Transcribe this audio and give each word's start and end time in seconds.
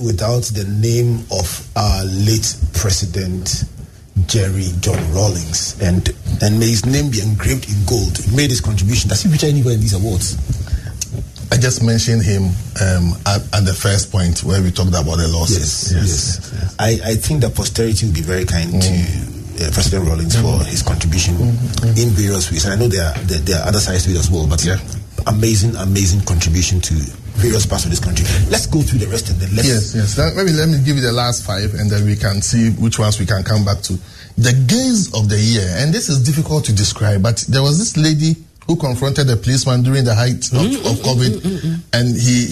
Without 0.00 0.44
the 0.54 0.64
name 0.64 1.24
of 1.30 1.68
our 1.76 2.04
late 2.04 2.54
president, 2.74 3.64
Jerry 4.26 4.68
John 4.80 4.98
Rawlings, 5.12 5.80
and 5.80 6.08
and 6.42 6.58
may 6.58 6.70
his 6.70 6.86
name 6.86 7.10
be 7.10 7.20
engraved 7.20 7.68
in 7.68 7.84
gold. 7.86 8.16
He 8.18 8.36
made 8.36 8.50
his 8.50 8.60
contribution. 8.60 9.08
Does 9.08 9.22
he 9.22 9.28
feature 9.30 9.46
anywhere 9.46 9.74
in 9.74 9.80
these 9.80 9.94
awards? 9.94 10.36
I 11.52 11.56
just 11.58 11.82
mentioned 11.84 12.22
him 12.22 12.44
um, 12.80 13.12
at, 13.26 13.42
at, 13.52 13.64
the 13.68 13.76
first 13.76 14.10
point 14.10 14.42
where 14.42 14.62
we 14.62 14.70
talked 14.70 14.88
about 14.88 15.04
the 15.04 15.28
losses. 15.28 15.92
Yes, 15.92 15.92
yes. 15.92 16.50
yes. 16.52 16.76
I, 16.78 17.12
I 17.12 17.14
think 17.16 17.42
that 17.42 17.54
posterity 17.54 18.06
will 18.06 18.14
be 18.14 18.22
very 18.22 18.46
kind 18.46 18.72
mm. 18.72 18.80
to 18.80 19.66
uh, 19.66 19.70
President 19.70 20.08
Rawlings 20.08 20.34
mm. 20.34 20.40
for 20.40 20.64
his 20.64 20.82
contribution 20.82 21.34
mm-hmm. 21.34 22.00
in 22.00 22.08
various 22.16 22.50
ways. 22.50 22.64
And 22.64 22.72
I 22.72 22.76
know 22.76 22.88
there 22.88 23.04
are, 23.04 23.18
there, 23.28 23.38
there 23.40 23.60
are 23.60 23.68
other 23.68 23.80
sides 23.80 24.04
to 24.06 24.12
it 24.12 24.16
as 24.16 24.30
well, 24.30 24.46
but 24.48 24.64
yeah. 24.64 24.78
amazing, 25.26 25.76
amazing 25.76 26.22
contribution 26.24 26.80
to 26.80 26.94
various 27.42 27.66
parts 27.66 27.84
of 27.84 27.90
this 27.90 27.98
country. 27.98 28.24
Let's 28.48 28.66
go 28.66 28.80
through 28.82 29.00
the 29.00 29.10
rest 29.10 29.28
and 29.30 29.40
then 29.40 29.50
let's. 29.56 29.66
Yes, 29.66 29.94
yes. 29.94 30.36
maybe 30.36 30.52
let 30.52 30.68
me 30.68 30.78
give 30.84 30.94
you 30.96 31.02
the 31.02 31.12
last 31.12 31.44
five 31.44 31.74
and 31.74 31.90
then 31.90 32.06
we 32.06 32.14
can 32.14 32.40
see 32.40 32.70
which 32.78 32.98
ones 32.98 33.18
we 33.18 33.26
can 33.26 33.42
come 33.42 33.64
back 33.64 33.82
to. 33.90 33.98
The 34.38 34.54
gaze 34.66 35.12
of 35.12 35.28
the 35.28 35.38
year, 35.38 35.68
and 35.76 35.92
this 35.92 36.08
is 36.08 36.22
difficult 36.22 36.64
to 36.66 36.72
describe, 36.72 37.22
but 37.22 37.44
there 37.48 37.62
was 37.62 37.78
this 37.78 37.98
lady 37.98 38.36
who 38.66 38.76
confronted 38.76 39.26
the 39.26 39.36
policeman 39.36 39.82
during 39.82 40.04
the 40.04 40.14
height 40.14 40.44
of, 40.54 40.62
mm, 40.62 40.76
of 40.86 40.96
COVID, 41.02 41.32
mm, 41.42 41.58
mm, 41.58 41.76
and 41.92 42.14
he, 42.14 42.46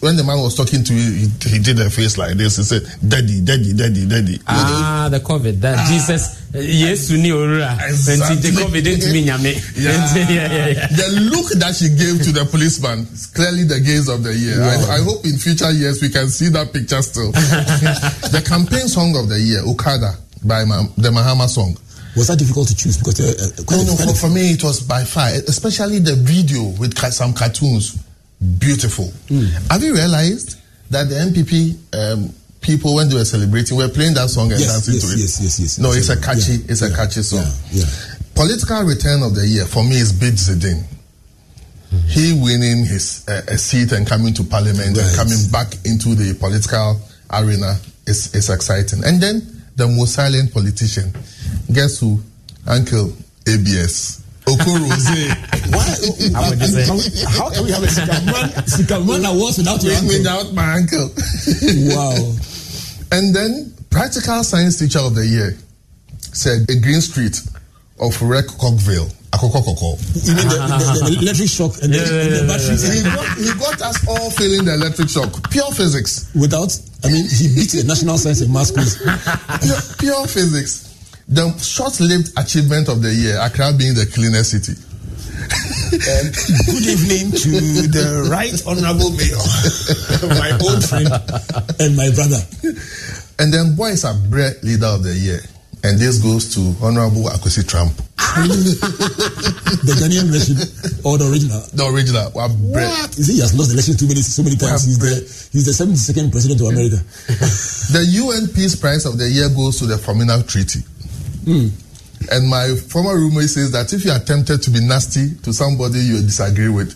when 0.00 0.16
the 0.16 0.22
man 0.24 0.38
was 0.38 0.54
talking 0.54 0.84
to 0.84 0.94
you, 0.94 1.26
he, 1.26 1.48
he, 1.50 1.58
did 1.58 1.78
a 1.80 1.90
face 1.90 2.16
like 2.16 2.36
this. 2.36 2.56
He 2.56 2.62
said, 2.62 2.82
"Daddy, 3.06 3.40
daddy, 3.42 3.72
daddy, 3.74 4.06
daddy." 4.06 4.38
Ah, 4.46 5.08
the 5.10 5.18
COVID. 5.20 5.60
That 5.60 5.78
ah, 5.78 5.86
Jesus, 5.90 6.50
yes, 6.54 7.10
ni 7.10 7.32
ora. 7.32 7.76
Exactly. 7.82 8.36
The 8.36 8.50
COVID 8.62 8.82
didn't 8.84 9.12
mean 9.12 9.26
yeah, 9.76 10.16
yeah, 10.30 10.68
yeah. 10.68 10.86
The 10.86 11.28
look 11.30 11.50
that 11.58 11.74
she 11.74 11.88
gave 11.90 12.22
to 12.24 12.32
the 12.32 12.44
policeman 12.46 13.00
is 13.12 13.26
clearly 13.26 13.64
the 13.64 13.80
gaze 13.80 14.08
of 14.08 14.22
the 14.22 14.34
year. 14.34 14.60
Wow. 14.60 14.86
I, 14.90 14.96
I, 14.96 15.00
hope 15.02 15.24
in 15.24 15.36
future 15.38 15.70
years 15.70 16.00
we 16.00 16.08
can 16.10 16.28
see 16.28 16.48
that 16.50 16.72
picture 16.72 17.02
still. 17.02 17.32
the 18.34 18.42
campaign 18.46 18.86
song 18.88 19.16
of 19.16 19.28
the 19.28 19.38
year, 19.40 19.60
Okada, 19.66 20.14
by 20.44 20.64
Ma- 20.64 20.86
the 20.96 21.10
Mahama 21.10 21.48
song. 21.48 21.76
Was 22.16 22.26
that 22.28 22.38
difficult 22.38 22.68
to 22.68 22.76
choose? 22.76 22.98
Because 22.98 23.20
uh, 23.20 23.62
uh 23.62 23.76
no, 23.76 23.84
no. 23.84 23.96
For, 23.96 24.26
for, 24.26 24.28
me, 24.28 24.52
it 24.52 24.62
was 24.62 24.80
by 24.80 25.04
far, 25.04 25.28
especially 25.28 25.98
the 26.00 26.16
video 26.16 26.64
with 26.78 26.98
some 27.12 27.32
cartoons, 27.32 28.02
beautiful. 28.58 29.06
Mm. 29.28 29.70
Have 29.70 29.82
you 29.82 29.94
realized 29.94 30.58
that 30.90 31.08
the 31.08 31.14
NPP 31.14 31.76
um, 31.94 32.34
people, 32.60 32.94
when 32.96 33.08
they 33.08 33.14
were 33.14 33.24
celebrating, 33.24 33.76
were 33.76 33.88
playing 33.88 34.14
that 34.14 34.28
song 34.28 34.50
and 34.50 34.60
yes, 34.60 34.72
dancing 34.72 34.94
yes, 34.94 35.06
to 35.06 35.12
it? 35.14 35.20
Yes, 35.20 35.40
yes, 35.40 35.60
yes. 35.60 35.78
No, 35.78 35.92
it's 35.92 36.08
a 36.08 36.20
catchy, 36.20 36.52
yeah, 36.52 36.70
it's 36.72 36.82
yeah, 36.82 36.88
a 36.88 36.96
catchy 36.96 37.22
song. 37.22 37.46
Yeah, 37.70 37.84
Political 38.34 38.82
return 38.84 39.22
of 39.22 39.34
the 39.34 39.46
year 39.46 39.66
for 39.66 39.84
me 39.84 39.96
is 39.96 40.12
Bid 40.12 40.34
Zidane. 40.34 40.82
Mm-hmm. 41.90 42.08
He 42.08 42.40
winning 42.40 42.86
his 42.86 43.26
uh, 43.28 43.42
a 43.48 43.58
seat 43.58 43.92
and 43.92 44.06
coming 44.06 44.32
to 44.34 44.44
parliament 44.44 44.96
right. 44.96 45.06
and 45.06 45.16
coming 45.16 45.38
back 45.50 45.74
into 45.84 46.14
the 46.14 46.34
political 46.38 47.00
arena 47.32 47.76
is, 48.06 48.32
is 48.34 48.48
exciting. 48.48 49.04
And 49.04 49.20
then 49.20 49.42
the 49.76 49.88
most 49.88 50.14
silent 50.14 50.52
politician 50.52 51.12
Guess 51.72 52.00
who? 52.00 52.20
Uncle 52.66 53.12
ABS. 53.46 54.22
Okorose. 54.44 55.28
Why? 55.70 55.86
How 56.40 57.50
can 57.50 57.64
we 57.64 57.70
have 57.70 57.82
a 57.82 57.86
Sikaman, 57.86 58.48
Sikaman 58.66 59.32
awards 59.32 59.58
without 59.58 59.82
your 59.82 59.94
uncle? 59.94 60.08
Without 60.08 60.52
my 60.52 60.74
uncle. 60.74 61.08
wow. 61.94 62.36
And 63.12 63.34
then, 63.34 63.72
practical 63.90 64.42
science 64.42 64.78
teacher 64.78 65.00
of 65.00 65.14
the 65.14 65.26
year 65.26 65.56
said 66.32 66.68
a 66.70 66.80
green 66.80 67.00
street 67.00 67.40
of 68.00 68.20
Rec 68.22 68.46
Cockville. 68.46 69.10
Akoko 69.30 69.62
You 70.26 70.34
mean 70.34 70.48
the, 70.48 70.58
the, 70.58 71.10
the, 71.10 71.22
electric 71.22 71.48
shock 71.48 71.72
and, 71.82 71.94
yeah, 71.94 72.02
the, 72.02 72.14
yeah, 72.14 72.40
the 72.40 72.46
batteries? 72.48 72.82
He 72.82 73.02
got, 73.04 73.38
he 73.38 73.50
got 73.60 73.80
us 73.82 74.08
all 74.08 74.30
feeling 74.30 74.64
the 74.64 74.74
electric 74.74 75.08
shock. 75.08 75.50
Pure 75.50 75.70
physics. 75.70 76.28
Without, 76.34 76.76
I 77.04 77.08
mean, 77.08 77.26
he 77.30 77.46
beat 77.54 77.70
the 77.70 77.84
national 77.86 78.18
science 78.18 78.40
and 78.40 78.52
math 78.52 78.74
quiz. 78.74 78.98
pure, 78.98 79.78
pure 79.98 80.26
physics. 80.26 80.89
The 81.30 81.46
short-lived 81.62 82.34
achievement 82.36 82.88
of 82.88 83.02
the 83.02 83.14
year, 83.14 83.38
Accra 83.38 83.70
being 83.78 83.94
the 83.94 84.02
cleanest 84.02 84.50
city. 84.50 84.74
um, 85.46 86.26
good 86.66 86.86
evening 86.90 87.30
to 87.30 87.86
the 87.86 88.26
right 88.26 88.50
honorable 88.66 89.14
mayor, 89.14 89.38
my 90.42 90.50
old 90.58 90.82
friend 90.82 91.06
and 91.78 91.94
my 91.94 92.10
brother. 92.18 92.42
And 93.38 93.54
then 93.54 93.78
boys 93.78 94.02
are 94.04 94.18
bread 94.26 94.58
leader 94.66 94.90
of 94.90 95.06
the 95.06 95.14
year. 95.14 95.38
And 95.86 96.02
this 96.02 96.18
goes 96.18 96.52
to 96.58 96.74
Honorable 96.82 97.30
Akwesi 97.30 97.62
Trump. 97.62 97.94
the 99.86 99.94
Ghanaian 100.02 100.34
version 100.34 100.58
or 101.06 101.16
the 101.16 101.30
original? 101.30 101.62
The 101.72 101.86
original. 101.94 102.26
What? 102.34 102.50
You 103.16 103.22
see, 103.22 103.34
he 103.38 103.40
has 103.40 103.54
lost 103.54 103.70
the 103.70 103.78
election 103.78 103.96
too 103.96 104.10
many, 104.10 104.20
so 104.20 104.42
many 104.42 104.56
times. 104.58 104.84
He's 104.84 104.98
the, 104.98 105.14
he's 105.54 105.64
the 105.64 105.72
72nd 105.78 106.34
president 106.34 106.60
of 106.60 106.74
America. 106.74 106.98
the 107.94 108.02
UN 108.18 108.50
Peace 108.52 108.74
Prize 108.74 109.06
of 109.06 109.16
the 109.16 109.30
year 109.30 109.48
goes 109.48 109.78
to 109.78 109.86
the 109.86 109.94
Formiga 109.94 110.42
Treaty. 110.42 110.82
Mm. 111.44 111.70
And 112.30 112.48
my 112.48 112.74
former 112.88 113.14
roommate 113.14 113.48
says 113.48 113.72
that 113.72 113.92
if 113.92 114.04
you 114.04 114.10
are 114.10 114.18
tempted 114.18 114.62
to 114.62 114.70
be 114.70 114.80
nasty 114.80 115.34
to 115.42 115.52
somebody 115.52 116.00
you 116.00 116.20
disagree 116.20 116.68
with, 116.68 116.94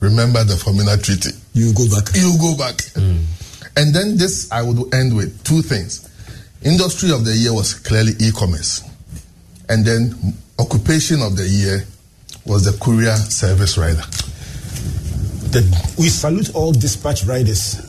remember 0.00 0.42
the 0.44 0.54
Formiga 0.54 1.02
Treaty. 1.02 1.30
You 1.54 1.72
go 1.72 1.88
back. 1.88 2.14
You 2.14 2.36
go 2.38 2.56
back. 2.56 2.76
Mm. 2.94 3.24
And 3.76 3.94
then 3.94 4.16
this, 4.16 4.50
I 4.50 4.62
would 4.62 4.92
end 4.92 5.16
with 5.16 5.42
two 5.44 5.62
things. 5.62 6.08
Industry 6.62 7.12
of 7.12 7.24
the 7.24 7.32
year 7.32 7.54
was 7.54 7.74
clearly 7.74 8.12
e-commerce. 8.18 8.82
And 9.68 9.84
then 9.84 10.34
occupation 10.58 11.22
of 11.22 11.36
the 11.36 11.46
year 11.48 11.84
was 12.44 12.64
the 12.64 12.76
courier 12.84 13.14
service 13.16 13.78
rider. 13.78 14.02
The, 15.52 15.94
we 15.98 16.08
salute 16.08 16.54
all 16.54 16.72
dispatch 16.72 17.24
riders 17.24 17.88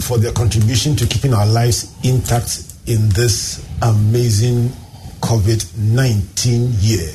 for 0.00 0.18
their 0.18 0.32
contribution 0.32 0.96
to 0.96 1.06
keeping 1.06 1.32
our 1.32 1.46
lives 1.46 1.94
intact 2.02 2.64
in 2.86 3.08
this 3.10 3.64
amazing 3.82 4.70
COVID 5.20 5.76
19 5.78 6.72
year. 6.80 7.12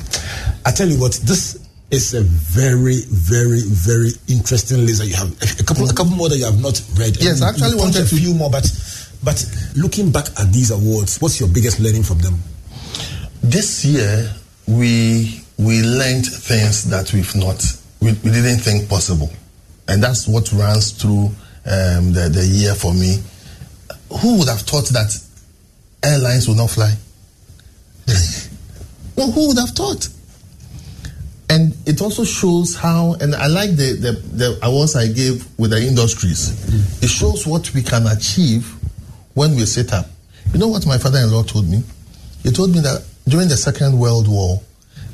I 0.64 0.72
tell 0.72 0.88
you 0.88 0.98
what, 1.00 1.12
this 1.24 1.66
is 1.90 2.14
a 2.14 2.22
very, 2.22 3.02
very, 3.08 3.60
very 3.62 4.10
interesting 4.28 4.84
list 4.86 5.00
that 5.00 5.06
you 5.06 5.16
have. 5.16 5.30
A 5.60 5.64
couple, 5.64 5.88
a 5.88 5.94
couple 5.94 6.12
more 6.12 6.28
that 6.28 6.36
you 6.36 6.44
have 6.44 6.60
not 6.60 6.80
read. 6.96 7.16
Yes, 7.22 7.42
I 7.42 7.50
actually 7.50 7.76
wanted 7.76 8.02
a 8.02 8.06
few 8.06 8.34
more, 8.34 8.50
but 8.50 8.64
but 9.24 9.44
looking 9.76 10.10
back 10.10 10.26
at 10.38 10.52
these 10.52 10.70
awards, 10.70 11.20
what's 11.20 11.40
your 11.40 11.48
biggest 11.48 11.80
learning 11.80 12.02
from 12.02 12.18
them? 12.18 12.34
This 13.42 13.84
year, 13.84 14.32
we 14.66 15.42
we 15.58 15.82
learned 15.82 16.26
things 16.26 16.84
that 16.90 17.12
we've 17.12 17.34
not 17.36 17.62
we, 18.00 18.12
we 18.24 18.30
didn't 18.30 18.58
think 18.58 18.88
possible, 18.88 19.30
and 19.88 20.02
that's 20.02 20.26
what 20.28 20.52
runs 20.52 20.90
through 20.92 21.26
um, 21.66 22.12
the 22.12 22.28
the 22.32 22.44
year 22.44 22.74
for 22.74 22.92
me. 22.92 23.22
Who 24.22 24.38
would 24.38 24.48
have 24.48 24.60
thought 24.60 24.86
that 24.90 25.25
airlines 26.02 26.48
will 26.48 26.54
not 26.54 26.70
fly. 26.70 26.94
well, 29.16 29.30
who 29.30 29.48
would 29.48 29.58
have 29.58 29.70
thought? 29.70 30.08
And 31.48 31.76
it 31.86 32.02
also 32.02 32.24
shows 32.24 32.74
how, 32.74 33.14
and 33.20 33.34
I 33.34 33.46
like 33.46 33.70
the, 33.70 33.92
the, 33.92 34.12
the 34.12 34.58
awards 34.62 34.96
I 34.96 35.06
gave 35.06 35.46
with 35.58 35.70
the 35.70 35.80
industries. 35.80 36.50
Mm. 36.50 37.04
It 37.04 37.08
shows 37.08 37.46
what 37.46 37.72
we 37.72 37.82
can 37.82 38.06
achieve 38.06 38.74
when 39.34 39.54
we 39.54 39.64
set 39.66 39.92
up. 39.92 40.06
You 40.52 40.58
know 40.58 40.68
what 40.68 40.86
my 40.86 40.98
father 40.98 41.18
in 41.18 41.30
law 41.30 41.42
told 41.42 41.68
me? 41.68 41.82
He 42.42 42.50
told 42.50 42.72
me 42.74 42.80
that 42.80 43.04
during 43.28 43.48
the 43.48 43.56
Second 43.56 43.98
World 43.98 44.28
War, 44.28 44.60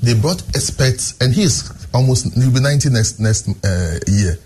they 0.02 0.14
brought 0.14 0.43
experts, 0.55 1.17
and 1.20 1.32
he's 1.32 1.70
almost, 1.94 2.34
he'll 2.34 2.52
be 2.52 2.61
90 2.61 2.90
next, 2.90 3.20
next 3.20 3.49
uh, 3.64 3.99
year. 4.06 4.38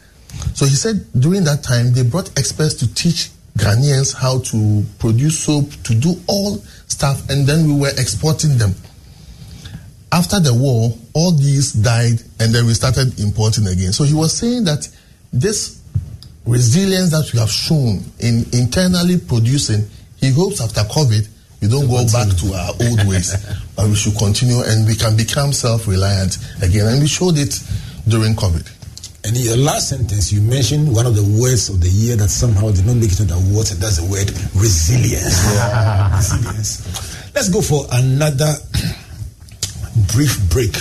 So 0.54 0.66
he 0.66 0.74
said 0.74 1.06
during 1.18 1.44
that 1.44 1.62
time, 1.62 1.92
they 1.92 2.02
brought 2.02 2.36
experts 2.38 2.74
to 2.74 2.94
teach 2.94 3.30
Ghanaians 3.56 4.14
how 4.14 4.40
to 4.40 4.84
produce 4.98 5.40
soap, 5.40 5.70
to 5.84 5.94
do 5.94 6.14
all 6.28 6.58
stuff, 6.88 7.28
and 7.30 7.46
then 7.46 7.66
we 7.66 7.80
were 7.80 7.90
exporting 7.90 8.58
them. 8.58 8.74
After 10.12 10.38
the 10.40 10.54
war, 10.54 10.96
all 11.14 11.32
these 11.32 11.72
died, 11.72 12.22
and 12.38 12.54
then 12.54 12.66
we 12.66 12.74
started 12.74 13.18
importing 13.18 13.66
again. 13.66 13.92
So 13.92 14.04
he 14.04 14.14
was 14.14 14.36
saying 14.36 14.64
that 14.64 14.88
this 15.32 15.82
resilience 16.46 17.10
that 17.10 17.32
we 17.32 17.38
have 17.40 17.50
shown 17.50 18.04
in 18.20 18.46
internally 18.52 19.18
producing, 19.18 19.88
he 20.16 20.30
hopes 20.30 20.60
after 20.60 20.82
COVID, 20.82 21.28
we 21.60 21.68
don't 21.68 21.88
go 21.88 22.04
back 22.12 22.28
to 22.36 22.54
our 22.54 22.72
old 22.88 23.08
ways, 23.08 23.34
but 23.74 23.88
we 23.88 23.94
should 23.96 24.16
continue 24.16 24.62
and 24.62 24.86
we 24.86 24.94
can 24.94 25.16
become 25.16 25.52
self 25.52 25.88
reliant 25.88 26.38
again. 26.62 26.86
And 26.86 27.00
we 27.00 27.08
showed 27.08 27.38
it 27.38 27.58
during 28.06 28.34
COVID. 28.34 28.75
And 29.26 29.36
in 29.36 29.42
your 29.42 29.56
last 29.56 29.88
sentence, 29.88 30.30
you 30.30 30.40
mentioned 30.40 30.94
one 30.94 31.04
of 31.04 31.16
the 31.16 31.26
words 31.42 31.68
of 31.68 31.80
the 31.80 31.88
year 31.88 32.14
that 32.14 32.28
somehow 32.28 32.70
did 32.70 32.86
not 32.86 32.94
make 32.94 33.10
it 33.10 33.20
on 33.20 33.26
the 33.26 33.34
awards, 33.34 33.72
and 33.72 33.82
that's 33.82 33.98
the 33.98 34.06
word 34.06 34.30
resilience. 34.54 35.42
resilience. 36.14 37.34
Let's 37.34 37.48
go 37.48 37.60
for 37.60 37.90
another 37.90 38.54
brief 40.14 40.38
break. 40.48 40.76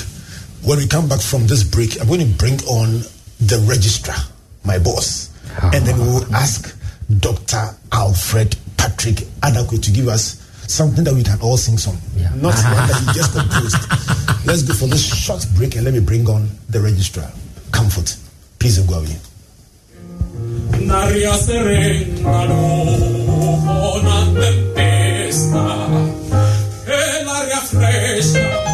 When 0.62 0.78
we 0.78 0.86
come 0.86 1.10
back 1.10 1.22
from 1.22 1.48
this 1.48 1.64
break, 1.64 2.00
I'm 2.00 2.06
going 2.08 2.22
to 2.22 2.30
bring 2.38 2.62
on 2.70 3.02
the 3.42 3.66
registrar, 3.66 4.18
my 4.64 4.78
boss, 4.78 5.34
and 5.74 5.82
then 5.82 5.98
we 5.98 6.06
will 6.06 6.30
ask 6.36 6.70
Dr. 7.18 7.74
Alfred 7.94 8.58
Patrick 8.78 9.26
Adakwe 9.42 9.82
to 9.82 9.92
give 9.92 10.08
us 10.08 10.38
something 10.70 11.04
that 11.04 11.16
we 11.16 11.24
can 11.24 11.42
all 11.42 11.58
sing 11.58 11.80
some, 11.80 11.98
yeah. 12.16 12.30
not 12.36 12.54
one 12.54 12.86
that 12.86 13.02
he 13.02 13.14
just 13.18 13.34
composed. 13.38 14.46
Let's 14.46 14.62
go 14.62 14.76
for 14.76 14.86
this 14.86 15.02
short 15.02 15.44
break 15.58 15.76
and 15.76 15.84
let 15.84 15.96
me 15.96 16.00
bring 16.00 16.30
on 16.30 16.48
the 16.70 16.80
registrar. 16.80 17.32
Comfort. 17.72 18.18
Please 18.66 18.80
go 18.80 18.96
away. 18.96 19.16
Naria 20.88 21.38
serena 21.38 22.46
no 22.50 22.64
una 23.94 24.20
tempesta 24.34 25.66
e 26.88 27.24
l'aria 27.26 27.62
fresca 27.62 28.66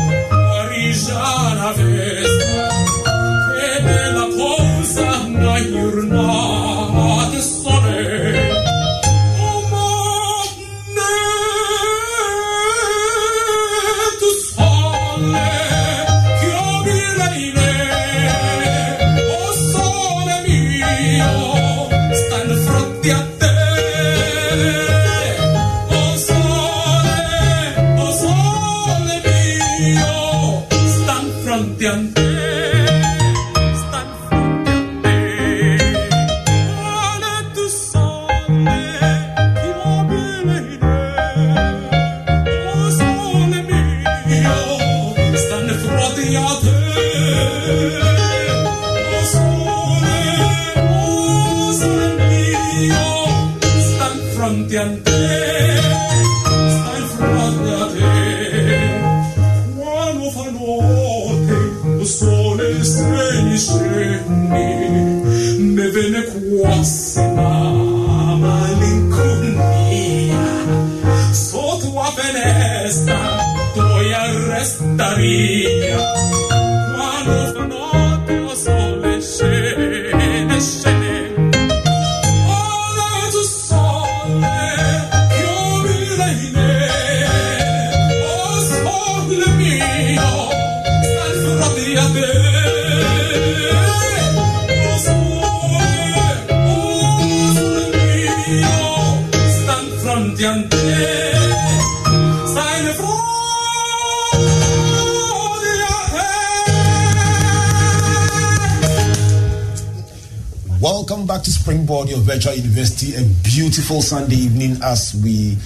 beautiful 113.92 114.18
Sunday 114.18 114.36
evening 114.36 114.78
as 114.84 115.20
we 115.22 115.58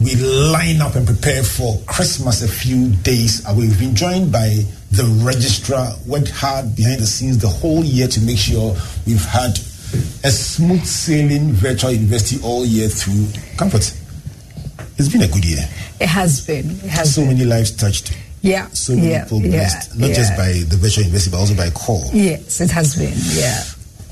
we 0.00 0.16
line 0.16 0.80
up 0.80 0.96
and 0.96 1.06
prepare 1.06 1.44
for 1.44 1.78
Christmas 1.86 2.42
a 2.42 2.48
few 2.48 2.90
days 3.04 3.46
away. 3.46 3.68
We've 3.68 3.78
been 3.78 3.94
joined 3.94 4.32
by 4.32 4.64
the 4.90 5.04
registrar, 5.24 5.92
worked 6.04 6.30
hard 6.30 6.74
behind 6.74 7.00
the 7.00 7.06
scenes 7.06 7.38
the 7.38 7.46
whole 7.46 7.84
year 7.84 8.08
to 8.08 8.20
make 8.22 8.38
sure 8.38 8.74
we've 9.06 9.24
had 9.24 9.56
a 10.24 10.32
smooth 10.32 10.84
sailing 10.84 11.52
virtual 11.52 11.92
university 11.92 12.42
all 12.42 12.66
year 12.66 12.88
through. 12.88 13.28
Comfort. 13.56 13.94
It's 14.98 15.08
been 15.08 15.22
a 15.22 15.28
good 15.28 15.44
year. 15.44 15.62
It 16.00 16.08
has 16.08 16.44
been. 16.44 16.68
It 16.70 16.90
has 16.90 17.14
so 17.14 17.20
been. 17.20 17.38
many 17.38 17.44
lives 17.44 17.70
touched. 17.70 18.18
Yeah. 18.42 18.66
So 18.70 18.96
many 18.96 19.10
yeah, 19.10 19.22
people 19.24 19.40
blessed. 19.42 19.94
Yeah, 19.94 20.00
not 20.00 20.08
yeah. 20.08 20.16
just 20.16 20.36
by 20.36 20.52
the 20.66 20.76
virtual 20.76 21.04
university, 21.04 21.30
but 21.30 21.38
also 21.38 21.54
by 21.54 21.70
call. 21.70 22.02
Yes, 22.12 22.60
it 22.60 22.72
has 22.72 22.96
been. 22.96 23.14
Yeah 23.14 23.62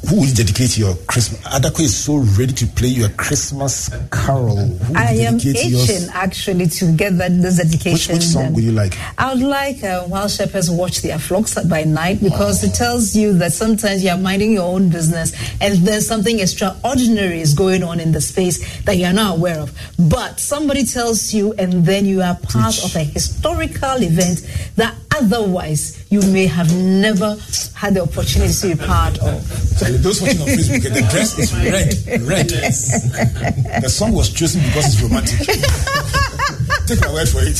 who 0.09 0.21
will 0.21 0.35
dedicate 0.35 0.77
your 0.77 0.95
Christmas? 1.07 1.41
Adakwe 1.43 1.83
is 1.83 1.97
so 1.97 2.17
ready 2.39 2.53
to 2.53 2.67
play 2.67 2.89
your 2.89 3.09
Christmas 3.11 3.89
carol. 4.11 4.57
Who 4.57 4.97
I 4.97 5.13
am 5.13 5.37
itching 5.37 5.71
yours? 5.71 6.09
actually 6.13 6.67
to 6.67 6.93
get 6.93 7.17
that 7.19 7.31
this 7.41 7.59
dedication. 7.59 8.15
Which, 8.15 8.23
which 8.23 8.29
song 8.29 8.53
would 8.55 8.65
you 8.65 8.73
like? 8.73 8.99
I 9.19 9.33
would 9.33 9.43
like 9.43 9.83
uh, 9.85 10.03
While 10.03 10.29
Shepherds 10.29 10.71
Watch 10.71 11.03
Their 11.03 11.19
Flocks 11.19 11.55
by 11.67 11.85
Night 11.85 12.21
because 12.21 12.65
it 12.65 12.75
tells 12.75 13.15
you 13.15 13.33
that 13.39 13.53
sometimes 13.53 14.03
you 14.03 14.11
are 14.11 14.19
minding 14.19 14.53
your 14.53 14.65
own 14.75 14.89
business 14.89 15.33
and 15.61 15.75
there's 15.79 16.07
something 16.07 16.41
extraordinary 16.41 17.41
is 17.41 17.55
going 17.55 17.83
on 17.83 18.01
in 18.01 18.13
the 18.13 18.21
space 18.21 18.83
that 18.83 18.97
you 18.97 19.07
are 19.07 19.13
not 19.13 19.39
aware 19.39 19.61
of. 19.61 19.73
But 19.99 20.41
somebody 20.41 20.85
tells 20.85 21.33
you 21.33 21.53
and 21.55 21.87
then 21.87 22.07
you 22.07 22.23
are 22.23 22.35
part 22.35 22.75
Teach. 22.75 22.85
of 22.85 22.97
a 22.97 23.05
historical 23.05 24.03
event 24.03 24.45
that 24.77 24.95
otherwise 25.15 26.02
you 26.13 26.21
may 26.31 26.47
have 26.47 26.71
never 26.77 27.39
had 27.75 27.95
the 27.95 28.03
opportunity 28.03 28.53
to 28.53 28.77
be 28.77 28.85
part 28.85 29.19
of. 29.21 29.43
So 29.81 29.87
those 29.97 30.21
watching 30.21 30.43
on 30.43 30.49
Facebook, 30.49 30.83
the 30.83 31.09
dress 31.11 31.39
is 31.39 31.55
red, 31.55 32.21
red. 32.29 32.49
the 33.83 33.89
song 33.89 34.13
was 34.13 34.29
chosen 34.29 34.61
because 34.61 34.93
it's 34.93 35.03
romantic. 35.03 35.39
Take 36.87 37.01
my 37.01 37.13
word 37.15 37.29
for 37.31 37.41
it. 37.41 37.59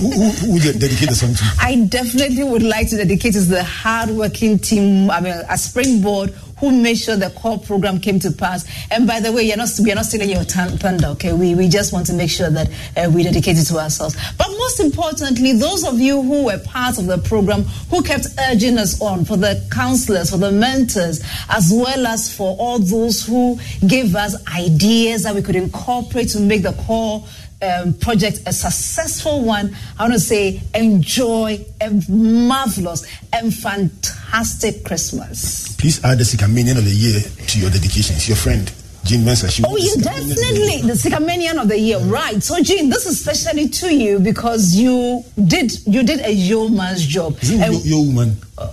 Who, 0.00 0.08
who, 0.08 0.30
who, 0.30 0.52
would 0.52 0.62
dedicate 0.62 1.08
the 1.08 1.16
song 1.16 1.34
to? 1.34 1.44
I 1.60 1.84
definitely 1.86 2.44
would 2.44 2.62
like 2.62 2.90
to 2.90 2.96
dedicate 2.96 3.34
it 3.34 3.40
to 3.40 3.46
the 3.46 3.64
hardworking 3.64 4.60
team, 4.60 5.10
I 5.10 5.20
mean, 5.20 5.34
a 5.48 5.58
springboard 5.58 6.32
who 6.60 6.70
made 6.70 6.98
sure 6.98 7.16
the 7.16 7.30
core 7.30 7.58
program 7.58 7.98
came 7.98 8.20
to 8.20 8.30
pass. 8.30 8.64
And 8.90 9.06
by 9.06 9.20
the 9.20 9.32
way, 9.32 9.42
you're 9.42 9.56
not, 9.56 9.68
we 9.82 9.90
are 9.90 9.94
not 9.94 10.04
stealing 10.04 10.30
your 10.30 10.44
thunder, 10.44 11.08
okay? 11.08 11.32
We, 11.32 11.54
we 11.54 11.68
just 11.68 11.92
want 11.92 12.06
to 12.06 12.12
make 12.12 12.30
sure 12.30 12.50
that 12.50 12.70
uh, 12.96 13.10
we 13.10 13.22
dedicate 13.22 13.58
it 13.58 13.64
to 13.64 13.78
ourselves. 13.78 14.16
But 14.36 14.48
most 14.48 14.80
importantly, 14.80 15.52
those 15.52 15.84
of 15.86 15.98
you 15.98 16.22
who 16.22 16.44
were 16.44 16.58
part 16.58 16.98
of 16.98 17.06
the 17.06 17.18
program, 17.18 17.62
who 17.90 18.02
kept 18.02 18.26
urging 18.38 18.78
us 18.78 19.00
on, 19.00 19.24
for 19.24 19.36
the 19.36 19.66
counselors, 19.72 20.30
for 20.30 20.36
the 20.36 20.52
mentors, 20.52 21.22
as 21.48 21.72
well 21.72 22.06
as 22.06 22.34
for 22.34 22.56
all 22.58 22.78
those 22.78 23.24
who 23.24 23.58
gave 23.86 24.14
us 24.14 24.36
ideas 24.48 25.22
that 25.22 25.34
we 25.34 25.42
could 25.42 25.56
incorporate 25.56 26.28
to 26.28 26.40
make 26.40 26.62
the 26.62 26.72
core 26.72 27.24
um, 27.62 27.94
project 27.94 28.40
a 28.46 28.52
successful 28.52 29.42
one, 29.44 29.76
I 29.98 30.02
want 30.04 30.14
to 30.14 30.20
say 30.20 30.62
enjoy 30.74 31.64
a 31.80 32.02
marvelous 32.08 33.06
and 33.32 33.52
fantastic 33.52 34.84
Christmas. 34.84 35.76
Please 35.76 36.02
add 36.04 36.18
the 36.18 36.24
Sikamanian 36.24 36.78
of 36.78 36.84
the 36.84 36.90
year 36.90 37.20
to 37.20 37.60
your 37.60 37.70
dedications. 37.70 38.28
Your 38.28 38.36
friend. 38.36 38.70
Jean 39.10 39.24
Mensa. 39.24 39.50
She 39.50 39.64
oh, 39.66 39.76
you 39.76 39.96
definitely 39.96 40.82
the 40.82 40.92
Sikamanian 40.94 41.60
of 41.60 41.66
the 41.66 41.76
year, 41.76 41.98
right? 41.98 42.40
So, 42.40 42.62
Jean, 42.62 42.90
this 42.90 43.06
is 43.06 43.26
especially 43.26 43.68
to 43.68 43.92
you 43.92 44.20
because 44.20 44.76
you 44.76 45.24
did 45.48 45.84
you 45.84 46.04
did 46.04 46.20
a 46.20 46.32
yeoman's 46.32 47.04
job. 47.06 47.36
Is 47.42 47.50
it 47.50 47.58
your, 47.58 47.80
your 47.82 48.06
woman? 48.06 48.36
Uh, 48.56 48.62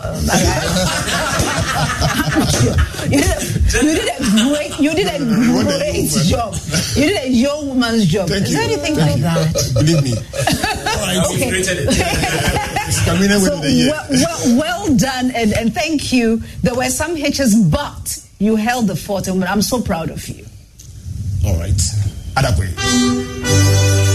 you, 3.10 3.18
did 3.18 3.34
a, 3.34 3.42
you 3.82 3.98
did 3.98 4.14
a 4.14 4.22
great 4.46 4.78
you 4.80 4.94
did 4.94 5.08
a 5.10 5.18
great 5.26 6.06
job. 6.30 6.54
You 6.94 7.10
did 7.10 7.18
a 7.24 7.30
young 7.30 7.70
woman's 7.70 8.06
job. 8.06 8.30
Thank 8.30 8.44
is 8.44 8.52
you. 8.52 8.58
there 8.58 8.66
anything 8.66 8.96
Thank 8.96 9.10
like 9.10 9.18
you. 9.18 9.24
that? 9.24 9.72
Believe 9.74 10.04
me. 10.04 10.14
Okay. 11.08 11.64
so, 12.92 13.16
well, 13.16 13.62
well, 14.10 14.58
well 14.58 14.84
done 14.98 15.32
and, 15.32 15.54
and 15.54 15.74
thank 15.74 16.12
you. 16.12 16.42
There 16.62 16.76
were 16.76 16.90
some 16.90 17.16
hitches, 17.16 17.56
but 17.56 18.20
you 18.40 18.56
held 18.56 18.88
the 18.88 18.96
fort, 18.96 19.28
and 19.28 19.44
I'm 19.44 19.62
so 19.62 19.82
proud 19.82 20.10
of 20.10 20.28
you. 20.28 20.46
All 21.46 21.58
right. 21.60 21.82
Adakwe. 22.36 24.07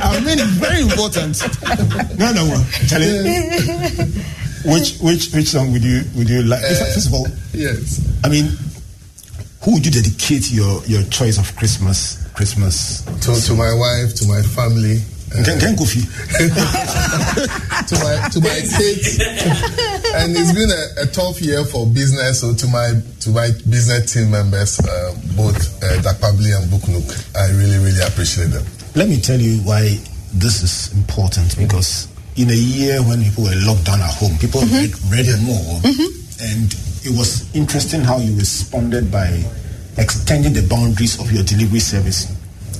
I 0.00 0.20
mean, 0.24 0.38
very 0.58 0.82
important. 0.82 1.40
no, 2.18 2.32
no, 2.32 2.44
one. 2.46 2.64
Which 4.64 4.98
which 4.98 5.32
which 5.32 5.48
song 5.48 5.72
would 5.72 5.84
you 5.84 6.02
would 6.16 6.28
you 6.28 6.42
like? 6.42 6.62
Uh, 6.62 6.68
First 6.68 7.06
of 7.08 7.14
all, 7.14 7.26
uh, 7.26 7.30
yes. 7.54 8.00
I 8.24 8.28
mean, 8.28 8.46
who 9.62 9.74
would 9.74 9.86
you 9.86 9.92
dedicate 9.92 10.50
your 10.50 10.82
your 10.84 11.02
choice 11.04 11.38
of 11.38 11.54
Christmas 11.56 12.18
Christmas 12.34 13.02
to? 13.22 13.34
To 13.34 13.54
my 13.54 13.72
wife, 13.72 14.14
to 14.16 14.26
my 14.26 14.42
family, 14.42 15.00
can, 15.30 15.58
can 15.60 15.74
Kofi. 15.76 16.02
to 17.88 17.94
my 18.00 18.28
to 18.32 18.38
my 18.40 18.58
kids, 18.64 19.20
and 20.16 20.32
it's 20.36 20.52
been 20.52 20.70
a, 20.70 21.02
a, 21.02 21.06
tough 21.12 21.40
year 21.40 21.64
for 21.64 21.86
business. 21.86 22.40
So 22.40 22.54
to 22.54 22.66
my 22.68 22.92
to 23.20 23.30
my 23.30 23.50
business 23.68 24.12
team 24.12 24.30
members, 24.30 24.80
uh, 24.80 25.14
both 25.36 25.56
uh, 25.82 26.00
Dakpabli 26.02 26.56
and 26.56 26.70
Buknook, 26.72 27.06
I 27.36 27.50
really 27.56 27.78
really 27.84 28.00
appreciate 28.06 28.48
them. 28.48 28.64
Let 28.94 29.08
me 29.08 29.20
tell 29.20 29.38
you 29.40 29.58
why 29.62 30.00
this 30.34 30.62
is 30.62 30.92
important 30.96 31.56
because 31.58 32.08
in 32.36 32.50
a 32.50 32.54
year 32.56 33.00
when 33.02 33.22
people 33.22 33.44
were 33.44 33.58
locked 33.66 33.84
down 33.84 34.00
at 34.00 34.14
home, 34.14 34.36
people 34.38 34.60
mm-hmm. 34.60 35.10
read, 35.12 35.26
read 35.28 35.42
more, 35.44 35.80
mm-hmm. 35.84 36.08
and 36.40 36.72
it 37.04 37.16
was 37.16 37.44
interesting 37.54 38.00
how 38.00 38.18
you 38.18 38.34
responded 38.36 39.10
by 39.10 39.42
extending 39.98 40.52
the 40.52 40.66
boundaries 40.68 41.20
of 41.20 41.30
your 41.32 41.42
delivery 41.42 41.80
service. 41.80 42.32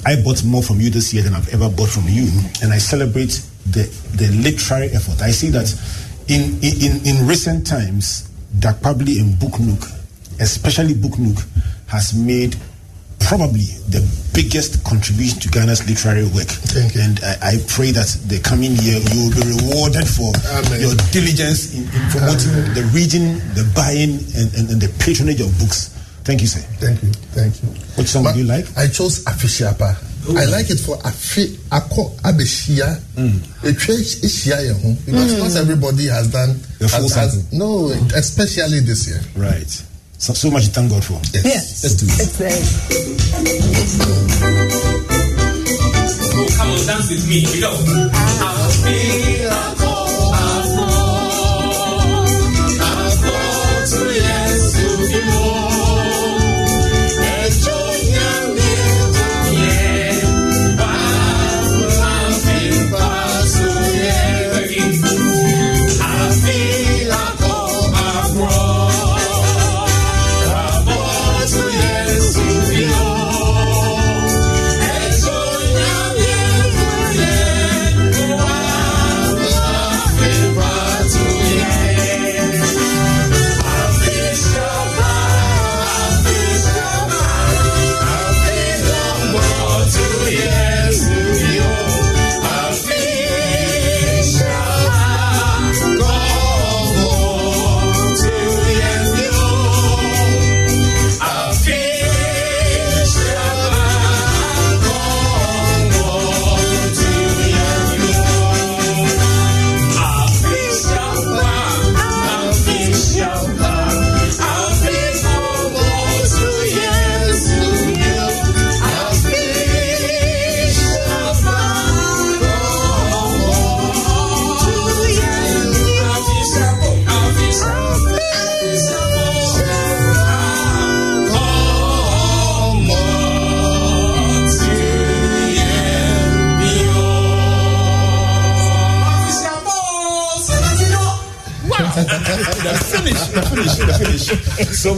I 0.06 0.20
bought 0.22 0.44
more 0.44 0.62
from 0.62 0.80
you 0.80 0.90
this 0.90 1.12
year 1.12 1.22
than 1.22 1.34
I've 1.34 1.52
ever 1.52 1.68
bought 1.68 1.88
from 1.90 2.04
you, 2.08 2.28
and 2.62 2.72
I 2.72 2.78
celebrate 2.78 3.42
the 3.66 3.84
the 4.14 4.28
literary 4.42 4.88
effort. 4.88 5.22
I 5.22 5.30
see 5.30 5.50
that 5.50 5.68
in 6.28 6.58
in 6.62 7.04
in 7.06 7.26
recent 7.26 7.66
times, 7.66 8.28
Dakpabli 8.58 9.20
and 9.20 9.34
Buknook, 9.34 9.90
especially 10.40 10.94
Buknook, 10.94 11.44
has 11.88 12.14
made 12.14 12.56
probably 13.20 13.66
the 13.90 14.00
biggest 14.32 14.84
contribution 14.84 15.40
to 15.40 15.48
Ghana's 15.48 15.82
literary 15.88 16.24
work. 16.30 16.48
And 16.96 17.18
I, 17.20 17.58
I, 17.58 17.64
pray 17.66 17.90
that 17.90 18.06
the 18.30 18.38
coming 18.40 18.72
year 18.78 19.02
you 19.10 19.26
will 19.26 19.34
be 19.34 19.44
rewarded 19.44 20.06
for 20.06 20.30
Amen. 20.62 20.80
your 20.80 20.94
diligence 21.10 21.74
in, 21.74 21.82
in 21.82 22.02
promoting 22.14 22.54
Amen. 22.54 22.74
the 22.74 22.84
reading, 22.94 23.36
the 23.58 23.66
buying, 23.74 24.22
and, 24.38 24.48
and, 24.54 24.64
and, 24.70 24.80
the 24.80 24.88
patronage 25.02 25.40
of 25.40 25.50
books. 25.58 25.97
Thank 26.28 26.42
you, 26.42 26.46
sir. 26.46 26.60
Thank 26.76 27.02
you. 27.02 27.08
Thank 27.32 27.56
you. 27.62 27.68
Which 27.96 28.08
song 28.08 28.24
do 28.34 28.38
you 28.38 28.44
like? 28.44 28.66
I 28.76 28.86
chose 28.88 29.24
Afishiapa. 29.24 29.96
I 30.36 30.44
like 30.44 30.68
it 30.68 30.76
for 30.76 30.98
Afi 30.98 31.56
Ako 31.72 32.10
Abeshia. 32.20 33.00
Because 33.64 34.20
mm. 35.08 35.38
not 35.40 35.56
everybody 35.56 36.04
has 36.08 36.30
done 36.30 36.60
the 36.80 36.86
full 36.86 37.08
has, 37.08 37.32
has, 37.32 37.50
No, 37.50 37.88
especially 38.14 38.80
this 38.80 39.08
year. 39.08 39.22
Right. 39.42 39.70
So, 40.18 40.34
so 40.34 40.50
much 40.50 40.64
thank 40.66 40.90
God 40.90 41.02
for. 41.02 41.14
Yes. 41.32 41.44
yes. 41.48 41.82
Let's 41.82 41.94
do 41.96 42.04
it. 42.04 42.20
It's 42.20 42.36
there. 42.36 42.60
Oh, 46.36 46.44
come 46.58 46.70
on, 46.76 46.84
dance 46.84 47.08
with 47.08 47.24
me. 47.26 47.46
We 47.48 47.60
go. 47.64 47.72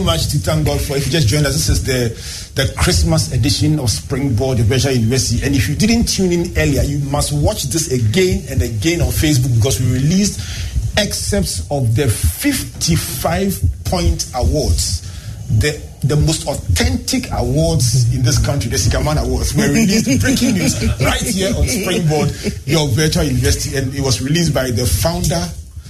Much 0.03 0.27
to 0.29 0.39
thank 0.39 0.65
God 0.65 0.81
for. 0.81 0.97
If 0.97 1.05
you 1.05 1.11
just 1.11 1.27
joined 1.27 1.45
us, 1.45 1.53
this 1.53 1.69
is 1.69 1.83
the 1.83 2.09
the 2.55 2.73
Christmas 2.77 3.31
edition 3.33 3.79
of 3.79 3.89
Springboard 3.89 4.57
the 4.57 4.63
Virtual 4.63 4.93
University. 4.93 5.45
And 5.45 5.55
if 5.55 5.69
you 5.69 5.75
didn't 5.75 6.05
tune 6.05 6.31
in 6.31 6.57
earlier, 6.57 6.81
you 6.83 6.99
must 7.09 7.31
watch 7.33 7.63
this 7.65 7.91
again 7.91 8.43
and 8.49 8.61
again 8.61 9.01
on 9.01 9.09
Facebook 9.09 9.55
because 9.55 9.79
we 9.79 9.93
released 9.93 10.39
excerpts 10.97 11.69
of 11.71 11.95
the 11.95 12.07
55 12.07 13.61
point 13.85 14.29
awards. 14.35 15.07
The 15.59 15.81
the 16.03 16.15
most 16.15 16.47
authentic 16.47 17.29
awards 17.31 18.11
in 18.15 18.23
this 18.23 18.43
country, 18.43 18.71
the 18.71 18.77
Sikaman 18.77 19.21
Awards, 19.23 19.53
were 19.53 19.69
released 19.69 20.09
breaking 20.21 20.55
news 20.55 20.81
right 20.99 21.21
here 21.21 21.53
on 21.55 21.67
Springboard, 21.67 22.33
your 22.65 22.87
virtual 22.89 23.23
university, 23.23 23.77
and 23.77 23.93
it 23.93 24.01
was 24.01 24.21
released 24.21 24.53
by 24.53 24.71
the 24.71 24.85
founder 24.85 25.45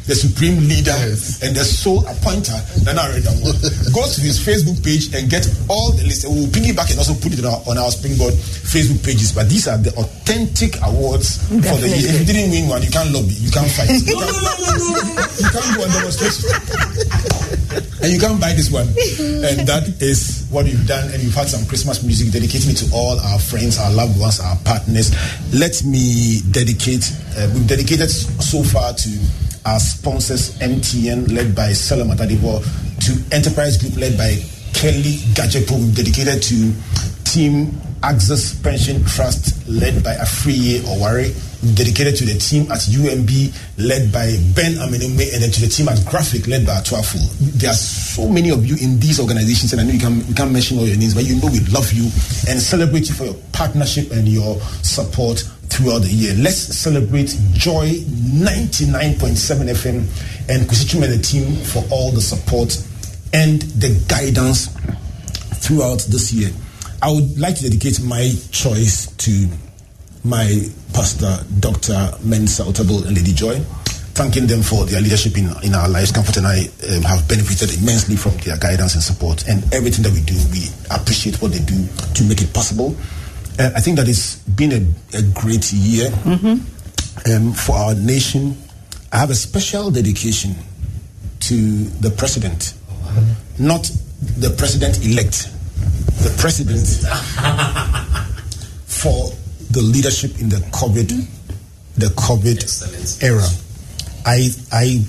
the 0.07 0.15
supreme 0.15 0.57
leader 0.67 0.91
yes. 0.91 1.43
and 1.43 1.55
the 1.55 1.63
sole 1.63 2.05
appointer, 2.07 2.57
Nana 2.83 3.01
Awere 3.05 3.21
Damoah. 3.21 3.53
Go 3.93 4.07
to 4.07 4.21
his 4.21 4.39
Facebook 4.39 4.79
page 4.83 5.13
and 5.13 5.29
get 5.29 5.43
all 5.69 5.91
the 5.91 6.03
list. 6.03 6.23
We'll 6.27 6.47
piggyback 6.47 6.89
and 6.91 6.99
also 6.99 7.13
put 7.15 7.33
it 7.35 7.43
on 7.43 7.51
our, 7.51 7.61
on 7.67 7.77
our 7.77 7.91
Springboard 7.91 8.33
Facebook 8.33 9.03
pages. 9.03 9.31
But 9.33 9.49
these 9.49 9.67
are 9.67 9.77
the 9.77 9.91
authentic 9.99 10.79
awards 10.83 11.37
Definitely. 11.49 11.67
for 11.67 11.77
the 11.81 11.87
year. 11.89 12.09
If 12.15 12.19
you 12.23 12.25
didn't 12.33 12.51
win 12.51 12.67
one, 12.69 12.81
you 12.83 12.91
can't 12.91 13.11
lobby, 13.11 13.35
you 13.35 13.51
can't 13.51 13.67
fight. 13.69 13.89
You 14.01 14.15
can't, 14.15 15.29
you 15.39 15.49
can't 15.51 15.69
do 15.75 15.81
a 15.83 15.87
demonstration. 15.91 16.47
and 18.01 18.11
you 18.11 18.19
can't 18.19 18.39
buy 18.39 18.53
this 18.53 18.71
one. 18.71 18.87
And 18.87 19.67
that 19.67 19.83
is 19.99 20.47
what 20.49 20.65
you've 20.67 20.87
done. 20.87 21.11
And 21.11 21.21
you've 21.21 21.35
had 21.35 21.47
some 21.47 21.65
Christmas 21.67 22.03
music 22.03 22.31
dedicating 22.31 22.71
it 22.71 22.77
to 22.83 22.87
all 22.95 23.19
our 23.19 23.39
friends, 23.39 23.77
our 23.79 23.91
loved 23.91 24.19
ones, 24.19 24.39
our 24.39 24.55
partners. 24.63 25.11
Let 25.53 25.83
me 25.83 26.41
dedicate, 26.51 27.11
uh, 27.37 27.49
we've 27.53 27.67
dedicated 27.67 28.09
so 28.09 28.63
far 28.63 28.93
to 28.93 29.09
our 29.65 29.79
sponsors 29.79 30.57
MTN, 30.59 31.31
led 31.33 31.55
by 31.55 31.69
Selorm 31.71 32.13
Adadevoh, 32.15 32.63
to 33.01 33.35
Enterprise 33.35 33.77
Group, 33.77 33.97
led 33.97 34.17
by 34.17 34.35
Keli 34.77 35.17
Gadzekpo, 35.33 35.95
dedicated 35.95 36.41
to 36.43 36.73
Team 37.23 37.71
Access 38.03 38.53
Pension 38.61 39.03
Trust, 39.05 39.67
led 39.67 40.03
by 40.03 40.13
Afriye 40.15 40.79
Oware, 40.85 41.33
dedicated 41.75 42.15
to 42.17 42.25
the 42.25 42.37
team 42.37 42.63
at 42.71 42.79
UMB, 42.79 43.53
led 43.77 44.11
by 44.11 44.37
Ben 44.55 44.73
Amenume, 44.81 45.33
and 45.33 45.43
then 45.43 45.51
to 45.51 45.61
the 45.61 45.67
team 45.67 45.89
at 45.89 46.03
Graphic, 46.05 46.47
led 46.47 46.65
by 46.65 46.77
Ato 46.77 46.95
Afful. 46.95 47.21
There 47.59 47.69
are 47.69 47.73
so 47.73 48.27
many 48.27 48.49
of 48.49 48.65
you 48.65 48.75
in 48.81 48.99
these 48.99 49.19
organizations, 49.19 49.73
and 49.73 49.81
I 49.81 49.85
know 49.85 49.93
you, 49.93 49.99
can, 49.99 50.27
you 50.27 50.33
can't 50.33 50.51
mention 50.51 50.77
all 50.79 50.87
your 50.87 50.97
names, 50.97 51.13
but 51.13 51.25
you 51.25 51.35
know 51.41 51.47
we 51.51 51.59
love 51.71 51.91
you 51.93 52.05
and 52.49 52.59
celebrate 52.59 53.09
you 53.09 53.15
for 53.15 53.25
your 53.25 53.35
partnership 53.51 54.11
and 54.11 54.27
your 54.27 54.59
support 54.81 55.39
throughout 55.69 55.99
the 55.99 56.09
year. 56.09 56.35
Let's 56.35 56.57
celebrate 56.57 57.37
Joy 57.53 57.91
99.7 58.35 59.69
FM 59.69 59.97
and 60.49 60.67
Kwesi 60.67 60.85
Twum 60.85 61.03
and 61.03 61.13
the 61.13 61.23
team 61.23 61.55
for 61.55 61.83
all 61.91 62.11
the 62.11 62.21
support 62.21 62.75
and 63.33 63.61
the 63.61 64.03
guidance 64.07 64.67
throughout 65.63 65.99
this 66.09 66.33
year. 66.33 66.49
I 67.01 67.11
would 67.11 67.39
like 67.39 67.55
to 67.55 67.63
dedicate 67.63 68.01
my 68.03 68.31
choice 68.51 69.07
to 69.07 69.47
my 70.23 70.67
pastor, 70.93 71.39
Dr. 71.59 72.13
Mensa 72.23 72.63
Otabil 72.63 73.07
and 73.07 73.15
Lady 73.17 73.33
Joy, 73.33 73.59
thanking 74.13 74.45
them 74.45 74.61
for 74.61 74.85
their 74.85 75.01
leadership 75.01 75.37
in, 75.37 75.49
in 75.63 75.73
our 75.73 75.89
lives. 75.89 76.11
Comfort 76.11 76.37
and 76.37 76.45
I 76.47 76.65
um, 76.93 77.01
have 77.03 77.27
benefited 77.27 77.73
immensely 77.81 78.15
from 78.15 78.37
their 78.37 78.57
guidance 78.57 78.93
and 78.93 79.03
support, 79.03 79.47
and 79.47 79.63
everything 79.73 80.03
that 80.03 80.13
we 80.13 80.21
do, 80.21 80.35
we 80.51 80.67
appreciate 80.91 81.41
what 81.41 81.51
they 81.53 81.59
do 81.59 81.87
to 82.13 82.23
make 82.25 82.41
it 82.41 82.53
possible. 82.53 82.95
Uh, 83.59 83.71
I 83.75 83.81
think 83.81 83.97
that 83.97 84.07
it's 84.07 84.37
been 84.37 84.71
a, 84.71 85.17
a 85.17 85.21
great 85.33 85.71
year. 85.73 86.09
Mm-hmm. 86.09 87.31
um, 87.31 87.53
for 87.53 87.75
our 87.75 87.95
nation, 87.95 88.55
I 89.11 89.17
have 89.17 89.29
a 89.29 89.35
special 89.35 89.89
dedication 89.91 90.55
to 91.41 91.55
the 91.99 92.11
president, 92.11 92.75
not 93.59 93.83
the 94.37 94.49
president 94.57 95.03
elect, 95.05 95.49
the 96.23 96.33
president 96.39 96.87
for 98.87 99.31
the 99.71 99.81
leadership 99.81 100.39
in 100.39 100.49
the 100.49 100.57
COVID, 100.71 101.25
the 101.97 102.07
COVID 102.07 102.57
Excellent. 102.63 103.23
era. 103.23 103.47
I 104.25 104.49
I 104.71 105.03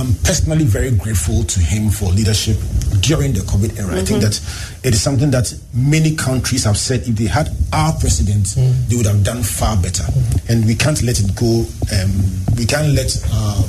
am 0.00 0.14
personally 0.24 0.64
very 0.64 0.90
grateful 0.92 1.42
to 1.44 1.60
him 1.60 1.90
for 1.90 2.06
leadership 2.10 2.56
during 3.00 3.32
the 3.32 3.40
COVID 3.40 3.78
era. 3.78 3.96
I 4.00 4.04
think 4.04 4.22
that 4.22 4.38
it 4.84 4.94
is 4.94 5.02
something 5.02 5.30
that 5.30 5.52
many 5.74 6.14
countries 6.14 6.64
have 6.64 6.76
said 6.78 7.00
if 7.02 7.16
they 7.16 7.26
had 7.26 7.50
our 7.72 7.92
president, 7.98 8.54
they 8.88 8.96
would 8.96 9.06
have 9.06 9.24
done 9.24 9.42
far 9.42 9.76
better. 9.76 10.04
And 10.48 10.64
we 10.66 10.74
can't 10.74 11.02
let 11.02 11.18
it 11.20 11.34
go. 11.34 11.64
Um, 11.92 12.10
we 12.56 12.64
can't 12.64 12.92
let 12.94 13.10
uh, 13.32 13.62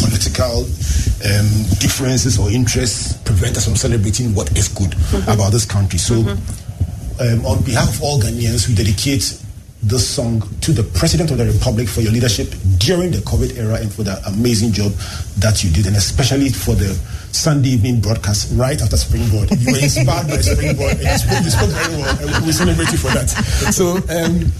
political 0.00 0.62
um, 1.26 1.48
differences 1.78 2.38
or 2.38 2.50
interests 2.50 3.14
prevent 3.24 3.56
us 3.56 3.64
from 3.64 3.76
celebrating 3.76 4.34
what 4.34 4.50
is 4.56 4.68
good 4.68 4.94
about 5.28 5.50
this 5.52 5.64
country. 5.64 5.98
So 5.98 6.14
um, 7.20 7.46
on 7.46 7.62
behalf 7.64 7.96
of 7.96 8.02
all 8.02 8.20
Ghanaians, 8.20 8.68
we 8.68 8.74
dedicate 8.74 9.42
this 9.82 10.08
song 10.08 10.42
to 10.60 10.72
the 10.72 10.82
President 10.82 11.30
of 11.30 11.38
the 11.38 11.46
Republic 11.46 11.88
for 11.88 12.00
your 12.00 12.10
leadership 12.12 12.48
during 12.78 13.10
the 13.12 13.18
COVID 13.18 13.56
era 13.56 13.74
and 13.80 13.92
for 13.92 14.02
the 14.02 14.18
amazing 14.26 14.72
job 14.72 14.92
that 15.38 15.62
you 15.62 15.70
did, 15.70 15.86
and 15.86 15.96
especially 15.96 16.48
for 16.48 16.74
the 16.74 16.94
Sunday 17.30 17.70
evening 17.70 18.00
broadcast 18.00 18.50
right 18.56 18.80
after 18.80 18.96
Springboard. 18.96 19.50
You 19.50 19.72
were 19.72 19.78
inspired 19.78 20.26
by 20.26 20.38
Springboard, 20.42 20.98
and 20.98 21.06
you 21.06 21.18
spoke, 21.18 21.44
you 21.44 21.50
spoke 21.50 21.70
very 21.70 21.96
well, 22.02 22.18
and 22.34 22.46
we 22.46 22.52
celebrate 22.52 22.90
you 22.90 22.98
for 22.98 23.10
that. 23.14 23.28
So, 23.70 24.02
um, 24.10 24.50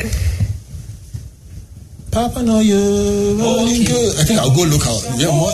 Papa 2.11 2.43
no 2.43 2.61
you 2.61 3.37
good. 3.87 4.19
I 4.19 4.25
think 4.25 4.41
I'll 4.41 4.55
go 4.55 4.63
look 4.65 4.87
out. 4.87 5.03
Yeah, 5.19 5.29
more, 5.35 5.51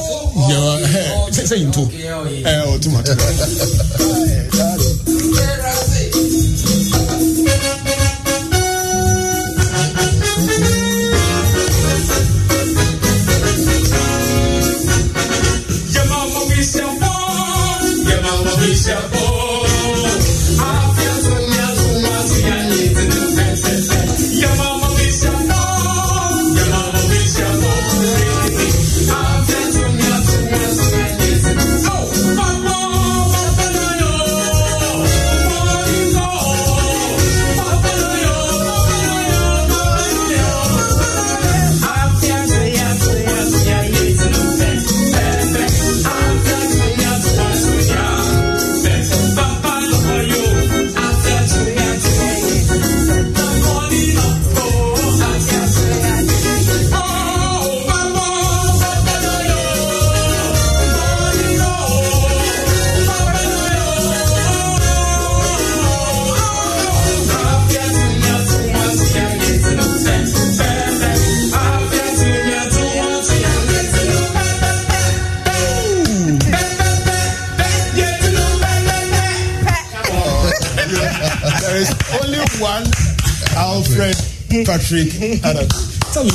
yeah, 0.48 1.30
say, 1.30 1.44
say 1.46 1.62
in 1.62 1.72
two. 1.72 1.82
okay, 1.82 2.04
yeah. 2.04 2.48
Eh, 2.48 2.62
oh, 2.66 2.78
too 2.78 2.90
much. 2.90 3.08
Patrick 84.74 85.14
Adam. 85.44 85.68
Tell 86.10 86.24
me, 86.24 86.30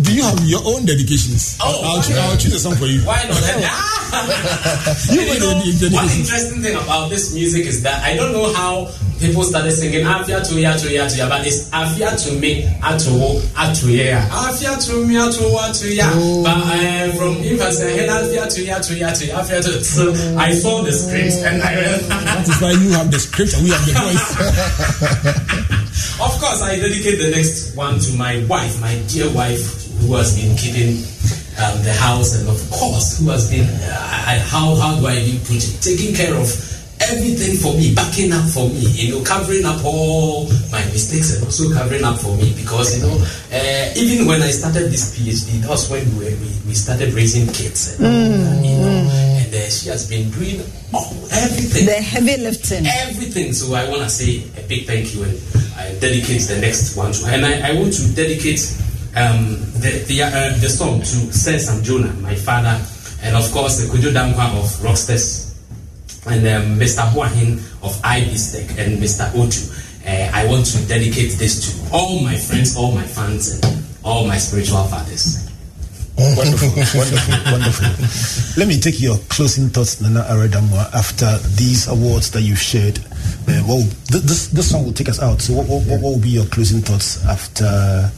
do 0.00 0.14
you 0.14 0.22
have 0.24 0.40
your 0.48 0.60
own 0.64 0.86
dedications? 0.86 1.58
Oh, 1.60 1.82
I'll, 1.84 2.02
choo- 2.02 2.12
why 2.14 2.20
not? 2.20 2.30
I'll 2.32 2.36
choose 2.38 2.54
a 2.54 2.58
song 2.58 2.74
for 2.76 2.86
you. 2.86 3.00
Why 3.04 3.22
not? 3.28 3.36
Ah! 3.68 4.01
You 5.12 5.38
know, 5.40 5.96
one 5.96 6.10
interesting 6.10 6.62
thing 6.62 6.76
about 6.76 7.10
this 7.10 7.34
music 7.34 7.66
is 7.66 7.82
that 7.82 8.02
I 8.02 8.14
don't 8.16 8.32
know 8.32 8.52
how 8.52 8.88
people 9.22 9.42
started 9.44 9.72
singing 9.72 10.04
Afia 10.04 10.42
to 10.48 10.60
ya 10.60 10.76
to 10.76 10.90
ya 10.90 11.06
to 11.08 11.16
ya, 11.16 11.28
but 11.28 11.46
it's 11.46 11.70
Afia 11.70 12.10
to 12.26 12.38
me, 12.38 12.66
Atuwo, 12.82 13.38
Atuye. 13.54 14.18
Afia 14.30 14.74
to 14.86 15.06
me, 15.06 15.14
Atuwo, 15.14 15.70
to 15.80 15.86
ya. 15.94 16.10
But 16.42 16.58
uh, 16.58 17.12
from 17.16 17.36
infancy, 17.42 17.84
Afia 18.02 18.46
to 18.52 18.64
ya 18.64 18.78
to 18.78 18.94
ya 18.94 19.12
to 19.12 19.26
ya, 19.26 19.38
Afia 19.40 19.62
to 19.62 19.84
So 19.84 20.12
I 20.38 20.52
saw 20.52 20.82
the 20.82 20.92
script 20.92 21.44
and 21.46 21.62
I 21.62 21.74
That 22.08 22.48
is 22.48 22.60
why 22.60 22.72
you 22.72 22.90
have 22.92 23.10
the 23.10 23.18
script 23.18 23.54
and 23.54 23.64
we 23.64 23.70
have 23.70 23.86
the 23.86 23.92
voice. 23.94 25.78
Of 26.22 26.38
course, 26.40 26.62
I 26.62 26.76
dedicate 26.76 27.18
the 27.18 27.30
next 27.30 27.76
one 27.76 27.98
to 27.98 28.12
my 28.16 28.44
wife, 28.46 28.80
my 28.80 28.94
dear 29.08 29.30
wife, 29.32 29.86
who 30.00 30.14
has 30.14 30.34
been 30.38 30.56
keeping 30.56 30.96
um, 31.60 31.82
the 31.84 31.92
house, 31.92 32.38
and 32.40 32.48
of 32.48 32.58
course, 32.70 33.18
who 33.18 33.28
has 33.30 33.50
been 33.50 33.66
uh, 33.66 34.24
I- 34.28 34.38
how 34.38 34.74
how 34.76 34.96
do 34.98 35.06
I 35.06 35.16
even 35.18 35.40
put 35.44 35.56
it, 35.60 35.80
taking 35.82 36.14
care 36.14 36.34
of 36.34 36.48
everything 37.02 37.56
for 37.58 37.74
me, 37.74 37.92
backing 37.94 38.32
up 38.32 38.46
for 38.48 38.68
me, 38.70 38.78
you 38.94 39.10
know, 39.12 39.24
covering 39.24 39.64
up 39.66 39.84
all 39.84 40.46
my 40.70 40.78
mistakes 40.94 41.34
and 41.34 41.44
also 41.44 41.66
covering 41.74 42.04
up 42.04 42.16
for 42.16 42.36
me 42.36 42.54
because 42.54 42.94
you 42.96 43.02
know, 43.02 43.18
uh, 43.52 43.92
even 43.98 44.24
when 44.26 44.40
I 44.40 44.50
started 44.54 44.86
this 44.86 45.10
PhD, 45.18 45.60
that 45.62 45.68
was 45.70 45.90
when 45.90 46.06
we, 46.16 46.26
we, 46.38 46.48
we 46.68 46.74
started 46.74 47.12
raising 47.12 47.46
kids, 47.52 47.98
and, 47.98 48.06
that, 48.06 48.64
you 48.64 48.76
know, 48.78 48.86
and 49.42 49.52
uh, 49.54 49.68
she 49.68 49.88
has 49.90 50.08
been 50.08 50.30
doing 50.30 50.62
all, 50.94 51.10
everything 51.32 51.86
The 51.86 51.98
heavy 52.00 52.36
lifting. 52.38 52.86
everything. 52.86 53.52
So 53.52 53.74
I 53.74 53.88
want 53.90 54.02
to 54.02 54.08
say 54.08 54.44
a 54.56 54.62
big 54.68 54.86
thank 54.86 55.12
you 55.14 55.24
and 55.24 55.36
I 55.76 55.92
dedicate 55.98 56.42
the 56.48 56.58
next 56.60 56.96
one 56.96 57.10
to 57.12 57.26
her. 57.26 57.34
And 57.34 57.44
I, 57.44 57.70
I 57.70 57.74
want 57.74 57.92
to 57.94 58.06
dedicate 58.14 58.60
um, 59.14 59.56
the 59.80 60.04
the, 60.08 60.22
uh, 60.22 60.56
the 60.58 60.68
song 60.68 61.00
to 61.00 61.32
Sir 61.32 61.58
Sam 61.58 61.82
Jonah, 61.82 62.12
my 62.20 62.34
father, 62.34 62.80
and 63.22 63.36
of 63.36 63.50
course 63.52 63.78
the 63.80 63.86
Kujo 63.92 64.12
Dankwa 64.12 64.56
of 64.58 64.82
Rocksters, 64.82 65.54
and 66.26 66.46
um, 66.46 66.78
Mr. 66.78 67.02
Huahin 67.12 67.58
of 67.82 67.92
IBSTEC 68.02 68.78
and 68.78 68.98
Mr. 69.02 69.28
Otu. 69.32 69.68
Uh, 70.04 70.30
I 70.34 70.46
want 70.46 70.66
to 70.66 70.84
dedicate 70.88 71.32
this 71.38 71.60
to 71.62 71.94
all 71.94 72.20
my 72.22 72.36
friends, 72.36 72.76
all 72.76 72.92
my 72.92 73.04
fans, 73.04 73.62
and 73.62 73.84
all 74.04 74.26
my 74.26 74.38
spiritual 74.38 74.84
fathers. 74.84 75.48
wonderful, 76.16 76.68
wonderful, 76.98 77.52
wonderful. 77.52 78.60
Let 78.60 78.68
me 78.68 78.80
take 78.80 79.00
your 79.00 79.18
closing 79.28 79.68
thoughts, 79.68 80.00
Nana 80.00 80.24
Awere 80.28 80.48
Damoah, 80.48 80.92
after 80.94 81.38
these 81.56 81.86
awards 81.86 82.30
that 82.32 82.42
you've 82.42 82.58
shared. 82.60 82.98
Uh, 83.48 83.62
well, 83.66 83.82
th- 84.10 84.24
this 84.24 84.48
this 84.48 84.70
song 84.70 84.84
will 84.84 84.92
take 84.92 85.08
us 85.08 85.20
out. 85.20 85.40
So, 85.40 85.54
what, 85.54 85.66
what, 85.66 85.82
what 85.86 86.02
will 86.02 86.20
be 86.20 86.30
your 86.30 86.46
closing 86.46 86.80
thoughts 86.80 87.24
after 87.26 88.10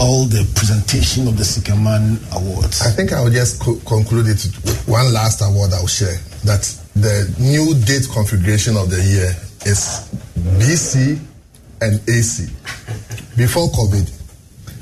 all 0.00 0.24
the 0.24 0.42
presentation 0.56 1.28
of 1.28 1.36
the 1.36 1.44
Sikaman 1.44 2.18
Awards? 2.34 2.80
I 2.82 2.90
think 2.90 3.12
I 3.12 3.22
will 3.22 3.30
just 3.30 3.60
co- 3.60 3.76
conclude 3.86 4.26
it 4.26 4.42
with 4.64 4.82
one 4.88 5.12
last 5.12 5.42
award 5.42 5.72
I'll 5.74 5.86
share. 5.86 6.16
That 6.44 6.64
the 6.96 7.28
new 7.38 7.74
date 7.84 8.08
configuration 8.12 8.76
of 8.76 8.90
the 8.90 8.96
year 9.02 9.30
is 9.68 10.08
BC 10.58 11.20
and 11.82 12.00
AC. 12.08 12.48
Before 13.36 13.68
COVID 13.68 14.08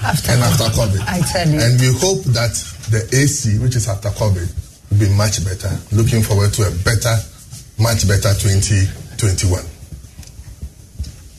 After 0.02 0.32
and 0.32 0.42
after 0.42 0.64
COVID. 0.70 1.02
I 1.06 1.20
tell 1.20 1.48
you. 1.48 1.60
And 1.60 1.80
we 1.80 1.92
hope 1.98 2.22
that 2.34 2.54
the 2.90 3.02
AC, 3.12 3.58
which 3.58 3.74
is 3.76 3.88
after 3.88 4.08
COVID, 4.10 4.46
will 4.90 4.98
be 4.98 5.08
much 5.14 5.44
better. 5.44 5.70
Looking 5.92 6.22
forward 6.22 6.52
to 6.54 6.62
a 6.62 6.70
better, 6.86 7.18
much 7.78 8.06
better 8.06 8.30
2021. 8.38 9.62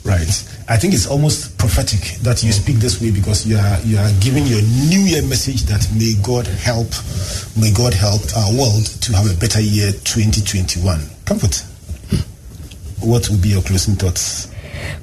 Right. 0.09 0.25
I 0.67 0.77
think 0.77 0.95
it's 0.95 1.05
almost 1.05 1.55
prophetic 1.59 2.17
that 2.23 2.41
you 2.43 2.51
speak 2.51 2.77
this 2.77 2.99
way 2.99 3.11
because 3.11 3.45
you 3.45 3.57
are 3.57 3.79
you 3.81 3.97
are 3.99 4.09
giving 4.19 4.45
your 4.47 4.61
New 4.89 5.01
Year 5.05 5.21
message 5.21 5.63
that 5.69 5.85
may 5.93 6.15
God 6.23 6.47
help, 6.47 6.89
may 7.55 7.71
God 7.71 7.93
help 7.93 8.21
our 8.35 8.49
world 8.57 8.85
to 9.05 9.13
have 9.13 9.29
a 9.29 9.35
better 9.39 9.61
year 9.61 9.91
2021. 9.91 10.99
Comfort. 11.25 11.63
What 13.01 13.29
would 13.29 13.41
be 13.41 13.49
your 13.49 13.61
closing 13.61 13.95
thoughts 13.95 14.49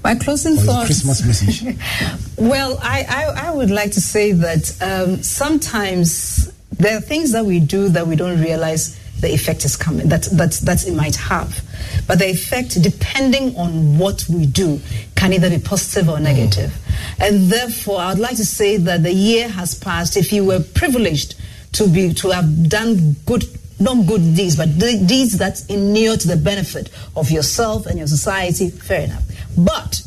My 0.04 0.14
closing 0.16 0.56
thoughts. 0.56 0.86
Christmas 0.86 1.24
message? 1.24 1.76
Well, 2.38 2.78
I, 2.82 3.06
I, 3.08 3.48
I 3.48 3.54
would 3.54 3.70
like 3.70 3.92
to 3.92 4.00
say 4.00 4.32
that 4.32 4.76
um, 4.82 5.22
sometimes 5.22 6.52
there 6.72 6.98
are 6.98 7.00
things 7.00 7.32
that 7.32 7.46
we 7.46 7.60
do 7.60 7.88
that 7.90 8.06
we 8.06 8.14
don't 8.14 8.38
realize 8.40 8.98
the 9.20 9.32
effect 9.32 9.64
is 9.64 9.76
coming 9.76 10.08
that 10.08 10.24
that 10.32 10.52
that 10.64 10.86
it 10.86 10.94
might 10.94 11.16
have. 11.16 11.62
But 12.06 12.18
the 12.18 12.30
effect, 12.30 12.80
depending 12.82 13.56
on 13.56 13.98
what 13.98 14.26
we 14.28 14.46
do, 14.46 14.80
can 15.14 15.32
either 15.32 15.50
be 15.50 15.58
positive 15.58 16.08
or 16.08 16.20
negative. 16.20 16.70
Mm. 16.70 17.26
And 17.26 17.44
therefore, 17.50 18.00
I 18.00 18.10
would 18.10 18.18
like 18.18 18.36
to 18.36 18.44
say 18.44 18.76
that 18.76 19.02
the 19.02 19.12
year 19.12 19.48
has 19.48 19.74
passed. 19.74 20.16
If 20.16 20.32
you 20.32 20.44
were 20.44 20.60
privileged 20.60 21.34
to 21.72 21.88
be 21.88 22.12
to 22.14 22.30
have 22.30 22.68
done 22.68 23.16
good 23.26 23.44
not 23.78 24.06
good 24.06 24.34
deeds, 24.34 24.56
but 24.56 24.78
de- 24.78 25.04
deeds 25.04 25.38
that 25.38 25.62
inure 25.68 26.16
to 26.16 26.28
the 26.28 26.36
benefit 26.36 26.90
of 27.14 27.30
yourself 27.30 27.86
and 27.86 27.98
your 27.98 28.06
society, 28.06 28.70
fair 28.70 29.02
enough. 29.02 29.22
But 29.56 30.00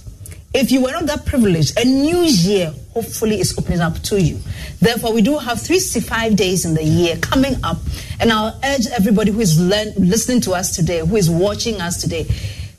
if 0.53 0.71
you 0.71 0.81
were 0.81 0.91
not 0.91 1.05
that 1.05 1.25
privileged, 1.25 1.77
a 1.79 1.85
new 1.85 2.21
year 2.23 2.73
hopefully 2.93 3.39
is 3.39 3.57
opening 3.57 3.81
up 3.81 3.99
to 3.99 4.21
you. 4.21 4.39
Therefore, 4.79 5.13
we 5.13 5.21
do 5.21 5.37
have 5.37 5.61
365 5.61 6.35
days 6.35 6.65
in 6.65 6.73
the 6.73 6.83
year 6.83 7.17
coming 7.17 7.55
up, 7.63 7.77
and 8.19 8.31
I'll 8.31 8.59
urge 8.63 8.87
everybody 8.87 9.31
who 9.31 9.39
is 9.39 9.59
learn, 9.59 9.93
listening 9.97 10.41
to 10.41 10.53
us 10.53 10.75
today, 10.75 10.99
who 10.99 11.15
is 11.15 11.29
watching 11.29 11.79
us 11.81 12.01
today, 12.01 12.27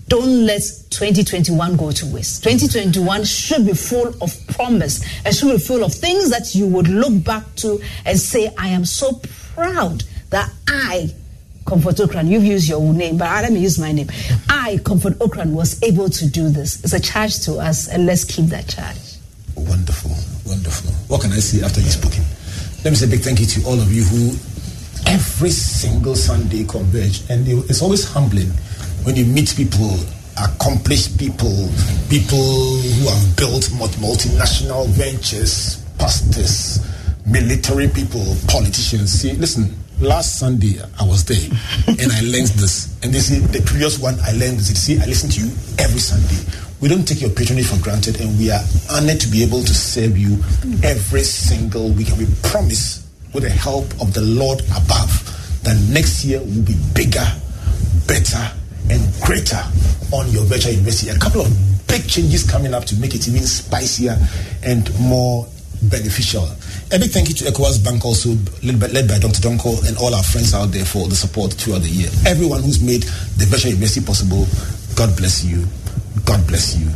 don't 0.09 0.45
let 0.45 0.61
2021 0.91 1.77
go 1.77 1.93
to 1.93 2.07
waste. 2.07 2.43
2021 2.43 3.25
should 3.25 3.65
be 3.65 3.75
full 3.75 4.09
of 4.21 4.35
promise 4.49 5.05
and 5.25 5.33
should 5.33 5.53
be 5.53 5.59
full 5.59 5.85
of 5.85 5.95
things 5.95 6.31
that 6.31 6.53
you 6.53 6.67
would 6.67 6.89
look 6.89 7.23
back 7.23 7.45
to 7.55 7.81
and 8.05 8.19
say, 8.19 8.53
I 8.59 8.69
am 8.69 8.85
so 8.85 9.21
proud 9.55 10.03
that 10.31 10.53
I, 10.67 11.15
Comfort 11.71 11.95
Ocran, 11.99 12.27
you've 12.27 12.43
used 12.43 12.69
your 12.69 12.83
name, 12.93 13.17
but 13.17 13.31
let 13.45 13.53
me 13.53 13.61
use 13.61 13.79
my 13.79 13.93
name. 13.93 14.09
I, 14.49 14.81
Comfort 14.85 15.13
Ocran, 15.21 15.53
was 15.53 15.81
able 15.85 16.11
to 16.11 16.27
do 16.27 16.49
this. 16.49 16.83
It's 16.83 16.93
a 16.93 16.99
charge 16.99 17.39
to 17.45 17.59
us, 17.59 17.87
and 17.87 18.07
let's 18.07 18.25
keep 18.25 18.47
that 18.47 18.67
charge. 18.67 18.97
Wonderful, 19.55 20.11
wonderful. 20.45 20.91
What 21.07 21.21
can 21.21 21.31
I 21.31 21.39
say 21.39 21.65
after 21.65 21.81
you've 21.81 21.93
spoken? 21.93 22.25
Let 22.83 22.91
me 22.91 22.97
say 22.97 23.07
a 23.07 23.09
big 23.09 23.21
thank 23.21 23.39
you 23.39 23.47
to 23.47 23.63
all 23.69 23.79
of 23.81 23.93
you 23.93 24.03
who 24.03 24.31
every 25.07 25.51
single 25.51 26.17
Sunday 26.17 26.65
converge. 26.65 27.23
And 27.31 27.47
it's 27.47 27.83
always 27.83 28.05
humbling 28.05 28.49
when 29.05 29.15
you 29.15 29.25
meet 29.25 29.55
people, 29.57 29.95
accomplished 30.43 31.21
people, 31.21 31.71
people 32.11 32.83
who 32.83 33.09
have 33.09 33.37
built 33.37 33.71
multi- 33.79 34.01
multinational 34.01 34.89
ventures, 34.89 35.85
pastors, 35.99 36.85
military 37.27 37.87
people, 37.87 38.35
politicians. 38.49 39.13
See, 39.13 39.35
listen, 39.35 39.73
last 40.01 40.39
Sunday 40.39 40.81
I 40.99 41.05
was 41.05 41.25
there 41.25 41.49
and 41.87 42.13
I 42.13 42.21
learned 42.23 42.49
this. 42.57 42.97
And 43.03 43.13
they 43.13 43.21
see 43.21 43.39
the 43.39 43.63
previous 43.63 43.99
one 43.99 44.19
I 44.21 44.33
learned 44.33 44.59
this. 44.59 44.73
See, 44.81 44.99
I 44.99 45.07
listen 45.07 45.31
to 45.31 45.41
you 45.41 45.51
every 45.79 46.01
Sunday. 46.01 46.41
We 46.81 46.89
don't 46.89 47.07
take 47.07 47.21
your 47.21 47.31
patronage 47.31 47.67
for 47.67 47.81
granted 47.83 48.21
and 48.21 48.39
we 48.39 48.51
are 48.51 48.61
honored 48.91 49.21
to 49.21 49.29
be 49.29 49.43
able 49.43 49.61
to 49.61 49.75
serve 49.75 50.17
you 50.17 50.41
every 50.83 51.23
single 51.23 51.91
week. 51.93 52.09
And 52.09 52.19
we 52.19 52.27
promise, 52.43 53.07
with 53.35 53.45
the 53.45 53.51
help 53.51 53.85
of 54.01 54.15
the 54.15 54.23
Lord 54.23 54.61
above, 54.73 55.13
that 55.63 55.77
next 55.93 56.25
year 56.25 56.41
will 56.41 56.63
be 56.65 56.75
bigger, 56.95 57.27
better, 58.09 58.51
and 58.89 59.01
greater 59.23 59.61
on 60.13 60.31
your 60.33 60.43
virtual 60.45 60.73
university. 60.73 61.11
A 61.11 61.19
couple 61.19 61.43
of 61.43 61.53
big 61.87 62.09
changes 62.09 62.49
coming 62.49 62.73
up 62.73 62.85
to 62.87 62.97
make 62.97 63.15
it 63.15 63.29
even 63.29 63.43
spicier 63.43 64.17
and 64.65 64.89
more 64.99 65.47
beneficial. 65.83 66.45
A 66.93 66.99
big 66.99 67.11
thank 67.11 67.29
you 67.29 67.35
to 67.37 67.45
ECOWAS 67.45 67.85
Bank, 67.85 68.05
also 68.05 68.31
led 68.63 68.81
by, 68.81 68.87
led 68.89 69.09
by 69.09 69.19
Dr. 69.19 69.41
Donko 69.41 69.87
and 69.89 69.97
all 69.99 70.15
our 70.15 70.23
friends 70.23 70.55
out 70.55 70.67
there 70.73 70.85
for 70.85 71.09
the 71.09 71.15
support 71.15 71.53
throughout 71.55 71.83
the 71.83 71.89
year. 71.89 72.09
Everyone 72.27 72.63
who's 72.63 72.83
made 72.83 73.03
the 73.39 73.47
virtual 73.47 73.73
university 73.73 74.05
possible, 74.05 74.47
God 74.97 75.17
bless 75.17 75.45
you, 75.45 75.65
God 76.25 76.47
bless 76.47 76.77
you, 76.77 76.89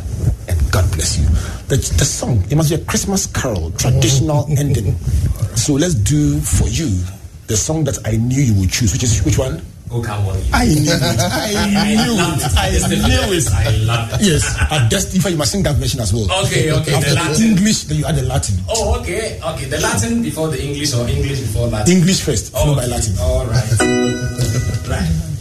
and 0.49 0.59
God 0.73 0.91
bless 0.93 1.19
you. 1.19 1.27
The, 1.69 1.77
the 1.77 2.05
song, 2.05 2.45
it 2.51 2.57
must 2.57 2.71
be 2.71 2.77
a 2.77 2.85
Christmas 2.85 3.27
carol, 3.27 3.71
traditional 3.73 4.47
ending. 4.59 4.97
So 5.57 5.75
let's 5.75 5.95
do 5.95 6.41
for 6.41 6.69
you 6.69 6.91
the 7.47 7.57
song 7.57 7.85
that 7.85 7.99
I 8.07 8.17
knew 8.17 8.41
you 8.41 8.55
would 8.61 8.71
choose, 8.71 8.93
which 8.93 9.03
is 9.03 9.23
which 9.25 9.39
one? 9.39 9.63
I 10.53 10.67
knew 10.67 10.91
it. 10.91 11.03
I 11.03 11.67
knew 11.69 12.17
it. 12.17 12.57
I 12.57 12.71
knew 12.73 13.33
it. 13.37 13.47
I. 13.53 14.19
Yes, 14.21 14.57
at 14.71 14.91
just 14.91 15.15
in 15.15 15.21
fact, 15.21 15.33
you 15.33 15.39
must 15.39 15.53
sing 15.53 15.63
that 15.63 15.77
version 15.77 16.01
as 16.01 16.13
well. 16.13 16.25
Okay, 16.45 16.73
okay, 16.73 16.95
After 16.95 17.11
the 17.11 17.15
Latin. 17.17 17.45
English, 17.45 17.85
then 17.85 17.99
you 17.99 18.05
add 18.07 18.17
the 18.17 18.23
Latin. 18.23 18.57
Oh, 18.69 18.99
okay, 19.01 19.39
okay. 19.43 19.67
The 19.67 19.81
Latin 19.81 20.23
before 20.23 20.49
the 20.49 20.63
English 20.63 20.95
or 20.95 21.07
English 21.09 21.41
before 21.41 21.69
Latin? 21.69 21.97
English 21.97 22.23
first, 22.23 22.53
followed 22.53 22.73
Oh, 22.73 22.77
by 22.77 22.87
Latin. 22.87 23.15
All 23.21 23.47
right. 23.47 23.71
right. 24.89 25.34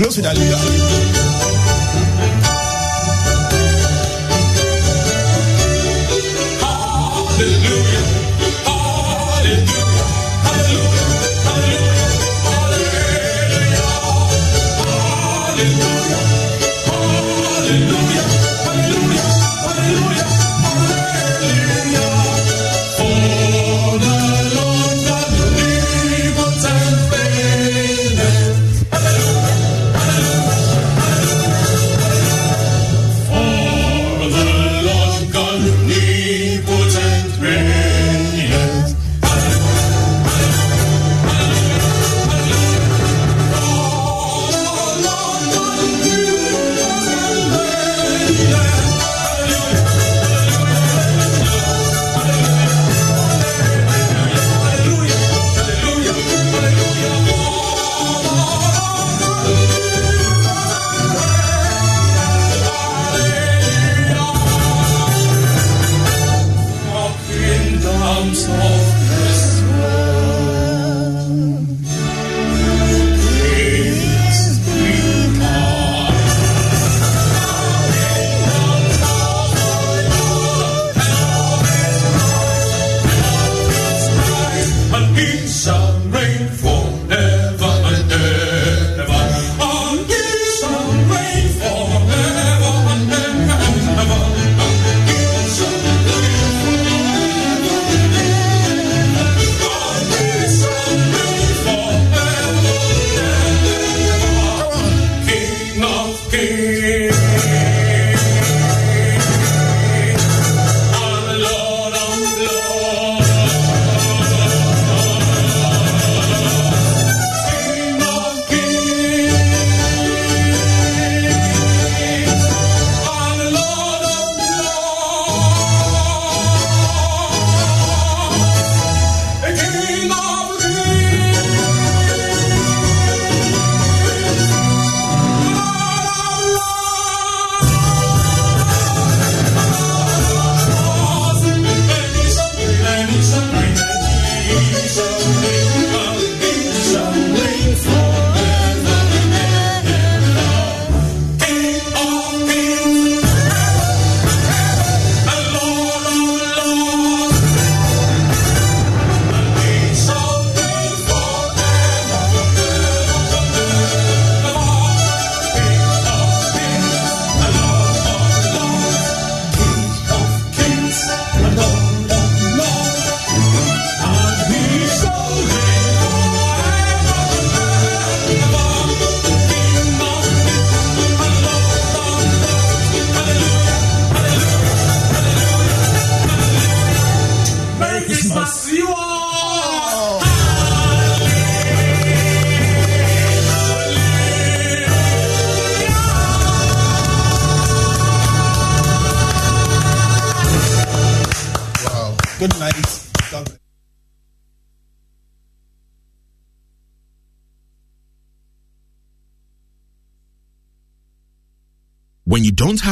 Close 0.00 0.16
with 0.16 0.24
hallelujah. 0.24 0.59
people. 36.30 36.79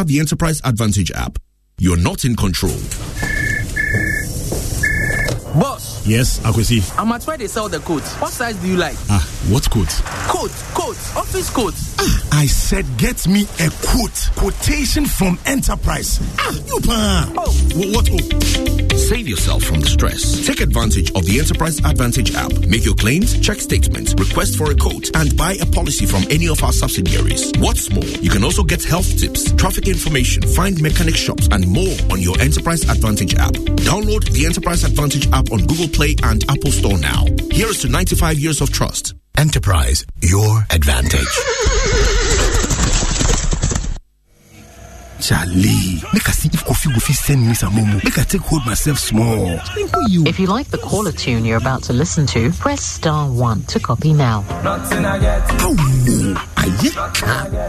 The 0.09 0.19
Enterprise 0.19 0.61
Advantage 0.65 1.11
app, 1.13 1.39
you're 1.79 1.97
not 1.99 2.25
in 2.25 2.35
control. 2.35 2.73
Boss, 5.55 6.07
Yes, 6.07 6.39
Akwesi. 6.41 6.81
I'm 6.99 7.13
at 7.13 7.25
where 7.25 7.37
they 7.37 7.47
sell 7.47 7.69
the 7.69 7.81
coats. 7.81 8.15
What 8.17 8.33
size 8.33 8.57
do 8.57 8.69
you 8.69 8.77
like? 8.77 8.97
Ah, 9.11 9.21
what 9.49 9.69
quote? 9.69 9.89
Coat, 10.29 10.51
coats, 10.89 11.17
office 11.17 11.51
coats. 11.51 12.33
I 12.33 12.47
said 12.47 12.85
get 12.97 13.27
me 13.29 13.43
a 13.61 13.71
quote. 13.85 14.31
Quotation 14.37 15.05
from 15.05 15.39
Enterprise. 15.45 16.19
Ah, 16.39 16.53
you 16.67 16.81
pa. 16.81 17.33
Oh. 17.37 17.53
Wh- 17.77 17.93
What? 17.95 18.09
Oh. 18.11 18.97
Save 18.97 19.29
yourself 19.29 19.63
from 19.65 19.81
the 19.81 19.87
stress. 19.87 20.47
Take 20.47 20.61
advantage 20.61 21.11
of 21.13 21.25
the 21.27 21.39
Enterprise 21.39 21.79
Advantage 21.85 22.35
app. 22.35 22.53
Make 22.67 22.85
your 22.85 22.95
claims, 22.95 23.39
check 23.41 23.61
statements, 23.61 24.15
request 24.15 24.57
for 24.57 24.71
a 24.71 24.75
quote, 24.75 25.11
and 25.15 25.37
buy 25.37 25.55
a 25.61 25.67
policy 25.67 26.07
from 26.07 26.25
any 26.31 26.49
of 26.49 26.63
our 26.63 26.73
subsidiaries. 26.73 27.53
What's 27.59 27.91
more, 27.91 28.05
you 28.25 28.31
can 28.31 28.43
also 28.45 28.63
get 28.65 28.83
health 28.85 29.09
tips, 29.19 29.53
traffic 29.53 29.89
information, 29.89 30.43
find 30.43 30.81
mechanic 30.81 31.17
shops, 31.17 31.49
and 31.53 31.67
more 31.69 31.95
on 32.11 32.21
your 32.21 32.39
Enterprise 32.41 32.83
Advantage 32.89 33.35
app. 33.35 33.53
Download 33.89 34.25
the 34.33 34.47
Enterprise 34.47 34.85
Advantage 34.85 35.27
app 35.33 35.51
on 35.53 35.65
Google 35.67 35.89
Play 35.89 36.17
and 36.25 36.45
Apple 36.51 36.73
Store 36.73 36.99
now. 36.99 37.25
Here 37.51 37.69
is 37.69 37.81
to 37.83 37.89
95 37.89 38.39
years 38.39 38.61
of 38.61 38.71
trust. 38.73 39.15
Enterprise, 39.39 40.05
your 40.21 40.67
advantage. 40.69 41.23
Charlie, 45.21 46.03
make 46.13 46.29
I 46.29 46.33
see 46.33 46.49
if 46.53 46.65
Kofi 46.65 46.91
Gofi 46.93 47.13
send 47.15 47.47
me 47.47 47.55
some 47.55 47.73
momo. 47.75 48.03
Make 48.03 48.19
I 48.19 48.25
take 48.25 48.41
hold 48.41 48.67
myself 48.67 48.99
small. 48.99 49.61
You? 50.09 50.27
If 50.27 50.41
you 50.41 50.49
like 50.49 50.67
the 50.71 50.79
caller 50.79 51.13
tune 51.13 51.45
you're 51.45 51.57
about 51.57 51.85
to 51.85 51.93
listen 51.93 52.27
to, 52.35 52.51
press 52.51 52.83
star 52.83 53.31
1 53.31 53.63
to 53.67 53.79
copy 53.79 54.13
now. 54.13 54.41
How 54.41 54.75
I 56.57 56.67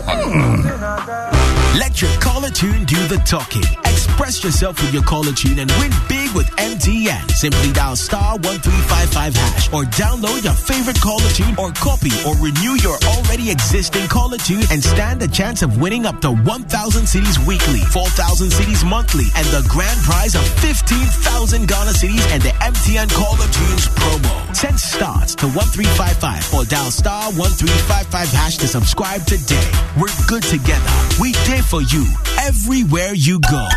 oh, 0.07 1.38
Let 1.79 2.01
your 2.01 2.11
caller 2.19 2.49
tune 2.49 2.83
do 2.83 2.99
the 3.07 3.23
talking. 3.23 3.63
Express 3.87 4.43
yourself 4.43 4.81
with 4.81 4.93
your 4.93 5.03
caller 5.03 5.31
tune 5.31 5.59
and 5.59 5.71
win 5.79 5.91
big 6.09 6.35
with 6.35 6.51
MTN. 6.59 7.31
Simply 7.31 7.71
dial 7.71 7.95
star 7.95 8.35
1355 8.35 9.33
hash 9.33 9.71
or 9.71 9.87
download 9.95 10.43
your 10.43 10.59
favorite 10.59 10.99
caller 10.99 11.31
tune 11.31 11.55
or 11.55 11.71
copy 11.79 12.11
or 12.27 12.35
renew 12.43 12.75
your 12.83 12.99
already 13.15 13.49
existing 13.49 14.11
caller 14.11 14.37
tune 14.37 14.67
and 14.75 14.83
stand 14.83 15.23
a 15.23 15.27
chance 15.27 15.61
of 15.61 15.79
winning 15.79 16.05
up 16.05 16.19
to 16.19 16.35
1,000 16.35 16.67
cedis 17.07 17.39
weekly, 17.47 17.79
4,000 17.95 18.51
cedis 18.51 18.83
monthly, 18.83 19.31
and 19.39 19.47
the 19.47 19.63
grand 19.71 19.99
prize 20.03 20.35
of 20.35 20.43
15,000 20.59 21.63
Ghana 21.63 21.95
cedis 21.95 22.27
and 22.35 22.43
the 22.43 22.51
MTN 22.59 23.07
caller 23.15 23.47
tunes 23.55 23.87
promo. 23.95 24.35
Send 24.53 24.77
stars 24.77 25.31
to 25.39 25.47
1355 25.47 26.51
or 26.51 26.67
dial 26.67 26.91
star 26.91 27.31
1355 27.39 28.27
hash 28.35 28.57
to 28.57 28.67
subscribe 28.67 29.23
today. 29.23 29.63
We're 29.95 30.11
good 30.27 30.43
together. 30.43 30.91
We 31.23 31.31
there 31.47 31.68
for 31.69 31.83
you 31.83 32.03
everywhere 32.39 33.13
you 33.13 33.39
go. 33.41 33.67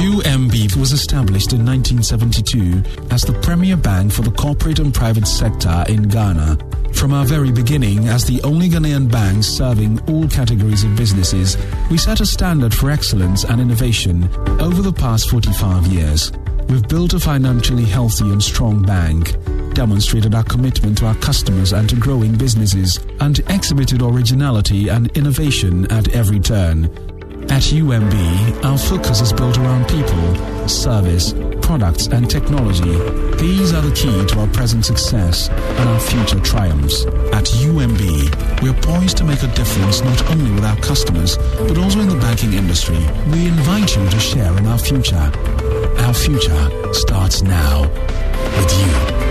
UMB 0.00 0.76
was 0.76 0.92
established 0.92 1.54
in 1.54 1.64
1972 1.64 2.82
as 3.10 3.22
the 3.22 3.32
premier 3.40 3.76
bank 3.76 4.12
for 4.12 4.20
the 4.20 4.30
corporate 4.32 4.78
and 4.78 4.92
private 4.92 5.26
sector 5.26 5.84
in 5.88 6.02
Ghana. 6.02 6.58
From 6.92 7.14
our 7.14 7.24
very 7.24 7.50
beginning, 7.50 8.08
as 8.08 8.26
the 8.26 8.42
only 8.42 8.68
Ghanaian 8.68 9.10
bank 9.10 9.42
serving 9.42 9.98
all 10.10 10.28
categories 10.28 10.84
of 10.84 10.94
businesses, 10.96 11.56
we 11.90 11.96
set 11.96 12.20
a 12.20 12.26
standard 12.26 12.74
for 12.74 12.90
excellence 12.90 13.44
and 13.44 13.60
innovation 13.60 14.28
over 14.60 14.82
the 14.82 14.92
past 14.92 15.30
45 15.30 15.86
years. 15.86 16.30
We've 16.68 16.86
built 16.86 17.14
a 17.14 17.20
financially 17.20 17.84
healthy 17.86 18.30
and 18.30 18.42
strong 18.42 18.82
bank, 18.82 19.34
demonstrated 19.74 20.34
our 20.34 20.44
commitment 20.44 20.98
to 20.98 21.06
our 21.06 21.14
customers 21.16 21.72
and 21.72 21.88
to 21.88 21.96
growing 21.96 22.36
businesses, 22.36 22.98
and 23.20 23.38
exhibited 23.50 24.02
originality 24.02 24.88
and 24.88 25.14
innovation 25.16 25.90
at 25.92 26.08
every 26.14 26.40
turn. 26.40 26.84
At 27.50 27.62
UMB, 27.62 28.64
our 28.64 28.78
focus 28.78 29.20
is 29.20 29.32
built 29.32 29.58
around 29.58 29.88
people, 29.88 30.68
service, 30.68 31.34
products, 31.62 32.06
and 32.06 32.30
technology. 32.30 32.96
These 33.38 33.72
are 33.72 33.82
the 33.82 33.92
key 33.92 34.24
to 34.26 34.40
our 34.40 34.46
present 34.48 34.84
success 34.84 35.48
and 35.48 35.88
our 35.88 35.98
future 35.98 36.38
triumphs. 36.40 37.06
At 37.32 37.46
UMB, 37.46 38.62
we 38.62 38.68
are 38.68 38.80
poised 38.82 39.16
to 39.16 39.24
make 39.24 39.42
a 39.42 39.48
difference 39.48 40.00
not 40.00 40.30
only 40.30 40.52
with 40.52 40.64
our 40.64 40.76
customers, 40.76 41.38
but 41.38 41.76
also 41.76 42.00
in 42.00 42.08
the 42.08 42.16
banking 42.16 42.52
industry. 42.52 42.98
We 43.32 43.48
invite 43.48 43.96
you 43.96 44.08
to 44.08 44.20
share 44.20 44.56
in 44.56 44.66
our 44.66 44.78
future. 44.78 45.32
Our 46.06 46.14
future 46.14 46.94
starts 46.94 47.42
now 47.42 47.82
with 47.82 49.24
you. 49.24 49.29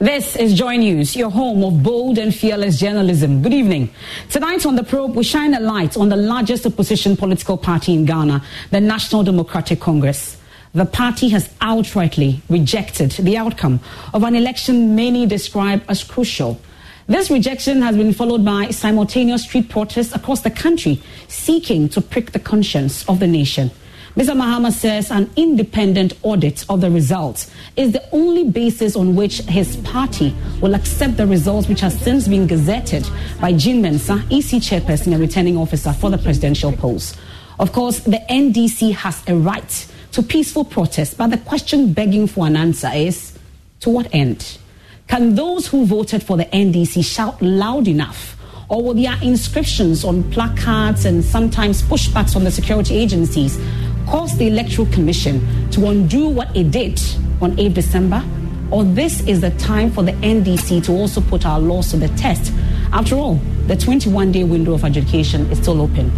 This 0.00 0.34
is 0.34 0.54
Joy 0.54 0.78
News, 0.78 1.14
your 1.14 1.28
home 1.28 1.62
of 1.62 1.82
bold 1.82 2.16
and 2.16 2.34
fearless 2.34 2.80
journalism. 2.80 3.42
Good 3.42 3.52
evening. 3.52 3.90
Tonight 4.30 4.64
on 4.64 4.74
The 4.74 4.82
Probe, 4.82 5.14
we 5.14 5.22
shine 5.22 5.52
a 5.52 5.60
light 5.60 5.98
on 5.98 6.08
the 6.08 6.16
largest 6.16 6.64
opposition 6.64 7.18
political 7.18 7.58
party 7.58 7.92
in 7.92 8.06
Ghana, 8.06 8.42
the 8.70 8.80
National 8.80 9.22
Democratic 9.22 9.78
Congress. 9.78 10.38
The 10.72 10.86
party 10.86 11.28
has 11.28 11.50
outrightly 11.60 12.40
rejected 12.48 13.10
the 13.10 13.36
outcome 13.36 13.80
of 14.14 14.22
an 14.22 14.34
election 14.34 14.96
many 14.96 15.26
describe 15.26 15.82
as 15.86 16.02
crucial. 16.02 16.58
This 17.06 17.30
rejection 17.30 17.82
has 17.82 17.94
been 17.94 18.14
followed 18.14 18.42
by 18.42 18.70
simultaneous 18.70 19.42
street 19.42 19.68
protests 19.68 20.14
across 20.14 20.40
the 20.40 20.50
country 20.50 21.02
seeking 21.28 21.90
to 21.90 22.00
prick 22.00 22.32
the 22.32 22.40
conscience 22.40 23.06
of 23.06 23.20
the 23.20 23.26
nation. 23.26 23.70
Mr. 24.16 24.34
Mahama 24.36 24.72
says 24.72 25.12
an 25.12 25.30
independent 25.36 26.14
audit 26.22 26.64
of 26.68 26.80
the 26.80 26.90
results 26.90 27.48
is 27.76 27.92
the 27.92 28.02
only 28.10 28.42
basis 28.42 28.96
on 28.96 29.14
which 29.14 29.38
his 29.42 29.76
party 29.78 30.34
will 30.60 30.74
accept 30.74 31.16
the 31.16 31.26
results 31.26 31.68
which 31.68 31.80
has 31.80 31.96
since 32.00 32.26
been 32.26 32.48
gazetted 32.48 33.08
by 33.40 33.52
Jean 33.52 33.80
Mensa, 33.80 34.14
EC 34.28 34.58
chairperson 34.60 35.12
and 35.12 35.20
returning 35.20 35.56
officer 35.56 35.92
for 35.92 36.10
the 36.10 36.18
presidential 36.18 36.72
post. 36.72 37.16
Of 37.60 37.72
course, 37.72 38.00
the 38.00 38.20
NDC 38.28 38.96
has 38.96 39.22
a 39.28 39.36
right 39.36 39.86
to 40.10 40.24
peaceful 40.24 40.64
protest, 40.64 41.16
but 41.16 41.28
the 41.28 41.38
question 41.38 41.92
begging 41.92 42.26
for 42.26 42.48
an 42.48 42.56
answer 42.56 42.90
is 42.92 43.38
to 43.78 43.90
what 43.90 44.12
end? 44.12 44.58
Can 45.06 45.36
those 45.36 45.68
who 45.68 45.86
voted 45.86 46.24
for 46.24 46.36
the 46.36 46.46
NDC 46.46 47.04
shout 47.04 47.40
loud 47.40 47.86
enough? 47.86 48.36
Or 48.70 48.80
will 48.84 48.94
their 48.94 49.18
inscriptions 49.20 50.04
on 50.04 50.22
placards 50.30 51.04
and 51.04 51.24
sometimes 51.24 51.82
pushbacks 51.82 52.32
from 52.32 52.44
the 52.44 52.52
security 52.52 52.96
agencies 52.96 53.58
caused 54.06 54.38
the 54.38 54.46
Electoral 54.46 54.86
Commission 54.92 55.68
to 55.72 55.88
undo 55.88 56.28
what 56.28 56.56
it 56.56 56.70
did 56.70 57.02
on 57.42 57.58
8 57.58 57.74
December? 57.74 58.22
Or 58.70 58.84
this 58.84 59.26
is 59.26 59.40
the 59.40 59.50
time 59.58 59.90
for 59.90 60.04
the 60.04 60.12
NDC 60.12 60.84
to 60.84 60.92
also 60.92 61.20
put 61.20 61.44
our 61.44 61.58
laws 61.58 61.90
to 61.90 61.96
the 61.96 62.06
test? 62.10 62.52
After 62.92 63.16
all, 63.16 63.34
the 63.66 63.76
21 63.76 64.30
day 64.30 64.44
window 64.44 64.74
of 64.74 64.84
adjudication 64.84 65.50
is 65.50 65.58
still 65.58 65.80
open. 65.80 66.12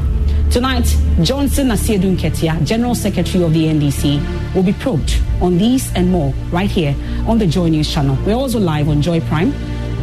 Tonight, 0.50 0.94
Johnson 1.22 1.68
Asiedu 1.68 2.14
Nketia, 2.14 2.62
General 2.66 2.94
Secretary 2.94 3.42
of 3.42 3.54
the 3.54 3.64
NDC, 3.64 4.54
will 4.54 4.62
be 4.62 4.74
probed 4.74 5.18
on 5.40 5.56
these 5.56 5.90
and 5.94 6.10
more 6.10 6.34
right 6.50 6.70
here 6.70 6.94
on 7.26 7.38
the 7.38 7.46
Joy 7.46 7.68
News 7.68 7.90
channel. 7.90 8.18
We're 8.26 8.34
also 8.34 8.58
live 8.58 8.90
on 8.90 9.00
Joy 9.00 9.22
Prime, 9.22 9.54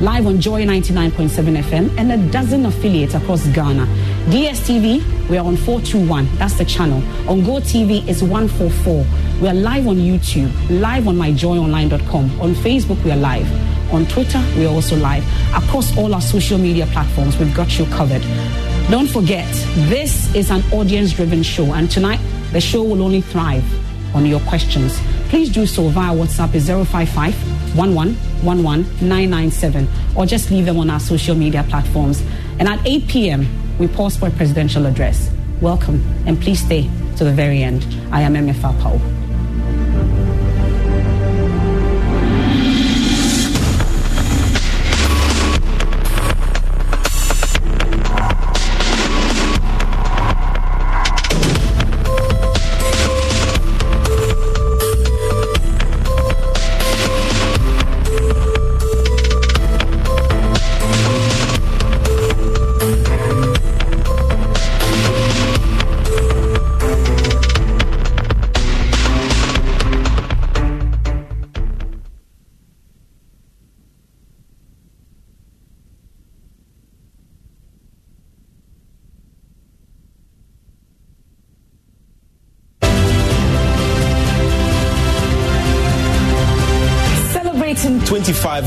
live 0.02 0.28
on 0.28 0.40
Joy 0.40 0.64
99.7 0.64 1.62
FM, 1.62 1.98
and 1.98 2.12
a 2.14 2.32
dozen 2.32 2.66
affiliates 2.66 3.16
across 3.16 3.46
Ghana. 3.48 3.86
DSTV, 4.28 5.30
we're 5.30 5.42
on 5.42 5.58
421, 5.58 6.38
that's 6.38 6.58
the 6.58 6.64
channel. 6.64 7.04
On 7.30 7.44
Go 7.44 7.60
TV, 7.60 8.08
it's 8.08 8.22
144. 8.22 9.06
We're 9.42 9.54
live 9.54 9.88
on 9.88 9.98
YouTube, 9.98 10.52
live 10.82 11.08
on 11.08 11.16
myjoyonline.com. 11.16 12.40
On 12.40 12.54
Facebook, 12.56 13.04
we 13.04 13.12
are 13.12 13.18
live. 13.18 13.52
On 13.94 14.06
Twitter, 14.06 14.42
we 14.56 14.66
are 14.66 14.74
also 14.74 14.96
live. 14.96 15.24
Across 15.54 15.98
all 15.98 16.14
our 16.14 16.22
social 16.22 16.58
media 16.58 16.86
platforms, 16.88 17.38
we've 17.38 17.54
got 17.54 17.78
you 17.78 17.86
covered. 17.88 18.22
Don't 18.90 19.08
forget, 19.08 19.54
this 19.90 20.34
is 20.34 20.50
an 20.50 20.64
audience 20.72 21.12
driven 21.12 21.44
show, 21.44 21.74
and 21.74 21.92
tonight 21.92 22.22
the 22.54 22.62
show 22.62 22.84
will 22.84 23.02
only 23.02 23.22
thrive 23.22 23.66
on 24.14 24.26
your 24.26 24.40
questions. 24.42 25.00
Please 25.30 25.50
do 25.52 25.66
so 25.66 25.88
via 25.90 26.14
WhatsApp 26.14 26.54
is 26.56 26.68
055 26.68 27.76
997 27.76 29.88
or 30.16 30.26
just 30.26 30.52
leave 30.52 30.66
them 30.66 30.78
on 30.78 30.90
our 30.90 31.00
social 31.00 31.36
media 31.36 31.64
platforms. 31.70 32.22
And 32.60 32.68
at 32.68 32.86
8 32.86 33.08
p.m., 33.08 33.48
we 33.78 33.88
pause 33.88 34.18
for 34.18 34.28
a 34.28 34.32
presidential 34.32 34.86
address. 34.86 35.32
Welcome, 35.62 36.02
and 36.26 36.42
please 36.42 36.64
stay 36.64 36.90
to 37.18 37.24
the 37.24 37.32
very 37.34 37.64
end. 37.64 37.86
I 38.12 38.22
am 38.22 38.34
Emefa 38.34 38.74
Apawu. 38.74 39.19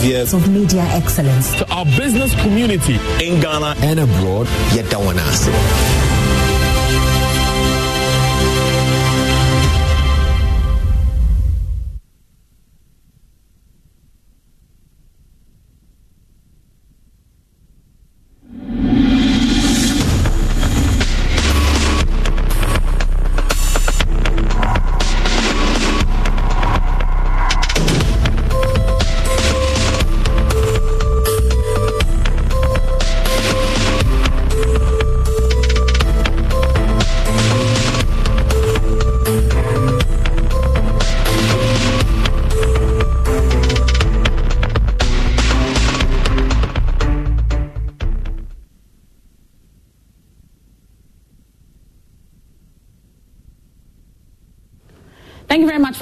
25 0.02 0.10
years 0.10 0.34
of 0.34 0.48
media 0.48 0.82
excellence. 0.90 1.54
To 1.58 1.70
our 1.72 1.84
business 1.84 2.34
community 2.42 2.98
in 3.24 3.40
Ghana 3.40 3.74
and 3.82 4.00
abroad, 4.00 4.46
yet 4.74 4.90
that 4.90 4.98
one 4.98 5.18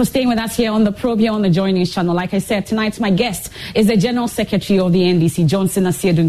for 0.00 0.06
staying 0.06 0.28
with 0.28 0.38
us 0.38 0.56
here 0.56 0.72
on 0.72 0.82
the 0.82 0.92
probe 0.92 1.18
here 1.20 1.30
on 1.30 1.42
the 1.42 1.50
Joining 1.50 1.84
channel. 1.84 2.14
Like 2.14 2.32
I 2.32 2.38
said, 2.38 2.64
tonight 2.64 2.98
my 2.98 3.10
guest 3.10 3.52
is 3.74 3.86
the 3.86 3.98
General 3.98 4.28
Secretary 4.28 4.78
of 4.78 4.94
the 4.94 5.00
NDC, 5.02 5.46
Johnson 5.46 5.84
Asiedu 5.84 6.20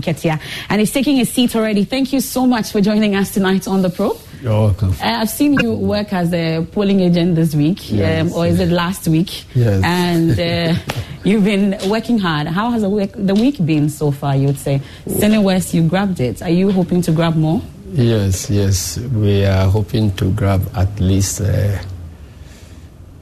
and 0.70 0.80
he's 0.82 0.92
taking 0.92 1.16
his 1.16 1.30
seat 1.30 1.56
already. 1.56 1.86
Thank 1.86 2.12
you 2.12 2.20
so 2.20 2.46
much 2.46 2.74
for 2.74 2.82
joining 2.82 3.16
us 3.16 3.34
tonight 3.34 3.70
on 3.70 3.82
the 3.82 3.90
probe. 3.90 4.20
You're 4.42 4.52
welcome. 4.52 4.92
Uh, 5.02 5.22
I've 5.22 5.30
seen 5.30 5.54
you 5.54 5.72
work 5.72 6.12
as 6.12 6.34
a 6.34 6.68
polling 6.74 7.00
agent 7.00 7.36
this 7.36 7.56
week, 7.56 7.90
yes. 7.90 8.30
um, 8.30 8.38
or 8.38 8.46
is 8.46 8.60
it 8.60 8.68
last 8.68 9.08
week? 9.08 9.46
Yes. 9.56 9.82
And 9.86 10.38
uh, 10.38 10.78
you've 11.24 11.46
been 11.46 11.78
working 11.90 12.20
hard. 12.20 12.48
How 12.48 12.72
has 12.72 12.82
the 12.82 12.90
week, 12.90 13.14
the 13.16 13.36
week 13.36 13.66
been 13.66 13.88
so 13.88 14.12
far, 14.12 14.36
you 14.36 14.48
would 14.48 14.60
say? 14.60 14.82
Sene 15.08 15.42
West, 15.42 15.74
you 15.74 15.88
grabbed 15.88 16.20
it. 16.20 16.42
Are 16.42 16.50
you 16.50 16.74
hoping 16.74 17.02
to 17.04 17.14
grab 17.14 17.38
more? 17.38 17.62
Yes, 17.94 18.50
yes. 18.50 18.98
We 18.98 19.46
are 19.46 19.70
hoping 19.70 20.14
to 20.16 20.30
grab 20.32 20.70
at 20.76 21.00
least 21.00 21.40
uh, 21.40 21.80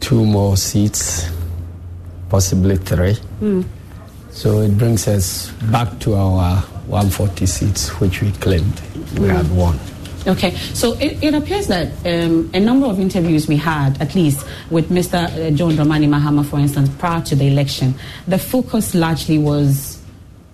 two 0.10 0.26
more 0.26 0.58
seats, 0.58 1.30
possibly 2.30 2.78
three. 2.78 3.14
Mm. 3.42 3.64
So 4.32 4.62
it 4.62 4.76
brings 4.76 5.08
us 5.08 5.52
back 5.72 6.00
to 6.00 6.16
our 6.16 6.56
140 6.88 7.46
seats, 7.46 7.90
which 8.00 8.24
we 8.24 8.32
claimed 8.32 8.74
we 9.20 9.28
mm. 9.28 9.36
had 9.36 9.48
won. 9.56 9.80
Okay, 10.26 10.56
so 10.74 10.94
it, 10.94 11.24
it 11.24 11.36
appears 11.36 11.68
that 11.68 11.90
um, 12.08 12.50
a 12.56 12.60
number 12.60 12.88
of 12.88 13.00
interviews 13.00 13.48
we 13.48 13.56
had, 13.56 14.02
at 14.02 14.16
least 14.16 14.48
with 14.72 14.90
Mr. 14.90 15.26
Uh, 15.26 15.52
John 15.52 15.74
Dramani 15.74 16.08
Mahama, 16.08 16.44
for 16.44 16.58
instance, 16.58 16.90
prior 16.98 17.22
to 17.22 17.36
the 17.36 17.46
election, 17.46 17.94
the 18.28 18.40
focus 18.40 18.96
largely 18.96 19.38
was 19.38 20.02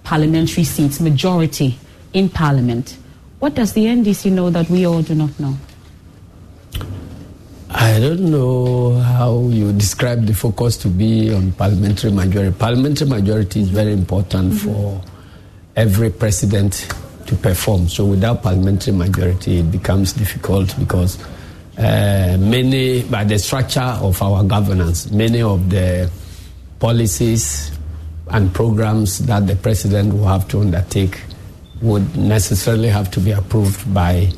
parliamentary 0.04 0.66
seats, 0.66 1.00
majority 1.00 1.80
in 2.12 2.28
parliament. 2.28 2.98
What 3.40 3.56
does 3.56 3.72
the 3.72 3.86
NDC 3.86 4.34
know 4.34 4.50
that 4.50 4.70
we 4.70 4.86
all 4.86 5.02
do 5.02 5.16
not 5.16 5.40
know? 5.40 5.56
I 7.78 8.00
don't 8.00 8.32
know 8.32 8.94
how 8.94 9.50
you 9.50 9.74
describe 9.74 10.26
the 10.26 10.34
focus 10.34 10.78
to 10.78 10.88
be 10.88 11.34
on 11.34 11.52
parliamentary 11.52 12.10
majority. 12.10 12.56
Parliamentary 12.58 13.10
majority 13.10 13.60
is 13.60 13.70
very 13.70 13.92
important 13.92 14.54
mm-hmm. 14.54 14.72
for 14.72 15.04
every 15.76 16.10
president 16.10 16.88
to 17.28 17.36
perform. 17.36 17.90
So 17.90 18.06
without 18.06 18.44
parliamentary 18.44 18.94
majority, 18.94 19.58
it 19.58 19.72
becomes 19.72 20.14
difficult 20.14 20.74
because 20.80 21.22
uh, 21.78 22.38
many, 22.40 23.04
by 23.04 23.26
the 23.26 23.38
structure 23.38 23.82
of 23.82 24.22
our 24.22 24.42
governance, 24.46 25.12
many 25.12 25.42
of 25.42 25.70
the 25.70 26.10
policies 26.80 27.78
and 28.30 28.54
programs 28.54 29.20
that 29.26 29.48
the 29.48 29.56
president 29.58 30.14
will 30.14 30.28
have 30.28 30.48
to 30.48 30.62
undertake 30.62 31.20
would 31.82 32.16
necessarily 32.16 32.88
have 32.88 33.12
to 33.12 33.20
be 33.20 33.32
approved 33.32 33.94
by 33.94 34.32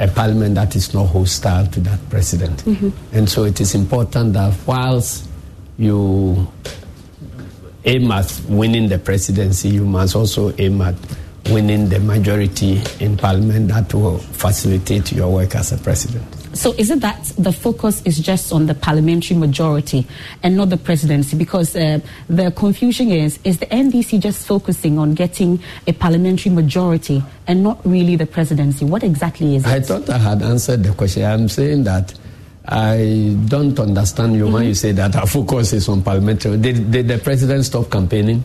a 0.00 0.08
parliament 0.08 0.54
that 0.54 0.74
is 0.74 0.94
not 0.94 1.06
hostile 1.06 1.66
to 1.66 1.80
that 1.80 2.00
president. 2.08 2.64
Mm-hmm. 2.64 3.16
And 3.16 3.28
so 3.28 3.44
it 3.44 3.60
is 3.60 3.74
important 3.74 4.32
that 4.32 4.56
whilst 4.66 5.28
you 5.76 6.48
aim 7.84 8.10
at 8.10 8.40
winning 8.48 8.88
the 8.88 8.98
presidency, 8.98 9.68
you 9.68 9.84
must 9.84 10.16
also 10.16 10.54
aim 10.58 10.80
at 10.80 10.94
winning 11.50 11.88
the 11.90 12.00
majority 12.00 12.80
in 12.98 13.16
parliament 13.16 13.68
that 13.68 13.92
will 13.92 14.18
facilitate 14.18 15.12
your 15.12 15.30
work 15.32 15.54
as 15.54 15.72
a 15.72 15.78
president. 15.78 16.39
So 16.60 16.74
is 16.76 16.90
it 16.90 17.00
that 17.00 17.24
the 17.38 17.52
focus 17.52 18.02
is 18.04 18.18
just 18.18 18.52
on 18.52 18.66
the 18.66 18.74
parliamentary 18.74 19.34
majority 19.34 20.06
and 20.42 20.58
not 20.58 20.68
the 20.68 20.76
presidency? 20.76 21.34
Because 21.34 21.74
uh, 21.74 22.00
the 22.28 22.50
confusion 22.50 23.10
is, 23.10 23.38
is 23.44 23.56
the 23.60 23.64
NDC 23.64 24.20
just 24.20 24.46
focusing 24.46 24.98
on 24.98 25.14
getting 25.14 25.58
a 25.86 25.92
parliamentary 25.94 26.52
majority 26.52 27.24
and 27.46 27.62
not 27.62 27.80
really 27.86 28.14
the 28.14 28.26
presidency? 28.26 28.84
What 28.84 29.02
exactly 29.02 29.56
is 29.56 29.64
it? 29.64 29.70
I 29.70 29.80
thought 29.80 30.10
I 30.10 30.18
had 30.18 30.42
answered 30.42 30.82
the 30.82 30.92
question. 30.92 31.24
I'm 31.24 31.48
saying 31.48 31.84
that 31.84 32.12
I 32.66 33.38
don't 33.46 33.80
understand 33.80 34.34
you 34.34 34.44
mm-hmm. 34.44 34.52
when 34.52 34.66
you 34.66 34.74
say 34.74 34.92
that 34.92 35.16
our 35.16 35.26
focus 35.26 35.72
is 35.72 35.88
on 35.88 36.02
parliamentary. 36.02 36.58
Did, 36.58 36.90
did 36.90 37.08
the 37.08 37.16
president 37.16 37.64
stop 37.64 37.90
campaigning? 37.90 38.44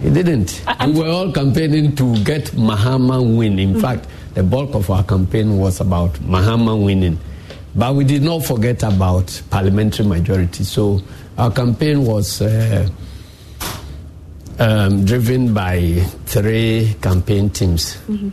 He 0.00 0.10
didn't. 0.10 0.62
I, 0.68 0.86
we 0.86 1.00
were 1.00 1.08
all 1.08 1.32
campaigning 1.32 1.96
to 1.96 2.22
get 2.22 2.52
Mahama 2.52 3.18
win. 3.36 3.58
In 3.58 3.70
mm-hmm. 3.70 3.80
fact, 3.80 4.06
the 4.36 4.42
bulk 4.42 4.74
of 4.74 4.90
our 4.90 5.02
campaign 5.02 5.56
was 5.56 5.80
about 5.80 6.12
Mahama 6.20 6.76
winning. 6.76 7.18
But 7.74 7.94
we 7.94 8.04
did 8.04 8.22
not 8.22 8.44
forget 8.44 8.82
about 8.82 9.40
parliamentary 9.48 10.04
majority. 10.04 10.62
So 10.62 11.00
our 11.38 11.50
campaign 11.50 12.04
was 12.04 12.42
uh, 12.42 12.86
um, 14.58 15.06
driven 15.06 15.54
by 15.54 16.04
three 16.26 16.94
campaign 17.00 17.48
teams. 17.48 17.96
Mm-hmm. 18.08 18.28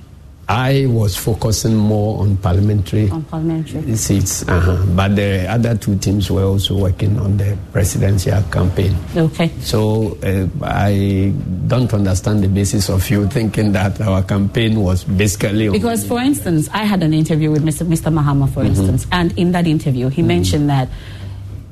I 0.49 0.85
was 0.87 1.15
focusing 1.15 1.75
more 1.75 2.19
on 2.21 2.35
parliamentary, 2.37 3.09
on 3.09 3.23
parliamentary. 3.23 3.95
seats, 3.95 4.47
uh-huh. 4.47 4.85
but 4.93 5.15
the 5.15 5.47
other 5.49 5.77
two 5.77 5.97
teams 5.97 6.29
were 6.29 6.43
also 6.43 6.77
working 6.77 7.17
on 7.17 7.37
the 7.37 7.57
presidential 7.71 8.41
campaign. 8.51 8.93
Okay. 9.15 9.49
So 9.61 10.17
uh, 10.21 10.47
I 10.61 11.33
don't 11.67 11.93
understand 11.93 12.43
the 12.43 12.49
basis 12.49 12.89
of 12.89 13.09
you 13.09 13.27
thinking 13.27 13.71
that 13.71 14.01
our 14.01 14.21
campaign 14.23 14.81
was 14.81 15.05
basically 15.05 15.69
because, 15.69 16.05
for 16.05 16.19
instance, 16.19 16.67
I 16.73 16.83
had 16.83 17.03
an 17.03 17.13
interview 17.13 17.49
with 17.49 17.63
Mr. 17.63 17.87
Mr. 17.87 18.11
Mahama, 18.13 18.49
for 18.49 18.63
mm-hmm. 18.63 18.75
instance, 18.75 19.07
and 19.13 19.37
in 19.37 19.53
that 19.53 19.65
interview, 19.65 20.09
he 20.09 20.21
mm-hmm. 20.21 20.27
mentioned 20.27 20.69
that 20.69 20.89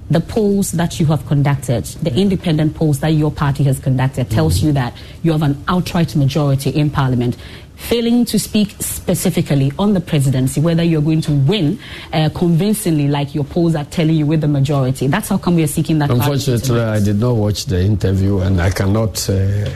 the 0.10 0.20
polls 0.20 0.72
that 0.72 1.00
you 1.00 1.06
have 1.08 1.26
conducted, 1.26 1.86
the 2.04 2.14
independent 2.14 2.76
polls 2.76 3.00
that 3.00 3.10
your 3.10 3.32
party 3.32 3.64
has 3.64 3.80
conducted, 3.80 4.30
tells 4.30 4.58
mm-hmm. 4.58 4.68
you 4.68 4.74
that 4.74 4.94
you 5.24 5.32
have 5.32 5.42
an 5.42 5.62
outright 5.68 6.16
majority 6.16 6.70
in 6.70 6.90
parliament 6.90 7.38
failing 7.82 8.26
to 8.26 8.40
speak 8.40 8.76
specifically 8.80 9.72
on 9.78 9.94
the 9.94 10.00
presidency, 10.00 10.62
whether 10.62 10.84
you're 10.84 11.02
going 11.02 11.22
to 11.22 11.32
win 11.32 11.80
uh, 12.14 12.30
convincingly, 12.34 13.08
like 13.08 13.34
your 13.36 13.44
polls 13.44 13.76
are 13.76 13.86
telling 13.86 14.16
you 14.16 14.26
with 14.26 14.42
the 14.42 14.48
majority. 14.48 15.08
That's 15.08 15.30
how 15.30 15.38
come 15.38 15.56
we 15.56 15.64
are 15.64 15.68
seeking 15.68 16.00
that. 16.00 16.10
Unfortunately, 16.10 16.80
I 16.80 17.00
did 17.00 17.20
not 17.20 17.36
watch 17.36 17.66
the 17.66 17.82
interview, 17.82 18.40
and 18.40 18.62
I 18.62 18.70
cannot, 18.70 19.30
uh, 19.30 19.70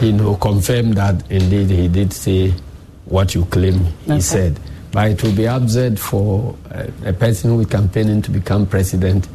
you 0.00 0.12
know, 0.12 0.36
confirm 0.36 0.92
that 0.92 1.30
indeed 1.30 1.70
he 1.70 1.88
did 1.88 2.12
say 2.12 2.52
what 3.06 3.34
you 3.34 3.44
claim 3.46 3.78
he 4.04 4.12
okay. 4.12 4.20
said. 4.20 4.60
But 4.92 5.10
it 5.10 5.22
will 5.22 5.34
be 5.34 5.44
absurd 5.44 5.98
for 5.98 6.56
a 7.04 7.12
person 7.12 7.50
who 7.50 7.60
is 7.60 7.66
campaigning 7.66 8.22
to 8.22 8.30
become 8.30 8.66
president 8.66 9.28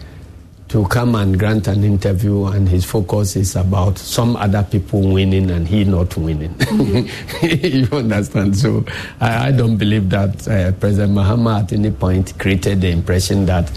to 0.74 0.84
come 0.88 1.14
and 1.14 1.38
grant 1.38 1.68
an 1.68 1.84
interview 1.84 2.46
and 2.46 2.68
his 2.68 2.84
focus 2.84 3.36
is 3.36 3.56
about 3.56 3.96
some 3.96 4.36
other 4.36 4.64
people 4.64 5.02
winning 5.02 5.52
and 5.52 5.68
he 5.68 5.84
not 5.84 6.18
winning. 6.18 6.50
Mm-hmm. 6.56 7.92
you 7.94 7.96
understand? 7.96 8.58
So 8.58 8.84
I, 9.22 9.50
I 9.50 9.52
don't 9.52 9.78
believe 9.78 10.10
that 10.10 10.48
uh, 10.48 10.72
President 10.72 11.14
Mahama 11.14 11.62
at 11.62 11.74
any 11.74 11.92
point 11.92 12.40
created 12.40 12.82
the 12.82 12.90
impression 12.90 13.46
that 13.46 13.72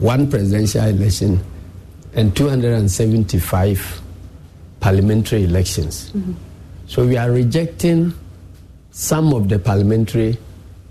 One 0.00 0.28
presidential 0.28 0.82
election 0.86 1.38
and 2.14 2.34
275 2.34 4.02
parliamentary 4.80 5.44
elections. 5.44 6.10
Mhm. 6.12 6.34
So 6.88 7.06
we 7.06 7.16
are 7.16 7.30
rejecting 7.30 8.12
some 8.90 9.32
of 9.34 9.48
the 9.48 9.60
parliamentary 9.60 10.36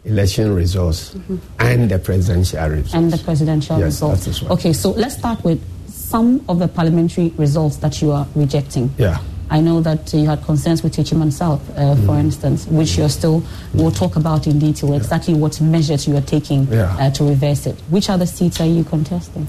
election 0.06 0.56
results 0.56 1.16
Mhm. 1.16 1.40
and 1.60 1.90
the 1.92 2.00
presidential 2.00 2.66
results. 2.70 2.94
and 2.94 3.12
the 3.12 3.18
presidential 3.18 3.78
Yes, 3.78 3.86
results. 4.02 4.42
right. 4.42 4.52
Okay, 4.52 4.72
so 4.72 4.92
let's 4.92 5.16
start 5.18 5.44
with 5.44 5.60
some 5.90 6.40
of 6.48 6.60
the 6.60 6.68
parliamentary 6.70 7.34
results 7.38 7.76
that 7.78 8.02
you 8.02 8.12
are 8.14 8.26
rejecting. 8.36 8.90
Yeah. 8.98 9.18
I 9.50 9.60
know 9.62 9.82
that 9.82 10.12
you 10.14 10.26
had 10.26 10.42
concerns 10.44 10.82
with 10.84 10.96
Techiman 10.96 11.32
South, 11.32 11.62
uh, 11.78 11.96
for 12.06 12.18
instance, 12.18 12.66
which 12.68 12.98
you're 12.98 13.10
still, 13.10 13.44
we'll 13.74 13.92
talk 13.92 14.16
about 14.16 14.48
in 14.48 14.58
detail 14.58 14.94
exactly 14.94 15.34
what 15.34 15.60
measures 15.62 16.08
you 16.08 16.16
are 16.18 16.22
taking 16.22 16.68
Yeah. 16.72 16.96
uh, 17.00 17.12
to 17.12 17.24
reverse 17.24 17.68
it. 17.68 17.76
Which 17.90 18.10
other 18.10 18.26
seats 18.26 18.60
are 18.62 18.66
you 18.66 18.84
contesting? 18.84 19.48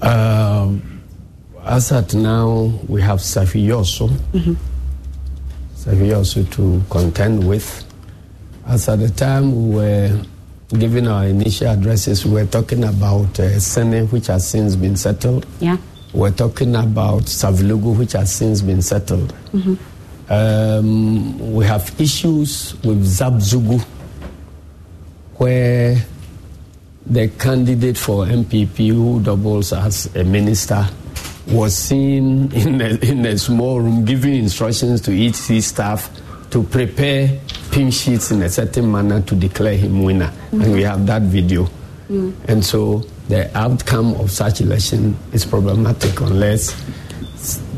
Um, 0.00 1.00
as 1.64 1.92
at 1.92 2.14
now, 2.14 2.72
we 2.88 3.02
have 3.02 3.18
safi 3.18 3.66
Safiyoso. 3.66 4.08
Mhm. 4.32 4.56
Safiyoso 5.76 6.48
to 6.52 6.82
contend 6.88 7.46
with. 7.46 7.84
As 8.66 8.88
at 8.88 9.00
the 9.00 9.08
time 9.10 9.68
we 9.70 9.74
were 9.76 10.20
giving 10.78 11.06
our 11.08 11.26
initial 11.26 11.68
addresses, 11.68 12.24
we 12.24 12.32
were 12.32 12.46
talking 12.46 12.84
about 12.84 13.38
uh, 13.40 13.58
Sene, 13.58 14.06
which 14.10 14.28
has 14.28 14.46
since 14.46 14.76
been 14.76 14.96
settled. 14.96 15.46
Yeah. 15.60 15.76
We're 16.12 16.30
talking 16.32 16.74
about 16.74 17.22
Savilugu, 17.24 17.98
which 17.98 18.12
has 18.12 18.32
since 18.32 18.62
been 18.62 18.82
settled. 18.82 19.32
Mhm. 19.52 19.78
Um, 20.30 21.54
we 21.54 21.64
have 21.66 21.92
issues 21.98 22.74
with 22.84 23.04
Zabzugu, 23.04 23.82
where 25.36 25.96
the 27.06 27.28
candidate 27.28 27.96
for 27.96 28.26
NPP 28.26 28.88
who 28.90 29.20
doubles 29.20 29.72
as 29.72 30.14
a 30.14 30.24
minister 30.24 30.86
was 31.50 31.74
seen 31.74 32.52
in 32.52 32.80
a, 32.82 32.88
in 33.02 33.24
a 33.24 33.38
small 33.38 33.80
room 33.80 34.04
giving 34.04 34.34
instructions 34.34 35.00
to 35.02 35.12
each 35.12 35.36
staff 35.36 36.10
to 36.50 36.62
prepare 36.64 37.38
pink 37.70 37.92
sheets 37.92 38.30
in 38.30 38.42
a 38.42 38.48
certain 38.50 38.90
manner 38.90 39.20
to 39.22 39.34
declare 39.34 39.76
him 39.76 40.02
winner. 40.02 40.30
And 40.52 40.72
we 40.72 40.82
have 40.82 41.06
that 41.06 41.22
video. 41.22 41.68
And 42.10 42.64
so 42.64 43.04
the 43.28 43.56
outcome 43.56 44.14
of 44.14 44.30
such 44.30 44.60
election 44.60 45.16
is 45.32 45.44
problematic 45.44 46.20
unless 46.20 46.74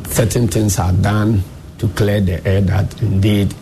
certain 0.09 0.49
things 0.49 0.79
are 0.79 0.93
done 0.93 1.43
to 1.79 1.89
clear 1.89 2.21
the 2.21 2.47
air 2.47 2.61
that 2.61 3.01
indeed 3.03 3.53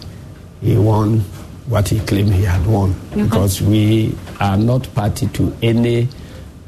he 0.61 0.77
won 0.77 1.21
what 1.67 1.89
he 1.89 2.01
claimed 2.01 2.33
he 2.33 2.43
had 2.43 2.65
won. 2.67 2.95
Okay. 3.13 3.23
Because 3.25 3.61
we 3.63 4.15
are 4.41 4.57
not 4.57 4.93
party 4.95 5.27
to 5.29 5.55
any 5.63 6.09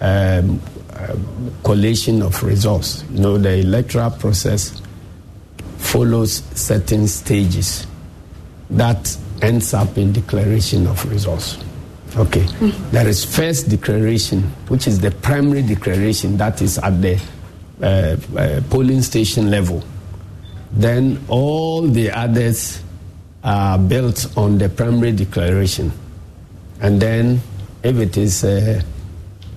um, 0.01 0.61
um, 0.95 1.53
collation 1.65 2.23
of 2.23 2.43
results. 2.43 3.05
You 3.11 3.21
know, 3.21 3.39
the 3.39 3.59
electoral 3.59 4.11
process 4.11 4.81
follows 5.79 6.43
certain 6.55 7.09
stages 7.09 7.87
that 8.69 9.17
ends 9.43 9.73
up 9.75 9.97
in 9.97 10.13
declaration 10.13 10.87
of 10.87 11.11
results. 11.11 11.59
Okay. 12.17 12.43
There 12.91 13.07
is 13.07 13.25
first 13.25 13.69
declaration, 13.69 14.43
which 14.69 14.87
is 14.87 15.01
the 15.01 15.11
primary 15.11 15.63
declaration 15.63 16.37
that 16.39 16.61
is 16.61 16.79
at 16.79 17.01
the 17.01 17.21
uh, 17.83 18.17
uh, 18.37 18.61
polling 18.69 19.03
station 19.03 19.51
level. 19.51 19.83
Then 20.73 21.25
all 21.29 21.83
the 21.83 22.11
others 22.11 22.83
are 23.45 23.79
built 23.79 24.27
on 24.37 24.59
the 24.59 24.69
primary 24.69 25.13
declaration. 25.13 25.93
And 26.81 27.01
then, 27.01 27.41
if 27.83 27.97
it 27.97 28.17
is 28.17 28.45
a, 28.45 28.83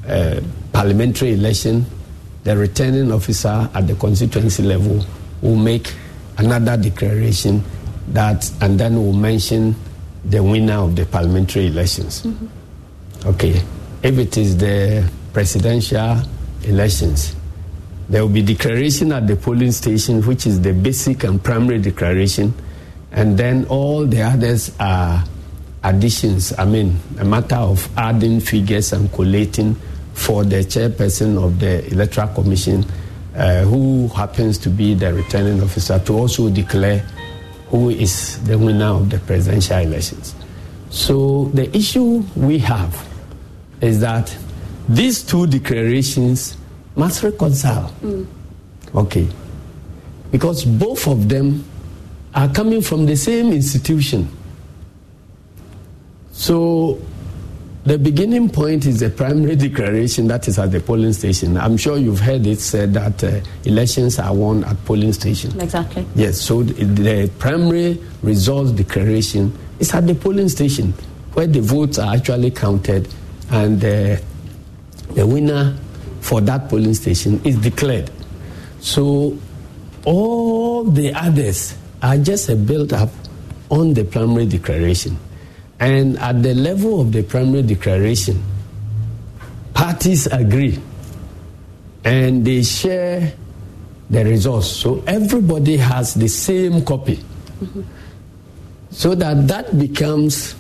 a 0.08 0.44
parliamentary 0.72 1.34
election, 1.34 1.86
the 2.44 2.56
returning 2.56 3.12
officer 3.12 3.70
at 3.74 3.88
the 3.88 3.96
constituency 3.96 4.64
level 4.64 5.04
will 5.42 5.56
make 5.56 5.94
another 6.38 6.78
declaration 6.78 7.64
that, 8.10 8.50
and 8.62 8.80
then 8.80 8.96
will 8.96 9.14
mention 9.14 9.76
the 10.26 10.42
winner 10.42 10.76
of 10.76 10.96
the 10.96 11.06
parliamentary 11.06 11.68
elections. 11.68 12.26
Okay. 13.26 13.62
If 14.02 14.18
it 14.18 14.38
is 14.38 14.58
the 14.58 15.10
presidential 15.32 16.18
elections, 16.64 17.36
there 18.10 18.22
will 18.22 18.34
be 18.34 18.42
declaration 18.42 19.12
at 19.14 19.28
the 19.28 19.36
polling 19.36 19.72
station, 19.72 20.22
which 20.22 20.46
is 20.46 20.62
the 20.62 20.74
basic 20.74 21.24
and 21.24 21.42
primary 21.42 21.80
declaration, 21.80 22.54
and 23.12 23.38
then 23.38 23.66
all 23.66 24.06
the 24.06 24.22
others 24.22 24.76
are 24.80 25.24
additions. 25.84 26.54
I 26.58 26.66
mean, 26.66 27.00
a 27.20 27.26
matter 27.26 27.56
of 27.56 27.90
adding 27.98 28.40
figures 28.40 28.94
and 28.94 29.12
collating 29.12 29.76
for 30.14 30.44
the 30.44 30.58
chairperson 30.58 31.44
of 31.44 31.60
the 31.60 31.86
electoral 31.92 32.28
commission, 32.28 32.86
uh, 33.36 33.64
who 33.64 34.10
happens 34.10 34.58
to 34.60 34.70
be 34.70 34.94
the 34.94 35.14
returning 35.14 35.62
officer, 35.64 35.98
to 36.00 36.14
also 36.14 36.50
declare 36.50 37.06
who 37.74 37.90
is 37.90 38.38
the 38.44 38.56
winner 38.56 38.86
of 38.86 39.10
the 39.10 39.18
presidential 39.18 39.80
elections. 39.80 40.36
So 40.92 41.46
the 41.56 41.76
issue 41.76 42.24
we 42.36 42.60
have 42.60 42.94
is 43.82 44.00
that 44.02 44.38
these 44.88 45.24
two 45.24 45.48
declarations 45.48 46.56
must 46.96 47.24
reconcile. 47.24 47.92
Mm. 48.04 48.28
Okay. 48.94 49.28
Because 50.32 50.66
both 50.66 51.08
of 51.08 51.28
them 51.28 51.66
are 52.36 52.48
coming 52.48 52.84
from 52.84 53.08
the 53.08 53.16
same 53.16 53.52
institution. 53.52 54.30
So 56.32 57.02
the 57.86 57.98
beginning 57.98 58.50
point 58.50 58.86
is 58.86 59.00
the 59.02 59.10
primary 59.10 59.56
declaration 59.68 60.28
that 60.28 60.48
is 60.48 60.58
at 60.58 60.72
the 60.72 60.80
polling 60.80 61.14
station. 61.14 61.58
I'm 61.58 61.76
sure 61.76 61.98
you've 61.98 62.20
heard 62.20 62.48
it 62.48 62.60
said 62.60 62.94
that 62.94 63.24
uh, 63.24 63.42
elections 63.66 64.20
are 64.20 64.34
won 64.34 64.64
at 64.64 64.84
polling 64.86 65.12
station. 65.12 65.60
Exactly. 65.60 66.06
Yes, 66.16 66.40
so 66.40 66.64
the, 66.64 66.86
the 66.86 67.32
primary 67.40 68.02
results 68.22 68.72
declaration 68.72 69.58
is 69.80 69.94
at 69.94 70.08
the 70.08 70.16
polling 70.16 70.50
station 70.50 70.94
where 71.34 71.48
the 71.48 71.60
votes 71.60 72.00
are 72.00 72.16
actually 72.16 72.52
counted 72.52 73.08
and 73.52 73.84
uh, 73.84 74.16
the 75.14 75.28
winner 75.28 75.76
for 76.22 76.40
that 76.42 76.70
polling 76.70 76.94
station 76.94 77.42
is 77.44 77.58
declared. 77.58 78.10
So 78.80 79.38
all 80.06 80.84
the 80.86 81.14
others 81.14 81.76
are 82.02 82.18
just 82.18 82.50
a 82.50 82.56
build 82.56 82.94
up 82.94 83.10
on 83.70 83.94
the 83.94 84.04
primary 84.06 84.46
declaration. 84.46 85.18
And 85.84 86.18
at 86.20 86.42
the 86.42 86.54
level 86.54 87.02
of 87.02 87.12
the 87.12 87.24
primary 87.24 87.62
declaration, 87.62 88.42
parties 89.74 90.28
agree 90.28 90.80
and 92.06 92.46
they 92.46 92.64
share 92.64 93.34
the 94.10 94.24
results. 94.24 94.68
So 94.68 95.04
everybody 95.06 95.76
has 95.76 96.14
the 96.14 96.30
same 96.30 96.86
copy. 96.86 97.20
So 98.92 99.14
that 99.16 99.46
that 99.50 99.78
becomes 99.78 100.56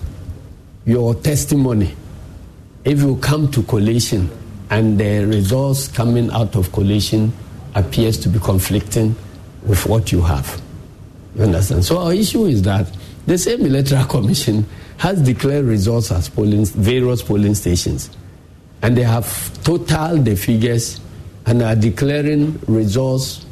your 0.84 1.15
testimony. 1.15 1.95
If 2.84 2.99
you 2.99 3.15
come 3.15 3.49
to 3.51 3.63
collation 3.63 4.30
and 4.71 4.99
the 4.99 5.26
results 5.26 5.88
coming 5.88 6.32
out 6.32 6.57
of 6.57 6.74
collation 6.74 7.32
appears 7.76 8.17
to 8.17 8.30
be 8.30 8.39
conflicting 8.39 9.15
with 9.65 9.86
what 9.86 10.11
you 10.11 10.19
have. 10.19 10.61
You 11.38 11.43
understand? 11.43 11.86
So 11.86 11.99
our 11.99 12.13
issue 12.13 12.43
is 12.43 12.61
that 12.63 12.91
the 13.26 13.38
same 13.38 13.65
electoral 13.65 14.03
commission 14.03 14.65
has 14.97 15.21
declared 15.21 15.65
results 15.65 16.11
at 16.11 16.29
polling, 16.35 16.65
various 16.65 17.21
polling 17.21 17.55
stations, 17.55 18.09
and 18.81 18.97
they 18.97 19.03
have 19.03 19.61
totaled 19.63 20.25
the 20.25 20.35
figures 20.35 20.99
and 21.45 21.61
are 21.61 21.75
declaring 21.75 22.59
results 22.67 23.45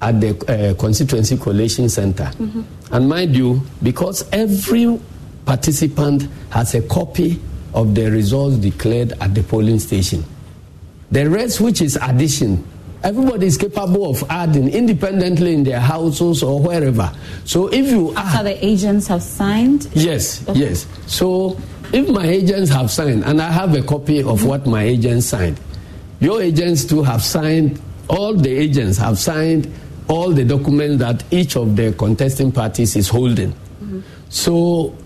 at 0.00 0.20
the 0.20 0.36
uh, 0.46 0.74
constituency 0.74 1.36
collation 1.36 1.88
center. 1.88 2.30
And 2.92 3.08
mind 3.08 3.34
you, 3.34 3.62
because 3.82 4.28
every 4.30 5.00
participant 5.46 6.28
has 6.50 6.74
a 6.74 6.82
copy 6.82 7.40
of 7.72 7.94
the 7.94 8.10
results 8.10 8.56
declared 8.56 9.12
at 9.20 9.34
the 9.34 9.42
polling 9.42 9.78
station, 9.78 10.24
the 11.10 11.28
rest, 11.28 11.60
which 11.60 11.80
is 11.80 11.98
addition, 12.00 12.64
everybody 13.04 13.46
is 13.46 13.56
capable 13.56 14.10
of 14.10 14.24
adding 14.30 14.68
independently 14.70 15.54
in 15.54 15.62
their 15.62 15.80
households 15.80 16.42
or 16.42 16.60
wherever. 16.60 17.12
So 17.44 17.68
if 17.68 17.86
you 17.90 18.10
add, 18.16 18.26
After 18.26 18.44
the 18.44 18.64
agents 18.64 19.06
have 19.08 19.22
signed, 19.22 19.88
Yes, 19.92 20.44
yes. 20.54 20.86
So 21.06 21.60
if 21.92 22.08
my 22.08 22.26
agents 22.26 22.70
have 22.70 22.90
signed, 22.90 23.24
and 23.24 23.40
I 23.40 23.52
have 23.52 23.74
a 23.76 23.82
copy 23.82 24.22
of 24.22 24.44
what 24.44 24.66
my 24.66 24.82
agents 24.82 25.26
signed, 25.26 25.60
your 26.18 26.42
agents 26.42 26.84
too 26.84 27.02
have 27.02 27.22
signed, 27.22 27.80
all 28.08 28.34
the 28.34 28.50
agents 28.50 28.98
have 28.98 29.18
signed 29.18 29.72
all 30.08 30.30
the 30.30 30.44
documents 30.44 30.98
that 30.98 31.24
each 31.32 31.56
of 31.56 31.76
the 31.76 31.92
contesting 31.92 32.52
parties 32.52 32.96
is 32.96 33.08
holding. 33.08 33.52
Mm-hmm. 33.52 34.00
So 34.28 34.96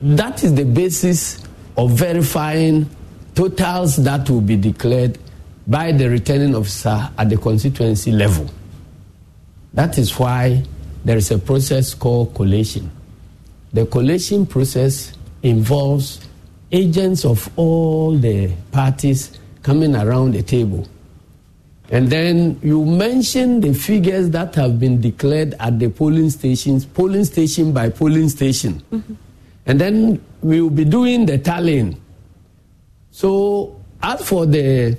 that 0.00 0.42
is 0.44 0.54
the 0.54 0.64
basis 0.64 1.42
of 1.76 1.92
verifying 1.92 2.88
totals 3.34 3.96
that 3.96 4.28
will 4.30 4.40
be 4.40 4.56
declared 4.56 5.18
by 5.66 5.92
the 5.92 6.08
returning 6.08 6.54
officer 6.54 7.10
at 7.16 7.28
the 7.28 7.36
constituency 7.36 8.12
level. 8.12 8.48
That 9.72 9.98
is 9.98 10.18
why 10.18 10.62
there 11.04 11.16
is 11.16 11.30
a 11.30 11.38
process 11.38 11.94
called 11.94 12.34
collation. 12.34 12.90
The 13.72 13.86
collation 13.86 14.46
process 14.46 15.12
involves 15.42 16.20
agents 16.70 17.24
of 17.24 17.48
all 17.56 18.16
the 18.16 18.52
parties 18.72 19.38
coming 19.62 19.96
around 19.96 20.32
the 20.32 20.42
table. 20.42 20.86
And 21.90 22.08
then 22.08 22.58
you 22.62 22.84
mention 22.84 23.60
the 23.60 23.74
figures 23.74 24.30
that 24.30 24.54
have 24.54 24.80
been 24.80 25.00
declared 25.00 25.54
at 25.60 25.78
the 25.78 25.88
polling 25.88 26.30
stations, 26.30 26.86
polling 26.86 27.24
station 27.24 27.72
by 27.72 27.90
polling 27.90 28.28
station. 28.28 28.82
Mm-hmm. 28.92 29.14
And 29.66 29.80
then 29.80 30.24
we 30.40 30.60
will 30.60 30.70
be 30.70 30.84
doing 30.84 31.26
the 31.26 31.38
tallying. 31.38 32.00
So, 33.10 33.80
as 34.02 34.26
for 34.26 34.46
the 34.46 34.98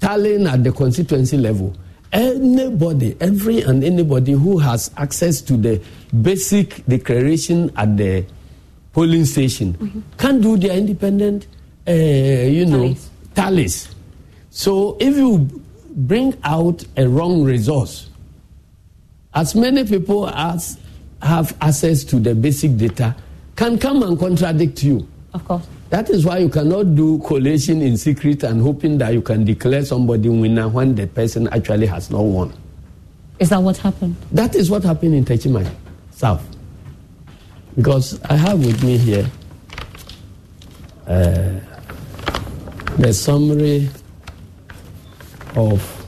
tallying 0.00 0.46
at 0.46 0.64
the 0.64 0.72
constituency 0.72 1.36
level, 1.36 1.74
anybody, 2.12 3.16
every 3.20 3.60
and 3.62 3.84
anybody 3.84 4.32
who 4.32 4.58
has 4.58 4.90
access 4.96 5.40
to 5.42 5.56
the 5.56 5.80
basic 6.22 6.84
declaration 6.86 7.70
at 7.76 7.96
the 7.96 8.24
polling 8.92 9.24
station 9.24 10.02
can 10.16 10.40
do 10.40 10.56
their 10.56 10.76
independent, 10.76 11.46
uh, 11.86 11.92
you 11.92 12.66
know, 12.66 12.94
tallies. 13.34 13.94
So, 14.50 14.96
if 14.98 15.16
you 15.16 15.48
bring 15.90 16.36
out 16.42 16.84
a 16.96 17.06
wrong 17.08 17.44
resource, 17.44 18.08
as 19.34 19.54
many 19.54 19.84
people 19.84 20.28
as 20.28 20.78
have 21.22 21.56
access 21.60 22.02
to 22.04 22.18
the 22.18 22.34
basic 22.34 22.76
data 22.76 23.14
can 23.56 23.78
come 23.78 24.02
and 24.02 24.18
contradict 24.18 24.82
you. 24.82 25.06
Of 25.32 25.44
course. 25.44 25.66
That 25.90 26.10
is 26.10 26.24
why 26.24 26.38
you 26.38 26.48
cannot 26.48 26.94
do 26.94 27.18
collation 27.20 27.82
in 27.82 27.96
secret 27.96 28.42
and 28.42 28.60
hoping 28.60 28.98
that 28.98 29.12
you 29.12 29.22
can 29.22 29.44
declare 29.44 29.84
somebody 29.84 30.28
winner 30.28 30.68
when 30.68 30.94
the 30.94 31.06
person 31.06 31.48
actually 31.48 31.86
has 31.86 32.10
not 32.10 32.22
won. 32.22 32.52
Is 33.38 33.48
that 33.50 33.62
what 33.62 33.76
happened? 33.76 34.16
That 34.32 34.54
is 34.54 34.70
what 34.70 34.82
happened 34.82 35.14
in 35.14 35.24
Techiman 35.24 35.70
South. 36.10 36.44
Because 37.76 38.20
I 38.24 38.34
have 38.34 38.64
with 38.64 38.82
me 38.84 38.98
here 38.98 39.26
uh, 41.06 41.58
the 42.98 43.12
summary 43.12 43.88
of 45.56 46.06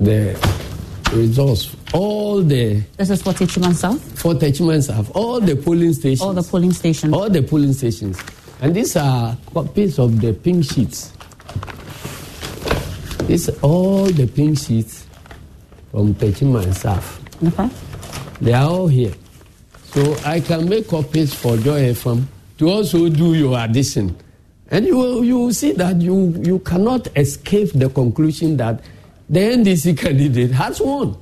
the 0.00 0.34
results. 1.12 1.75
All 1.92 2.42
the 2.42 2.82
This 2.96 3.10
is 3.10 3.22
for 3.22 3.32
Techiman 3.32 3.74
South? 3.74 4.00
for 4.20 4.34
Techiman 4.34 4.82
South, 4.82 5.10
all 5.14 5.40
the 5.40 5.56
polling 5.56 5.92
stations. 5.92 6.20
All 6.20 6.32
the 6.34 6.42
polling 6.42 6.72
stations. 6.72 7.12
All 7.14 7.30
the 7.30 7.42
polling 7.42 7.72
stations. 7.72 8.18
And 8.60 8.74
these 8.74 8.96
are 8.96 9.36
copies 9.52 9.98
of 9.98 10.20
the 10.20 10.32
pink 10.32 10.64
sheets. 10.64 11.12
These 13.26 13.48
are 13.50 13.58
all 13.62 14.04
the 14.06 14.26
pink 14.26 14.58
sheets 14.58 15.06
from 15.90 16.14
Techiman 16.14 16.74
South. 16.74 17.20
Okay. 17.42 17.68
They 18.40 18.52
are 18.52 18.68
all 18.68 18.88
here. 18.88 19.12
So 19.92 20.16
I 20.24 20.40
can 20.40 20.68
make 20.68 20.88
copies 20.88 21.34
for 21.34 21.56
Joy 21.56 21.92
FM 21.94 22.24
to 22.58 22.68
also 22.68 23.08
do 23.08 23.34
your 23.34 23.58
addition. 23.58 24.16
And 24.70 24.84
you 24.84 24.96
will, 24.96 25.24
you 25.24 25.38
will 25.38 25.52
see 25.54 25.72
that 25.72 26.00
you, 26.00 26.34
you 26.44 26.58
cannot 26.60 27.08
escape 27.16 27.70
the 27.72 27.88
conclusion 27.88 28.56
that 28.58 28.82
the 29.30 29.40
NDC 29.40 29.96
candidate 29.98 30.50
has 30.52 30.80
won. 30.80 31.16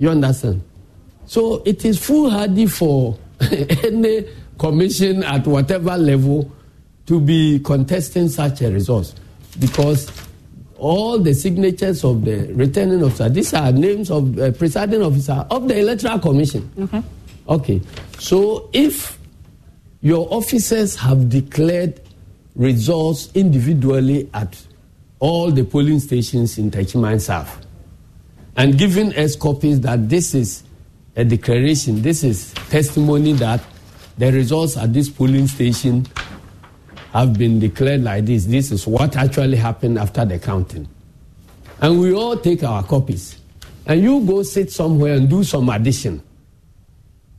You 0.00 0.08
understand? 0.08 0.62
So 1.26 1.62
it 1.64 1.84
is 1.84 2.04
foolhardy 2.04 2.66
for 2.66 3.18
any 3.84 4.26
commission 4.58 5.22
at 5.22 5.46
whatever 5.46 5.96
level 5.96 6.50
to 7.06 7.20
be 7.20 7.60
contesting 7.60 8.28
such 8.30 8.62
a 8.62 8.70
resource 8.70 9.14
because 9.58 10.10
all 10.78 11.18
the 11.18 11.34
signatures 11.34 12.02
of 12.02 12.24
the 12.24 12.50
returning 12.54 13.04
officer, 13.04 13.28
these 13.28 13.52
are 13.52 13.70
names 13.72 14.10
of 14.10 14.38
uh, 14.38 14.50
presiding 14.52 15.02
officer 15.02 15.46
of 15.50 15.68
the 15.68 15.78
electoral 15.78 16.18
commission. 16.18 16.70
Okay. 16.80 17.02
Okay. 17.48 17.80
So 18.18 18.70
if 18.72 19.18
your 20.00 20.32
officers 20.32 20.96
have 20.96 21.28
declared 21.28 22.00
results 22.56 23.30
individually 23.34 24.30
at 24.32 24.58
all 25.18 25.50
the 25.50 25.62
polling 25.64 26.00
stations 26.00 26.56
in 26.56 26.70
Techiman 26.70 27.20
South 27.20 27.66
and 28.56 28.78
given 28.78 29.12
us 29.14 29.36
copies 29.36 29.80
that 29.80 30.08
this 30.08 30.34
is 30.34 30.64
a 31.16 31.24
declaration, 31.24 32.02
this 32.02 32.24
is 32.24 32.52
testimony 32.70 33.32
that 33.34 33.60
the 34.18 34.30
results 34.32 34.76
at 34.76 34.92
this 34.92 35.08
polling 35.08 35.46
station 35.46 36.06
have 37.12 37.38
been 37.38 37.58
declared 37.58 38.02
like 38.02 38.26
this. 38.26 38.44
This 38.44 38.70
is 38.70 38.86
what 38.86 39.16
actually 39.16 39.56
happened 39.56 39.98
after 39.98 40.24
the 40.24 40.38
counting. 40.38 40.88
And 41.80 42.00
we 42.00 42.12
all 42.12 42.36
take 42.36 42.62
our 42.62 42.82
copies. 42.82 43.38
And 43.86 44.02
you 44.02 44.24
go 44.24 44.42
sit 44.42 44.70
somewhere 44.70 45.14
and 45.14 45.28
do 45.28 45.42
some 45.42 45.68
addition. 45.70 46.22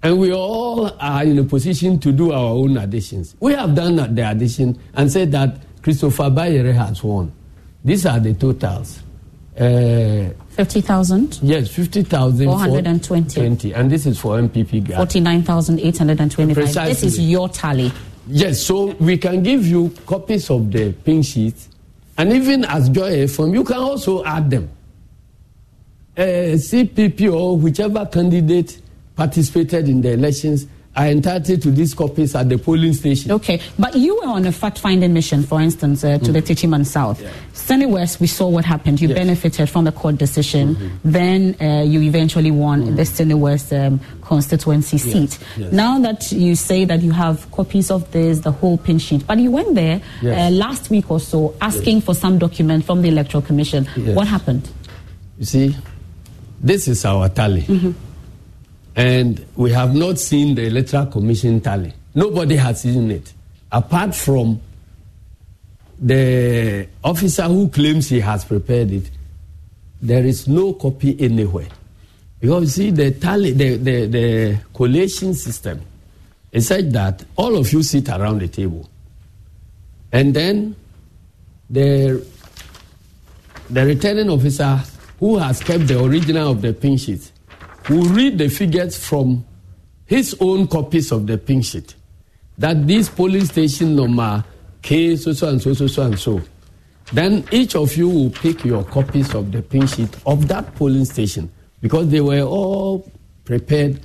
And 0.03 0.19
we 0.19 0.33
all 0.33 0.91
are 0.99 1.23
in 1.23 1.37
a 1.37 1.43
position 1.43 1.99
to 1.99 2.11
do 2.11 2.31
our 2.31 2.49
own 2.49 2.77
additions. 2.77 3.35
We 3.39 3.53
have 3.53 3.75
done 3.75 4.15
the 4.15 4.29
addition 4.29 4.79
and 4.95 5.11
said 5.11 5.31
that 5.33 5.57
Christopher 5.83 6.23
Bayere 6.23 6.73
has 6.73 7.03
won. 7.03 7.31
These 7.85 8.05
are 8.07 8.19
the 8.19 8.33
totals. 8.33 9.03
Uh, 9.59 10.29
50,000? 10.51 11.39
yes, 11.43 11.69
50,000. 11.69 12.45
420. 12.45 13.35
20, 13.35 13.73
and 13.73 13.91
this 13.91 14.05
is 14.05 14.19
for 14.19 14.37
NPP 14.37 14.85
Ghana. 14.85 14.97
49,825. 14.97 16.87
This 16.87 17.03
is 17.03 17.19
your 17.19 17.49
tally. 17.49 17.91
Yes, 18.27 18.61
so 18.61 18.85
we 18.99 19.17
can 19.17 19.43
give 19.43 19.65
you 19.65 19.93
copies 20.05 20.49
of 20.49 20.71
the 20.71 20.93
pink 20.93 21.25
sheets, 21.25 21.67
and 22.17 22.31
even 22.31 22.63
as 22.65 22.89
Joy 22.89 23.25
FM, 23.25 23.53
you 23.53 23.63
can 23.63 23.77
also 23.77 24.23
add 24.23 24.49
them. 24.49 24.69
Uh, 26.15 26.21
CPP 26.55 27.33
or 27.33 27.57
whichever 27.57 28.05
candidate 28.05 28.81
participated 29.15 29.89
in 29.89 30.01
the 30.01 30.11
elections 30.11 30.67
are 30.95 31.07
entitled 31.07 31.61
to 31.61 31.71
these 31.71 31.93
copies 31.93 32.35
at 32.35 32.49
the 32.49 32.57
polling 32.57 32.93
station. 32.93 33.31
Okay, 33.31 33.61
but 33.79 33.95
you 33.95 34.13
were 34.17 34.27
on 34.27 34.45
a 34.45 34.51
fact-finding 34.51 35.13
mission, 35.13 35.41
for 35.41 35.61
instance, 35.61 36.03
uh, 36.03 36.17
to 36.17 36.33
the 36.33 36.41
Techiman 36.41 36.85
South. 36.85 37.23
Sene 37.53 37.89
West, 37.89 38.19
we 38.19 38.27
saw 38.27 38.49
what 38.49 38.65
happened. 38.65 38.99
You 38.99 39.07
Yes. 39.07 39.17
benefited 39.17 39.69
from 39.69 39.85
the 39.85 39.93
court 39.93 40.17
decision. 40.17 40.99
Then 41.05 41.55
uh, 41.61 41.83
you 41.83 42.01
eventually 42.01 42.51
won 42.51 42.95
the 42.97 43.05
Sene 43.05 43.39
West 43.39 43.71
um, 43.71 44.01
constituency 44.21 44.97
seat. 44.97 45.39
yes. 45.55 45.71
Now 45.71 45.97
that 45.99 46.29
you 46.33 46.55
say 46.55 46.83
that 46.83 47.01
you 47.01 47.11
have 47.11 47.49
copies 47.51 47.89
of 47.89 48.11
this, 48.11 48.39
the 48.39 48.51
whole 48.51 48.77
pink 48.77 48.99
sheet, 48.99 49.25
but 49.25 49.37
you 49.39 49.49
went 49.49 49.75
there 49.75 50.01
Yes. 50.21 50.51
uh, 50.51 50.55
last 50.55 50.89
week 50.89 51.09
or 51.09 51.21
so 51.21 51.55
asking 51.61 52.01
for 52.01 52.13
some 52.13 52.37
document 52.37 52.83
from 52.83 53.01
the 53.01 53.07
Electoral 53.07 53.41
Commission. 53.43 53.87
Yes. 53.95 54.13
What 54.15 54.27
happened? 54.27 54.69
You 55.39 55.45
see, 55.45 55.75
this 56.61 56.89
is 56.89 57.05
our 57.05 57.29
tally. 57.29 57.61
Mm-hmm. 57.61 57.91
And 58.95 59.45
we 59.55 59.71
have 59.71 59.95
not 59.95 60.19
seen 60.19 60.55
the 60.55 60.65
Electoral 60.65 61.05
Commission 61.05 61.61
tally. 61.61 61.93
Nobody 62.13 62.57
has 62.57 62.81
seen 62.81 63.09
it. 63.11 63.33
Apart 63.71 64.13
from 64.13 64.59
the 65.99 66.87
officer 67.03 67.43
who 67.43 67.69
claims 67.69 68.09
he 68.09 68.19
has 68.19 68.43
prepared 68.43 68.91
it, 68.91 69.09
there 70.01 70.25
is 70.25 70.47
no 70.47 70.73
copy 70.73 71.15
anywhere. 71.19 71.69
Because 72.39 72.77
you 72.77 72.85
see, 72.85 72.91
the 72.91 73.11
tally, 73.11 73.51
the, 73.51 73.77
the, 73.77 74.05
the 74.07 74.59
collation 74.73 75.33
system 75.35 75.81
is 76.51 76.67
such 76.67 76.85
that 76.85 77.23
all 77.35 77.55
of 77.55 77.71
you 77.71 77.83
sit 77.83 78.09
around 78.09 78.39
the 78.39 78.47
table. 78.47 78.89
And 80.11 80.33
then 80.33 80.75
the 81.69 82.25
the 83.69 83.85
returning 83.85 84.29
officer 84.29 84.81
who 85.17 85.37
has 85.37 85.61
kept 85.61 85.87
the 85.87 86.03
original 86.03 86.51
of 86.51 86.61
the 86.61 86.73
pink 86.73 86.99
sheet 86.99 87.31
will 87.91 88.09
read 88.09 88.37
the 88.37 88.47
figures 88.47 88.97
from 88.97 89.45
his 90.05 90.35
own 90.39 90.67
copies 90.67 91.11
of 91.11 91.27
the 91.27 91.37
pink 91.37 91.65
sheet. 91.65 91.95
That 92.57 92.87
this 92.87 93.09
polling 93.09 93.45
station 93.45 93.95
number 93.95 94.43
K 94.81 95.15
so 95.15 95.33
so 95.33 95.49
and 95.49 95.61
so 95.61 95.73
so 95.73 95.87
so 95.87 96.03
and 96.03 96.17
so. 96.19 96.41
Then 97.13 97.43
each 97.51 97.75
of 97.75 97.95
you 97.97 98.09
will 98.09 98.29
pick 98.29 98.63
your 98.63 98.83
copies 98.83 99.35
of 99.35 99.51
the 99.51 99.61
pink 99.61 99.89
sheet 99.89 100.15
of 100.25 100.47
that 100.47 100.75
polling 100.75 101.05
station 101.05 101.51
because 101.81 102.09
they 102.09 102.21
were 102.21 102.41
all 102.41 103.11
prepared 103.43 103.99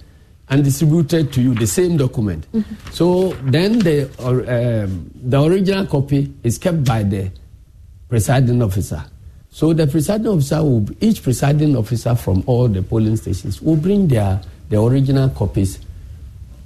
and 0.48 0.64
distributed 0.64 1.32
to 1.32 1.42
you 1.42 1.54
the 1.54 1.66
same 1.66 1.96
document. 1.96 2.46
So 2.92 3.32
then 3.44 3.78
the 3.78 4.10
or, 4.18 4.40
um, 4.50 5.10
the 5.14 5.42
original 5.42 5.86
copy 5.86 6.32
is 6.42 6.58
kept 6.58 6.84
by 6.84 7.02
the 7.02 7.30
presiding 8.08 8.62
officer. 8.62 9.04
So 9.56 9.72
the 9.72 9.86
presiding 9.86 10.26
officer 10.26 10.62
will, 10.62 10.86
each 11.00 11.22
presiding 11.22 11.78
officer 11.78 12.14
from 12.14 12.44
all 12.44 12.68
the 12.68 12.82
polling 12.82 13.16
stations 13.16 13.62
will 13.62 13.76
bring 13.76 14.06
their, 14.06 14.38
the 14.68 14.78
original 14.78 15.30
copies 15.30 15.78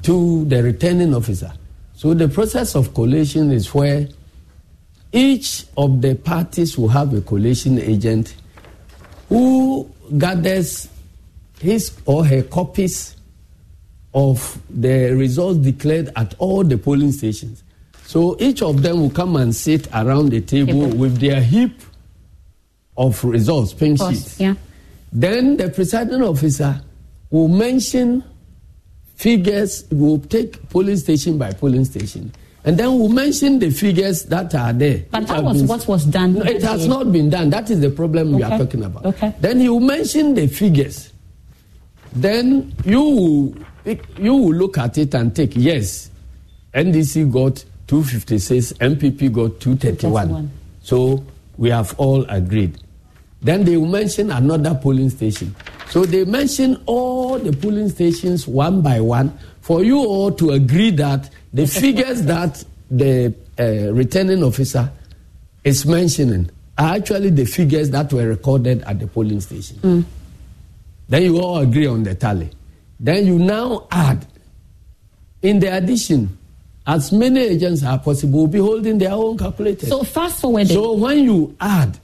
to 0.03 0.45
the 0.47 0.61
returning 0.61 1.14
officer. 1.14 1.53
So 1.95 2.14
the 2.14 2.26
process 2.26 2.74
of 2.74 2.93
collation 2.93 3.53
is 3.53 3.72
where 3.72 4.09
each 5.12 5.66
of 5.76 6.03
the 6.03 6.16
parties 6.16 6.76
will 6.76 6.88
have 6.88 7.14
a 7.14 7.20
collation 7.20 7.78
agent 7.78 8.34
who 9.28 9.88
gathers 10.18 10.88
his 11.61 11.97
or 12.07 12.24
her 12.26 12.43
copies 12.43 13.14
of 14.14 14.61
the 14.68 15.12
results 15.14 15.61
declared 15.61 16.11
at 16.16 16.34
all 16.38 16.64
the 16.64 16.76
polling 16.76 17.12
stations. 17.12 17.62
So 18.03 18.36
each 18.41 18.62
of 18.62 18.82
them 18.82 19.01
will 19.01 19.11
come 19.11 19.36
and 19.36 19.55
sit 19.55 19.86
around 19.95 20.30
the 20.30 20.41
table 20.41 20.86
Table. 20.86 20.97
with 20.97 21.18
their 21.20 21.41
heap 21.41 21.80
of 23.01 23.24
results, 23.24 23.72
pink 23.72 23.98
sheets. 23.98 24.38
yeah. 24.38 24.55
Then 25.12 25.57
the 25.57 25.70
presiding 25.70 26.22
officer 26.22 26.80
will 27.30 27.48
mention 27.48 28.22
figures, 29.16 29.84
will 29.90 30.18
take 30.18 30.68
polling 30.68 30.96
station 30.96 31.38
by 31.38 31.53
polling 31.53 31.84
station, 31.86 32.32
and 32.64 32.76
then 32.78 32.96
we'll 32.98 33.09
mention 33.09 33.59
the 33.59 33.70
figures 33.70 34.24
that 34.24 34.55
are 34.55 34.72
there. 34.72 35.03
But 35.11 35.26
that 35.28 35.42
was 35.42 35.59
been- 35.59 35.66
what 35.66 35.88
was 35.88 36.05
done. 36.05 36.34
No, 36.34 36.42
it 36.42 36.62
has 36.62 36.86
not 36.86 37.11
been 37.11 37.30
done. 37.30 37.51
That 37.51 37.70
is 37.70 37.80
the 37.80 37.90
problem 37.90 38.32
we 38.32 38.42
are 38.42 38.59
talking 38.59 38.84
about. 38.84 39.07
Okay. 39.07 39.34
Then 39.40 39.61
he 39.61 39.68
will 39.68 39.80
mention 39.80 40.34
the 40.34 40.46
figures. 40.46 41.11
Then 42.12 42.74
you 42.84 43.01
will, 43.01 43.55
you 44.18 44.34
will 44.34 44.55
look 44.55 44.76
at 44.78 44.98
it 44.98 45.14
and 45.14 45.34
take, 45.34 45.53
yes, 45.57 46.11
NDC 46.74 47.30
got 47.32 47.64
256, 47.86 48.72
NPP 48.74 49.32
got 49.32 49.59
231. 49.61 50.28
231. 50.28 50.51
So 50.82 51.24
we 51.57 51.70
have 51.70 51.94
all 51.98 52.24
agreed. 52.28 52.78
Then 53.43 53.64
they 53.64 53.76
will 53.76 53.86
mention 53.86 54.30
another 54.30 54.74
polling 54.74 55.11
station. 55.11 55.55
So 55.88 56.05
they 56.05 56.24
mention 56.24 56.80
all 56.86 57.38
the 57.38 57.53
polling 57.53 57.88
stations 57.88 58.47
one 58.47 58.82
by 58.82 59.01
one 59.01 59.36
for 59.61 59.82
you 59.82 59.99
all 59.99 60.30
to 60.32 60.51
agree 60.51 60.91
that 60.93 61.30
the 61.53 61.66
figures 61.82 62.22
that 62.22 62.62
the 62.91 63.34
uh, 63.59 63.93
returning 63.93 64.43
officer 64.43 64.91
is 65.64 65.86
mentioning 65.86 66.51
are 66.78 66.95
actually 66.97 67.30
the 67.30 67.45
figures 67.45 67.91
that 67.91 68.12
were 68.12 68.26
recorded 68.26 68.82
at 68.82 68.99
the 68.99 69.07
polling 69.07 69.41
station. 69.41 70.07
Then 71.09 71.22
you 71.22 71.41
all 71.41 71.59
agree 71.59 71.86
on 71.86 72.03
the 72.05 72.14
tally. 72.14 72.51
Then 72.99 73.26
you 73.26 73.38
now 73.38 73.86
add, 73.91 74.26
in 75.43 75.59
the 75.59 75.74
addition, 75.76 76.38
as 76.86 77.12
many 77.12 77.41
agents 77.41 77.82
as 77.82 78.01
possible 78.01 78.41
will 78.41 78.47
be 78.47 78.59
holding 78.59 78.99
their 78.99 79.12
own 79.12 79.36
calculators. 79.36 79.88
So 79.88 80.03
fast 80.03 80.41
forward. 80.41 80.68
So 80.68 80.93
when 80.93 81.24
you 81.24 81.57
add, 81.61 81.99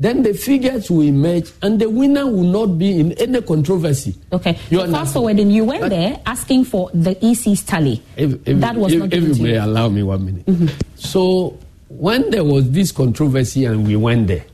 then 0.00 0.22
the 0.22 0.32
figures 0.32 0.90
will 0.90 1.02
emerge 1.02 1.52
and 1.60 1.78
the 1.78 1.88
winner 1.88 2.24
will 2.24 2.42
not 2.42 2.78
be 2.78 2.98
in 2.98 3.12
any 3.12 3.42
controversy. 3.42 4.16
Okay. 4.32 4.58
You 4.70 4.78
so 4.78 4.90
fast 4.90 5.12
forwarding, 5.12 5.50
you 5.50 5.64
went 5.64 5.90
there 5.90 6.18
asking 6.24 6.64
for 6.64 6.90
the 6.94 7.22
EC's 7.22 7.62
tally. 7.62 8.02
If, 8.16 8.48
if, 8.48 8.58
That 8.60 8.76
was 8.76 8.94
if, 8.94 8.98
not 8.98 9.12
if 9.12 9.36
you 9.36 9.42
may 9.44 9.56
allow 9.56 9.90
me 9.90 10.02
one 10.02 10.24
minute. 10.24 10.46
Mm-hmm. 10.46 10.68
So 10.96 11.58
when 11.90 12.30
there 12.30 12.44
was 12.44 12.70
this 12.70 12.92
controversy 12.92 13.66
and 13.66 13.86
we 13.86 13.94
went 13.94 14.28
there, 14.28 14.46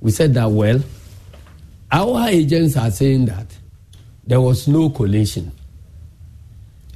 we 0.00 0.12
said 0.12 0.34
that 0.34 0.48
well, 0.52 0.80
our 1.90 2.28
agents 2.28 2.76
are 2.76 2.90
saying 2.92 3.26
that 3.26 3.46
there 4.24 4.40
was 4.40 4.68
no 4.68 4.90
collation, 4.90 5.50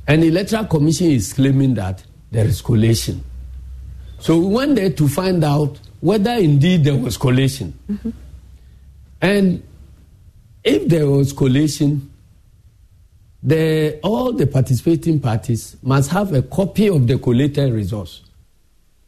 and 0.06 0.22
the 0.22 0.28
electoral 0.28 0.66
commission 0.66 1.08
is 1.08 1.32
claiming 1.32 1.74
that 1.74 2.04
there 2.30 2.44
is 2.44 2.60
collation. 2.60 3.24
So 4.18 4.38
we 4.38 4.46
went 4.46 4.76
there 4.76 4.90
to 4.90 5.08
find 5.08 5.42
out 5.42 5.80
whether 6.00 6.32
indeed 6.32 6.84
there 6.84 6.96
was 6.96 7.16
collation, 7.16 7.78
mm-hmm. 7.90 8.10
and 9.20 9.62
if 10.64 10.88
there 10.88 11.06
was 11.06 11.32
collation, 11.32 12.10
the, 13.42 13.98
all 14.02 14.32
the 14.32 14.46
participating 14.46 15.20
parties 15.20 15.76
must 15.82 16.10
have 16.10 16.34
a 16.34 16.42
copy 16.42 16.88
of 16.88 17.06
the 17.06 17.18
collated 17.18 17.72
results. 17.72 18.22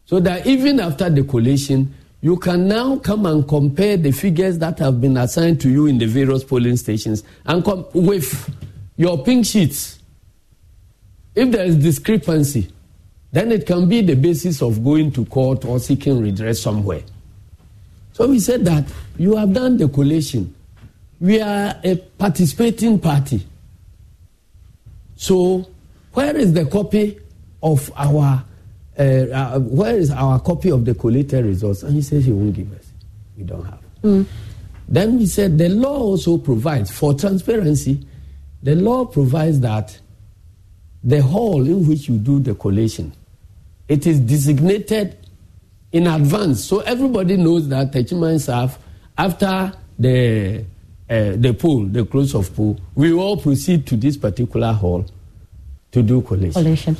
So 0.06 0.20
that 0.20 0.46
even 0.46 0.80
after 0.80 1.08
the 1.10 1.22
collation, 1.24 1.94
you 2.20 2.36
can 2.36 2.68
now 2.68 2.96
come 2.96 3.26
and 3.26 3.46
compare 3.46 3.96
the 3.96 4.12
figures 4.12 4.58
that 4.58 4.78
have 4.78 5.00
been 5.00 5.16
assigned 5.16 5.60
to 5.62 5.68
you 5.68 5.86
in 5.86 5.98
the 5.98 6.06
various 6.06 6.44
polling 6.44 6.76
stations 6.76 7.24
and 7.44 7.64
come 7.64 7.84
with 7.92 8.54
your 8.96 9.22
pink 9.24 9.44
sheets. 9.44 9.98
If 11.34 11.50
there 11.50 11.64
is 11.64 11.76
discrepancy, 11.76 12.68
then 13.32 13.50
it 13.50 13.66
can 13.66 13.88
be 13.88 14.02
the 14.02 14.14
basis 14.14 14.62
of 14.62 14.84
going 14.84 15.10
to 15.12 15.24
court 15.24 15.64
or 15.64 15.80
seeking 15.80 16.20
redress 16.20 16.60
somewhere. 16.60 17.02
So 18.12 18.28
we 18.28 18.38
said 18.38 18.64
that 18.66 18.84
you 19.18 19.36
have 19.36 19.52
done 19.52 19.78
the 19.78 19.88
collation. 19.88 20.54
We 21.18 21.40
are 21.40 21.74
a 21.82 21.96
participating 21.96 22.98
party. 22.98 23.46
So, 25.16 25.66
where 26.12 26.36
is 26.36 26.52
the 26.52 26.66
copy 26.66 27.18
of 27.62 27.90
our, 27.96 28.44
uh, 28.98 29.02
uh, 29.02 29.58
where 29.60 29.96
is 29.96 30.10
our 30.10 30.40
copy 30.40 30.70
of 30.70 30.84
the 30.84 30.94
collated 30.94 31.46
results? 31.46 31.84
And 31.84 31.94
he 31.94 32.02
says 32.02 32.24
he 32.24 32.32
won't 32.32 32.54
give 32.54 32.72
us. 32.74 32.92
We 33.36 33.44
don't 33.44 33.64
have. 33.64 34.26
Then 34.88 35.18
we 35.18 35.26
said 35.26 35.56
the 35.56 35.68
law 35.68 35.96
also 36.00 36.36
provides 36.36 36.90
for 36.90 37.14
transparency. 37.14 38.04
The 38.62 38.74
law 38.74 39.06
provides 39.06 39.60
that 39.60 39.98
the 41.02 41.22
hall 41.22 41.66
in 41.66 41.86
which 41.86 42.08
you 42.08 42.18
do 42.18 42.38
the 42.40 42.54
collation, 42.54 43.12
it 43.92 44.06
is 44.06 44.20
designated 44.20 45.18
in 45.92 46.06
advance, 46.06 46.64
so 46.64 46.80
everybody 46.80 47.36
knows 47.36 47.68
that 47.68 47.92
Techiman 47.92 48.40
staff 48.40 48.78
after 49.18 49.70
the 49.98 50.64
uh, 51.10 51.32
the 51.36 51.52
poll, 51.52 51.84
the 51.84 52.06
close 52.06 52.34
of 52.34 52.54
pool, 52.56 52.80
we 52.94 53.12
all 53.12 53.36
proceed 53.36 53.86
to 53.86 53.96
this 53.96 54.16
particular 54.16 54.72
hall 54.72 55.04
to 55.90 56.02
do 56.02 56.22
collation. 56.22 56.52
Collation. 56.54 56.96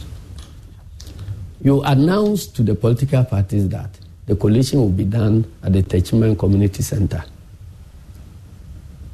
You 1.63 1.81
announce 1.83 2.47
to 2.49 2.63
the 2.63 2.75
political 2.75 3.25
parties 3.25 3.71
that 3.71 3.99
the 4.27 4.37
collation 4.37 4.81
will 4.81 4.91
be 4.91 5.05
done 5.05 5.51
at 5.63 5.73
the 5.73 5.83
Techiman 5.83 6.39
Community 6.39 6.83
Center. 6.83 7.25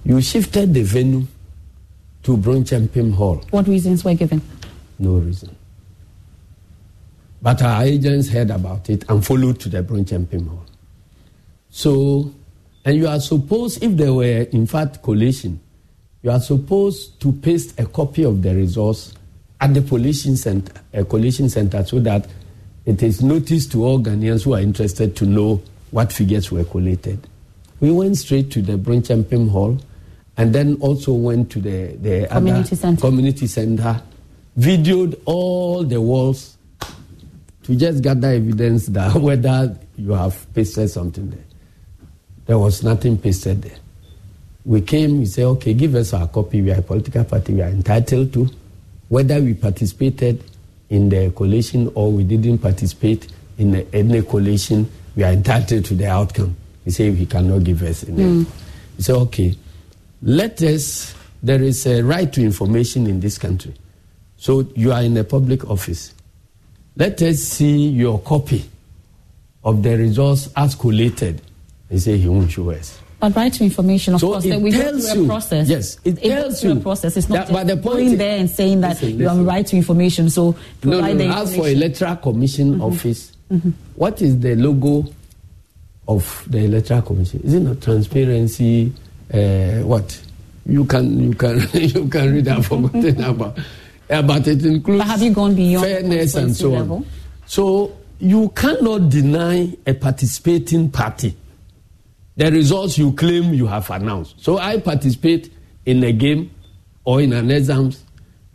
You 0.05 0.20
shifted 0.20 0.74
the 0.74 0.83
venue 0.83 1.29
to 2.24 2.37
Bronchampim 2.37 3.14
Hall. 3.14 3.37
What 3.51 3.68
reasons 3.68 4.05
were 4.05 4.14
given? 4.14 4.43
No 4.99 5.18
reason. 5.18 5.55
But 7.41 7.62
our 7.62 7.84
agents 7.84 8.28
heard 8.28 8.51
about 8.51 8.91
it 8.91 9.09
and 9.09 9.24
followed 9.24 9.61
to 9.61 9.68
the 9.68 9.82
Bronchampim 9.82 10.49
Hall. 10.49 10.64
So, 11.70 12.32
and 12.84 12.97
you 12.97 13.07
are 13.07 13.20
supposed, 13.20 13.82
if 13.82 13.97
there 13.97 14.12
were 14.12 14.24
in 14.24 14.66
fact 14.66 15.03
collation, 15.03 15.61
you 16.22 16.30
are 16.30 16.41
supposed 16.41 17.20
to 17.20 17.32
paste 17.32 17.78
a 17.78 17.86
copy 17.86 18.24
of 18.24 18.43
the 18.43 18.55
results 18.55 19.14
at 19.61 19.72
the 19.74 19.82
collation 19.82 20.36
center, 20.36 20.72
a 20.93 21.05
collation 21.05 21.49
center 21.49 21.84
so 21.84 22.01
that 22.01 22.26
it 22.86 23.03
is 23.03 23.22
noticed 23.22 23.70
to 23.72 23.84
all 23.84 24.01
Ghanaians 24.01 24.45
who 24.45 24.55
are 24.55 24.61
interested 24.61 25.14
to 25.16 25.26
know 25.26 25.62
what 25.91 26.12
figures 26.12 26.51
were 26.51 26.64
collated. 26.64 27.26
We 27.80 27.91
went 27.93 28.16
straight 28.16 28.51
to 28.53 28.62
the 28.62 28.76
Bronchampim 28.76 29.51
Hall 29.51 29.78
and 30.36 30.55
then 30.55 30.76
also 30.80 31.12
went 31.12 31.51
to 31.53 31.61
the, 31.61 31.97
the 32.01 32.26
Community 32.28 32.76
center. 32.76 33.01
community 33.01 33.47
center, 33.47 34.03
videoed 34.59 35.20
all 35.24 35.84
the 35.84 36.01
walls 36.01 36.58
to 37.69 37.77
just 37.77 38.03
gather 38.03 38.29
evidence 38.29 38.87
that 38.87 39.14
whether 39.21 39.79
you 39.99 40.12
have 40.12 40.47
pasted 40.55 40.89
something 40.89 41.29
there. 41.29 41.45
There 42.47 42.59
was 42.59 42.83
nothing 42.83 43.19
pasted 43.19 43.61
there. 43.61 43.77
We 44.64 44.81
came, 44.81 45.19
we 45.19 45.27
said, 45.27 45.45
okay, 45.45 45.75
give 45.75 45.95
us 45.95 46.14
our 46.14 46.27
copy. 46.29 46.62
We 46.62 46.73
are 46.73 46.79
a 46.79 46.83
political 46.83 47.25
party, 47.25 47.53
we 47.53 47.61
are 47.61 47.69
entitled 47.69 48.33
to. 48.33 48.49
Whether 49.09 49.43
we 49.43 49.53
participated 49.53 50.43
in 50.89 51.11
the 51.11 51.31
coalition 51.31 51.93
or 51.95 52.11
we 52.11 52.25
didn't 52.25 52.59
participate 52.59 53.31
in 53.59 53.73
the, 53.73 53.95
any 53.95 54.23
coalition, 54.23 54.91
we 55.14 55.25
are 55.25 55.33
entitled 55.33 55.85
to 55.85 55.95
the 55.95 56.07
outcome. 56.07 56.57
He 56.87 56.91
said 56.91 57.12
he 57.14 57.27
cannot 57.27 57.64
give 57.64 57.83
us 57.83 58.03
any. 58.05 58.23
Mm. 58.23 58.47
He 58.97 59.03
said, 59.03 59.16
okay, 59.16 59.55
let 60.23 60.62
us, 60.62 61.14
there 61.43 61.62
is 61.62 61.87
a 61.87 62.01
right 62.01 62.33
to 62.33 62.43
information 62.43 63.07
in 63.07 63.21
this 63.21 63.37
country. 63.37 63.75
So 64.39 64.66
you 64.75 64.91
are 64.91 65.03
in 65.03 65.14
a 65.19 65.25
public 65.25 65.69
office. 65.69 66.14
Let 66.99 67.23
us 67.23 67.39
see 67.39 67.89
your 67.91 68.19
copy 68.21 68.65
of 69.65 69.83
the 69.83 69.97
results 69.97 70.51
as 70.57 70.75
collated. 70.75 71.41
He 71.89 71.99
said 71.99 72.19
he 72.19 72.29
won't 72.29 72.51
show 72.51 72.71
us. 72.71 72.99
But 73.21 73.35
right 73.35 73.53
to 73.53 73.65
information, 73.65 74.15
of 74.15 74.21
So 74.21 74.33
course, 74.33 74.45
that 74.45 74.61
we 74.61 74.71
go 74.71 74.99
through 75.01 75.25
a 75.25 75.27
process. 75.27 75.69
yes, 75.69 75.99
it 76.05 76.13
goes 76.17 76.23
tells 76.23 76.61
through 76.61 76.73
you 76.73 76.77
a 76.79 76.81
process. 76.81 77.17
It's 77.17 77.29
not 77.29 77.47
that- 77.49 77.53
but 77.53 77.67
the 77.67 77.77
point 77.77 77.85
going 77.97 78.13
is- 78.13 78.19
there 78.19 78.39
and 78.39 78.51
saying 78.51 78.81
that 78.83 79.01
Listen, 79.01 79.19
you 79.19 79.29
have 79.29 79.37
listen. 79.39 79.47
right 79.47 79.67
to 79.67 79.77
information. 79.77 80.31
So 80.31 80.51
No, 80.85 80.91
no, 80.91 80.99
provide 80.99 81.19
the 81.19 81.27
no. 81.29 81.35
As 81.43 81.57
for 81.57 81.69
electoral 81.69 82.17
commission 82.17 82.81
office, 82.81 83.33
Mhm. 83.51 83.73
what 83.97 84.23
is 84.23 84.39
the 84.39 84.55
logo 84.57 85.07
of 86.07 86.45
the 86.49 86.59
electoral 86.65 87.03
commission? 87.03 87.41
Is 87.45 87.55
it 87.55 87.61
not 87.61 87.81
transparency? 87.81 88.93
Uh, 89.33 89.83
what 89.85 90.21
you 90.67 90.85
can 90.85 91.19
you 91.21 91.35
can 91.35 91.59
you 91.75 92.07
can 92.09 92.35
read. 92.35 92.49
I've 92.49 92.67
forgotten 92.67 93.23
about. 93.25 93.59
Uh, 94.11 94.23
but 94.23 94.47
it 94.47 94.65
includes 94.65 94.99
But 94.99 95.07
have 95.07 95.23
you 95.23 95.33
gone 95.33 95.55
beyond 95.55 95.85
fairness 95.85 96.35
and 96.35 96.57
so 96.57 96.71
constituency 96.71 96.93
on. 96.93 97.07
So 97.47 97.97
you 98.19 98.49
cannot 98.51 99.11
deny 99.11 99.77
a 99.87 99.95
participating 99.95 100.91
party 100.91 101.37
the 102.39 102.53
results 102.53 102.97
you 102.97 103.13
claim 103.13 103.53
you 103.53 103.67
have 103.67 103.91
announced. 103.91 104.37
So 104.39 104.59
I 104.59 104.79
participate 104.79 105.53
in 105.85 106.03
a 106.05 106.13
game 106.13 106.51
or 107.05 107.21
in 107.21 107.33
an 107.33 107.51
exams. 107.51 108.05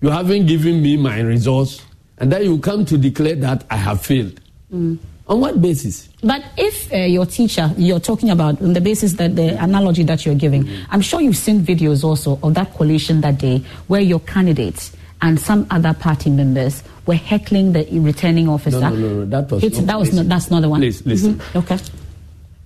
You 0.01 0.09
haven't 0.09 0.45
given 0.45 0.81
me 0.81 0.95
my 0.95 1.19
results, 1.19 1.81
and 2.17 2.31
then 2.31 2.43
you 2.43 2.59
come 2.59 2.85
to 2.85 2.97
declare 2.97 3.35
that 3.35 3.65
I 3.69 3.75
have 3.75 4.01
failed. 4.01 4.39
Mm. 4.73 4.97
On 5.27 5.39
what 5.39 5.61
basis? 5.61 6.09
But 6.21 6.43
if 6.57 6.91
uh, 6.93 6.97
your 6.97 7.25
teacher, 7.25 7.71
you're 7.77 7.99
talking 7.99 8.29
about 8.29 8.61
on 8.61 8.73
the 8.73 8.81
basis 8.81 9.13
that 9.13 9.35
the 9.35 9.61
analogy 9.61 10.03
that 10.03 10.25
you're 10.25 10.35
giving, 10.35 10.69
I'm 10.89 11.01
sure 11.01 11.21
you've 11.21 11.37
seen 11.37 11.61
videos 11.61 12.03
also 12.03 12.39
of 12.41 12.53
that 12.55 12.73
collation 12.75 13.21
that 13.21 13.37
day 13.37 13.63
where 13.87 14.01
your 14.01 14.19
candidates 14.21 14.95
and 15.23 15.39
some 15.39 15.65
other 15.71 15.93
party 15.93 16.29
members 16.29 16.83
were 17.07 17.15
heckling 17.15 17.71
the 17.73 17.87
returning 17.99 18.47
officer. 18.49 18.79
No, 18.79 18.89
no, 18.89 18.95
no, 18.95 19.07
no, 19.19 19.25
that 19.25 19.49
was 19.49 19.63
It's- 19.63 19.79
not- 19.81 19.87
that 19.87 19.99
was 19.99 20.13
not, 20.13 20.27
that's 20.29 20.51
not 20.51 20.61
the 20.61 20.69
one. 20.69 20.81
Please, 20.81 21.03
listen. 21.05 21.35
Mhm. 21.35 21.55
Okay. 21.63 21.79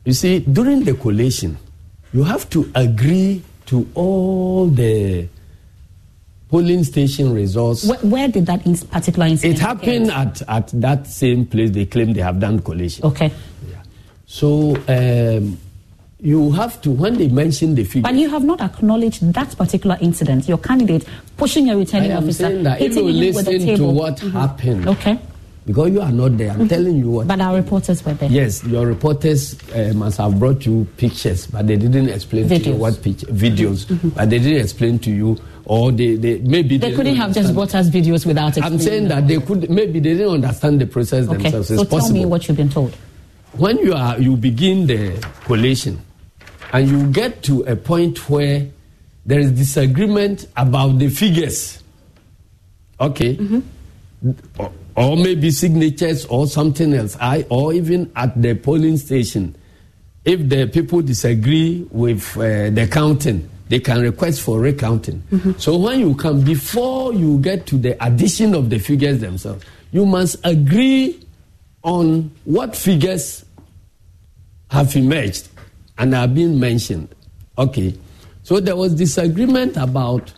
You 0.06 0.14
see, 0.14 0.40
during 0.40 0.84
the 0.84 0.96
collation, 0.96 1.58
you 2.14 2.24
have 2.24 2.50
to 2.50 2.70
agree 2.76 3.44
to 3.68 3.88
all 3.94 4.68
the 4.68 5.28
polling 6.50 6.84
station 6.84 7.32
results. 7.34 7.84
Where, 7.86 8.00
where 8.00 8.28
did 8.28 8.46
that 8.48 8.66
in- 8.66 8.76
particular 8.78 9.28
incident 9.28 9.60
It 9.60 9.62
happened 9.62 10.10
at, 10.12 10.42
at 10.48 10.68
that 10.82 11.06
same 11.08 11.46
place 11.46 11.72
they 11.72 11.86
claim 11.86 12.14
they 12.14 12.22
have 12.22 12.40
done 12.40 12.60
collation. 12.60 13.06
Okay. 13.06 13.32
Yeah. 13.70 13.76
So 14.26 14.76
um, 14.88 15.58
you 16.20 16.52
have 16.52 16.82
to, 16.82 16.90
when 16.92 17.16
they 17.18 17.28
mention 17.28 17.76
the 17.76 17.84
figure, 17.84 18.02
But 18.02 18.16
you 18.16 18.30
have 18.30 18.44
not 18.44 18.60
acknowledged 18.62 19.34
that 19.34 19.56
particular 19.58 19.98
incident. 20.02 20.48
Your 20.48 20.58
candidate 20.58 21.06
pushing 21.38 21.70
a 21.70 21.78
returning 21.78 22.12
I 22.12 22.16
am 22.16 22.24
officer, 22.24 22.48
saying 22.50 22.64
that 22.64 22.82
if 22.82 22.96
you 22.96 23.08
him 23.08 23.36
with 23.36 23.48
a 23.48 23.52
listen 23.52 23.76
to 23.78 23.84
what 23.86 24.18
Mhm. 24.18 24.32
happened, 24.32 24.88
Okay. 24.88 25.20
because 25.68 25.92
you 25.92 26.02
are 26.02 26.12
not 26.12 26.36
there, 26.38 26.52
I'm 26.52 26.68
telling 26.68 26.98
you 26.98 27.10
what. 27.12 27.28
But 27.28 27.40
our 27.42 27.56
reporters 27.58 28.04
were 28.04 28.14
there. 28.16 28.32
Yes, 28.32 28.64
your 28.64 28.88
reporters 28.88 29.56
uh, 29.76 29.94
must 29.94 30.18
have 30.18 30.40
brought 30.40 30.66
you 30.66 30.88
pictures, 30.98 31.46
but 31.46 31.68
they 31.68 31.76
didn't 31.76 32.10
explain 32.10 32.50
to 32.50 32.56
you 32.56 32.60
Videos. 32.62 32.66
Mm-hmm. 32.74 32.80
what 32.80 33.02
picture, 33.04 33.28
videos, 33.28 34.14
but 34.16 34.30
they 34.30 34.40
didn't 34.40 34.62
explain 34.62 34.98
to 35.00 35.12
you, 35.12 35.38
or 35.66 35.92
they, 35.92 36.16
they 36.16 36.40
maybe 36.40 36.78
They 36.78 36.90
they 36.90 36.96
couldn't 36.96 37.16
have 37.18 37.32
just 37.36 37.54
brought 37.54 37.76
us 37.76 37.90
videos 37.92 38.26
without 38.26 38.58
I'm 38.58 38.80
saying 38.80 39.10
that 39.10 39.28
they 39.28 39.38
could 39.40 39.70
maybe 39.70 40.00
they 40.00 40.16
didn't 40.16 40.34
understand 40.34 40.82
the 40.82 40.88
process 40.88 41.28
Okay. 41.30 41.44
themselves. 41.44 41.68
So 41.68 41.76
tell 41.76 41.86
possible. 41.86 42.20
me 42.22 42.26
what 42.26 42.48
you've 42.48 42.58
been 42.58 42.70
told. 42.70 42.94
when 43.58 43.78
you 43.80 43.94
are 43.94 44.20
you 44.20 44.36
begin 44.36 44.86
the 44.88 45.14
collation 45.46 45.98
and 46.74 46.90
you 46.90 47.12
get 47.12 47.44
to 47.44 47.64
a 47.64 47.76
point 47.76 48.30
where 48.30 48.68
there 49.26 49.40
is 49.40 49.52
disagreement 49.52 50.48
about 50.56 51.00
the 51.00 51.10
figures. 51.10 51.84
Okay. 53.00 53.62
Or, 54.58 54.72
or 54.96 55.16
maybe 55.16 55.52
signatures 55.52 56.26
or 56.26 56.48
something 56.48 56.94
else. 56.94 57.16
I, 57.20 57.46
or 57.50 57.74
even 57.74 58.12
at 58.16 58.42
the 58.42 58.56
polling 58.56 58.98
station 58.98 59.56
if 60.28 60.50
the 60.50 60.68
people 60.68 61.02
disagree 61.02 61.88
with 61.90 62.36
uh, 62.38 62.70
the 62.70 62.88
counting 62.92 63.50
they 63.70 63.80
can 63.80 64.02
request 64.02 64.42
for 64.42 64.60
recounting. 64.60 65.22
So 65.58 65.78
when 65.78 66.00
you 66.00 66.16
come 66.16 66.42
before 66.42 67.14
you 67.14 67.38
get 67.40 67.66
to 67.68 67.78
the 67.78 68.02
addition 68.06 68.54
of 68.56 68.70
the 68.70 68.80
figures 68.80 69.20
themselves 69.20 69.66
you 69.92 70.06
must 70.06 70.38
agree 70.44 71.26
on 71.84 72.32
what 72.44 72.76
figures 72.76 73.46
have 74.70 74.94
emerged 74.96 75.48
and 75.98 76.14
are 76.16 76.28
being 76.28 76.60
mentioned. 76.60 77.14
Okay, 77.58 77.98
so 78.44 78.60
there 78.60 78.76
was 78.76 78.94
disagreement 78.94 79.78
about 79.78 80.32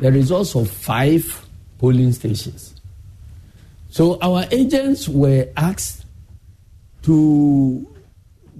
the 0.00 0.10
results 0.10 0.54
of 0.54 0.68
five 0.70 1.46
polling 1.78 2.12
stations. 2.12 2.74
So 3.90 4.18
our 4.20 4.44
agents 4.50 5.08
were 5.08 5.48
asked 5.56 6.04
to 7.02 7.86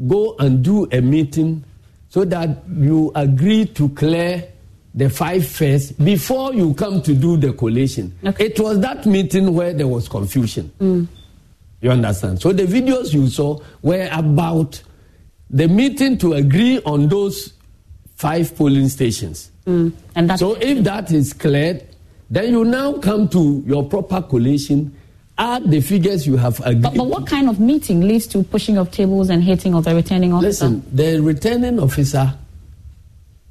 go 0.06 0.36
and 0.38 0.62
do 0.62 0.86
a 0.92 1.00
meeting 1.00 1.64
so 2.08 2.24
that 2.24 2.62
you 2.76 3.10
agree 3.14 3.66
to 3.66 3.88
clear 3.90 4.48
the 4.94 5.10
five 5.10 5.46
first 5.46 6.02
before 6.04 6.54
you 6.54 6.72
come 6.74 7.02
to 7.02 7.14
do 7.14 7.36
the 7.36 7.52
collation. 7.52 8.16
It 8.38 8.60
was 8.60 8.78
that 8.80 9.06
meeting 9.06 9.52
where 9.54 9.72
there 9.72 9.88
was 9.88 10.08
confusion. 10.08 10.70
Mm. 10.80 11.08
You 11.80 11.90
understand? 11.90 12.40
So 12.40 12.52
the 12.52 12.62
videos 12.62 13.12
you 13.12 13.28
saw 13.28 13.58
were 13.82 14.08
about 14.12 14.80
the 15.54 15.68
meeting 15.68 16.18
to 16.18 16.32
agree 16.32 16.82
on 16.84 17.08
those 17.08 17.54
five 18.16 18.54
polling 18.56 18.88
stations. 18.88 19.52
And 19.66 19.94
that's 20.14 20.40
so 20.40 20.56
if 20.56 20.82
that 20.84 21.10
is 21.12 21.32
cleared, 21.32 21.86
then 22.28 22.50
you 22.50 22.64
now 22.64 22.94
come 22.94 23.28
to 23.28 23.62
your 23.64 23.88
proper 23.88 24.20
collation, 24.20 24.94
add 25.38 25.70
the 25.70 25.80
figures 25.80 26.26
you 26.26 26.36
have 26.36 26.58
agreed. 26.60 26.82
But, 26.82 26.96
but 26.96 27.06
what 27.06 27.26
kind 27.28 27.48
of 27.48 27.60
meeting 27.60 28.00
leads 28.00 28.26
to 28.28 28.42
pushing 28.42 28.78
of 28.78 28.90
tables 28.90 29.30
and 29.30 29.42
hitting 29.44 29.74
of 29.74 29.84
the 29.84 29.94
returning 29.94 30.32
officer? 30.32 30.66
Listen, 30.66 30.82
the 30.92 31.20
returning 31.20 31.78
officer 31.78 32.34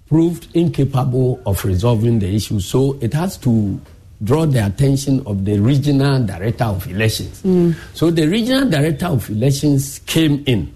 proved 0.07 0.53
incapable 0.53 1.41
of 1.45 1.63
resolving 1.63 2.19
the 2.19 2.35
issue, 2.35 2.59
so 2.59 2.97
it 2.99 3.13
has 3.13 3.37
to 3.37 3.79
draw 4.23 4.45
the 4.45 4.65
attention 4.65 5.25
of 5.25 5.45
the 5.45 5.57
regional 5.59 6.23
director 6.25 6.65
of 6.65 6.85
elections. 6.87 7.41
Mm. 7.43 7.75
So 7.93 8.11
the 8.11 8.27
regional 8.27 8.69
director 8.69 9.07
of 9.07 9.29
elections 9.29 9.99
came 10.05 10.43
in 10.45 10.75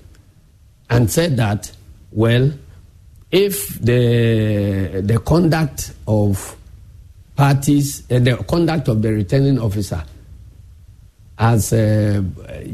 and 0.89 1.11
said 1.11 1.37
that, 1.37 1.71
well, 2.11 2.51
if 3.31 3.79
the 3.79 5.01
the 5.03 5.19
conduct 5.19 5.93
of 6.07 6.55
parties, 7.35 8.09
uh, 8.11 8.19
the 8.19 8.37
conduct 8.47 8.87
of 8.87 9.01
the 9.01 9.11
returning 9.11 9.59
officer 9.59 10.03
has 11.37 11.71
uh, 11.71 12.23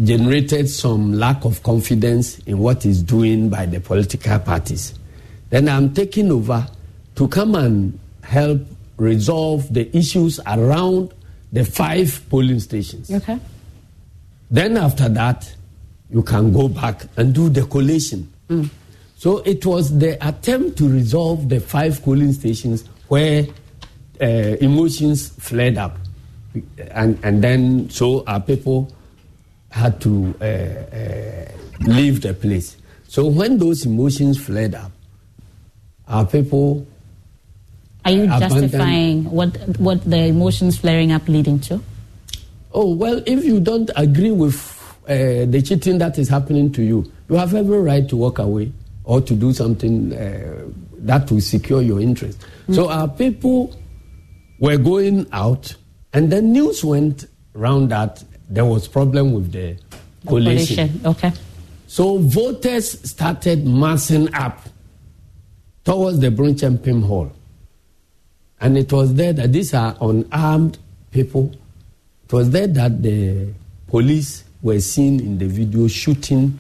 generated 0.04 0.70
some 0.70 1.14
lack 1.14 1.44
of 1.44 1.62
confidence 1.64 2.40
in 2.40 2.60
what 2.60 2.86
is 2.86 3.04
doing 3.04 3.50
by 3.50 3.66
the 3.66 3.80
political 3.80 4.40
parties. 4.40 4.94
Then 5.50 5.68
I'm 5.68 5.94
taking 5.94 6.32
over 6.32 6.66
to 7.16 7.28
come 7.28 7.56
and 7.56 8.00
help 8.24 8.62
resolve 8.98 9.72
the 9.74 9.96
issues 9.96 10.40
around 10.48 11.14
the 11.52 11.66
five 11.66 12.22
polling 12.30 12.60
stations. 12.60 13.12
Okay. 13.12 13.38
Then 14.50 14.78
after 14.78 15.10
that, 15.10 15.54
you 16.14 16.22
can 16.22 16.54
go 16.54 16.68
back 16.68 17.06
and 17.18 17.34
do 17.34 17.50
the 17.50 17.66
collation. 17.66 18.32
So 19.18 19.40
it 19.40 19.66
was 19.66 19.98
the 19.98 20.18
attempt 20.26 20.78
to 20.78 20.88
resolve 20.88 21.50
the 21.50 21.60
five 21.60 22.02
polling 22.04 22.34
stations 22.34 22.84
where 23.08 23.48
uh, 24.22 24.26
emotions 24.26 25.30
flared 25.40 25.78
up. 25.78 25.98
And, 26.92 27.18
and 27.24 27.44
then, 27.44 27.90
so 27.90 28.24
our 28.28 28.40
people 28.40 28.94
had 29.72 30.00
to 30.02 30.36
uh, 30.40 30.46
uh, 30.46 31.52
leave 31.80 32.22
the 32.22 32.34
place. 32.34 32.78
So 33.08 33.26
when 33.26 33.58
those 33.58 33.86
emotions 33.86 34.38
flared 34.44 34.76
up, 34.76 34.92
our 36.08 36.26
people 36.26 36.86
Are 38.06 38.12
you 38.12 38.28
justifying 38.28 39.24
what 39.32 39.56
what 39.80 40.04
the 40.04 40.26
emotions 40.28 40.78
flaring 40.78 41.12
up 41.14 41.28
leading 41.30 41.60
to? 41.62 41.82
Oh, 42.74 42.94
well, 42.94 43.24
if 43.26 43.46
you 43.46 43.62
don't 43.62 43.90
agree 43.96 44.32
with 44.32 44.83
uh, 45.08 45.46
the 45.46 45.62
cheating 45.64 45.98
that 46.00 46.18
is 46.18 46.30
happening 46.30 46.72
to 46.74 46.82
you, 46.82 47.12
you 47.30 47.36
have 47.36 47.54
every 47.54 47.80
right 47.80 48.08
to 48.10 48.16
walk 48.16 48.40
away 48.40 48.72
or 49.04 49.22
to 49.22 49.36
do 49.36 49.54
something 49.54 50.14
uh, 50.14 50.66
that 51.00 51.30
will 51.30 51.42
secure 51.42 51.82
your 51.82 52.00
interest. 52.00 52.46
So 52.72 52.90
our 52.90 53.10
people 53.10 53.76
were 54.60 54.78
going 54.78 55.28
out, 55.34 55.76
and 56.14 56.32
then 56.32 56.54
news 56.54 56.84
went 56.84 57.26
round 57.54 57.90
that 57.90 58.24
there 58.50 58.66
was 58.66 58.88
problem 58.88 59.34
with 59.34 59.52
the, 59.52 59.78
coalition. 60.26 60.88
Coalition. 60.88 61.02
Okay. 61.06 61.32
So 61.88 62.18
voters 62.18 63.10
started 63.10 63.68
massing 63.68 64.34
up 64.34 64.62
towards 65.84 66.20
the 66.20 66.30
Brincham 66.30 67.04
Hall. 67.04 67.32
And 68.62 68.78
it 68.78 68.92
was 68.94 69.14
there 69.16 69.34
that 69.34 69.52
these 69.52 69.74
are 69.74 69.96
unarmed 70.00 70.78
people. 71.12 71.52
It 72.24 72.34
was 72.34 72.50
there 72.52 72.68
that 72.68 73.04
the 73.04 73.54
police 73.88 74.43
were 74.64 74.80
seen 74.80 75.20
in 75.20 75.38
the 75.38 75.46
video 75.46 75.88
shooting 75.88 76.58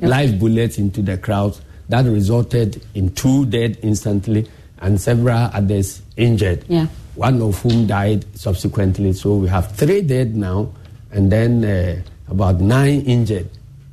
live 0.00 0.38
bullets 0.38 0.76
into 0.76 1.00
the 1.00 1.16
crowd. 1.16 1.56
That 1.88 2.04
resulted 2.04 2.84
in 2.94 3.14
two 3.14 3.46
dead 3.46 3.78
instantly 3.82 4.46
and 4.80 5.00
several 5.00 5.50
others 5.54 6.02
injured. 6.16 6.64
Yeah. 6.68 6.88
One 7.14 7.40
of 7.40 7.60
whom 7.62 7.86
died 7.86 8.26
subsequently. 8.36 9.12
So 9.14 9.36
we 9.36 9.48
have 9.48 9.72
three 9.72 10.02
dead 10.02 10.36
now 10.36 10.72
and 11.10 11.32
then 11.32 11.64
uh, 11.64 12.02
about 12.28 12.60
nine 12.60 13.00
injured, 13.02 13.48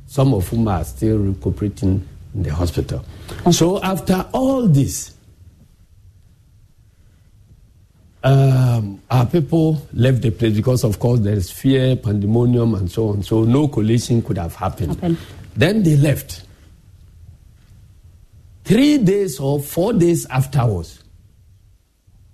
some 0.06 0.34
of 0.34 0.46
whom 0.48 0.68
are 0.68 0.84
still 0.84 1.18
recuperating 1.18 2.06
in 2.34 2.42
the 2.42 2.54
hospital. 2.54 3.04
So 3.50 3.82
after 3.82 4.26
all 4.32 4.68
this, 4.68 5.15
um, 8.22 9.00
our 9.10 9.26
people 9.26 9.86
left 9.92 10.22
the 10.22 10.30
place 10.30 10.54
because, 10.56 10.84
of 10.84 10.98
course, 10.98 11.20
there 11.20 11.34
is 11.34 11.50
fear, 11.50 11.96
pandemonium, 11.96 12.74
and 12.74 12.90
so 12.90 13.10
on. 13.10 13.22
So 13.22 13.44
no 13.44 13.68
collation 13.68 14.22
could 14.22 14.38
have 14.38 14.54
happened. 14.54 15.18
Then 15.54 15.82
they 15.82 15.96
left. 15.96 16.42
Three 18.64 18.98
days 18.98 19.38
or 19.38 19.60
four 19.60 19.92
days 19.92 20.26
afterwards, 20.26 21.02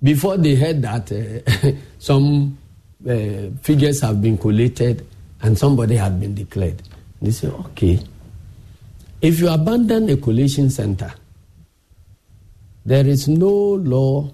before 0.02 0.36
they 0.38 0.54
heard 0.54 0.82
that 0.82 1.12
uh, 1.12 1.72
some 1.98 2.56
uh, 3.06 3.50
figures 3.60 4.00
have 4.00 4.22
been 4.22 4.38
collated 4.38 5.06
and 5.42 5.58
somebody 5.58 5.96
had 5.96 6.18
been 6.18 6.34
declared, 6.34 6.82
they 7.20 7.30
say, 7.30 7.48
okay, 7.48 8.00
if 9.20 9.38
you 9.38 9.48
abandon 9.48 10.08
a 10.08 10.16
collation 10.16 10.70
center, 10.70 11.12
there 12.84 13.06
is 13.06 13.28
no 13.28 13.48
law 13.48 14.32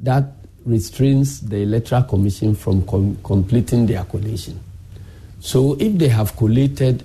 that 0.00 0.33
restrains 0.64 1.40
the 1.40 1.58
Electoral 1.58 2.02
Commission 2.04 2.54
from 2.54 2.86
com- 2.86 3.18
completing 3.22 3.86
their 3.86 4.04
collation. 4.04 4.58
So 5.40 5.76
if 5.78 5.98
they 5.98 6.08
have 6.08 6.36
collated 6.36 7.04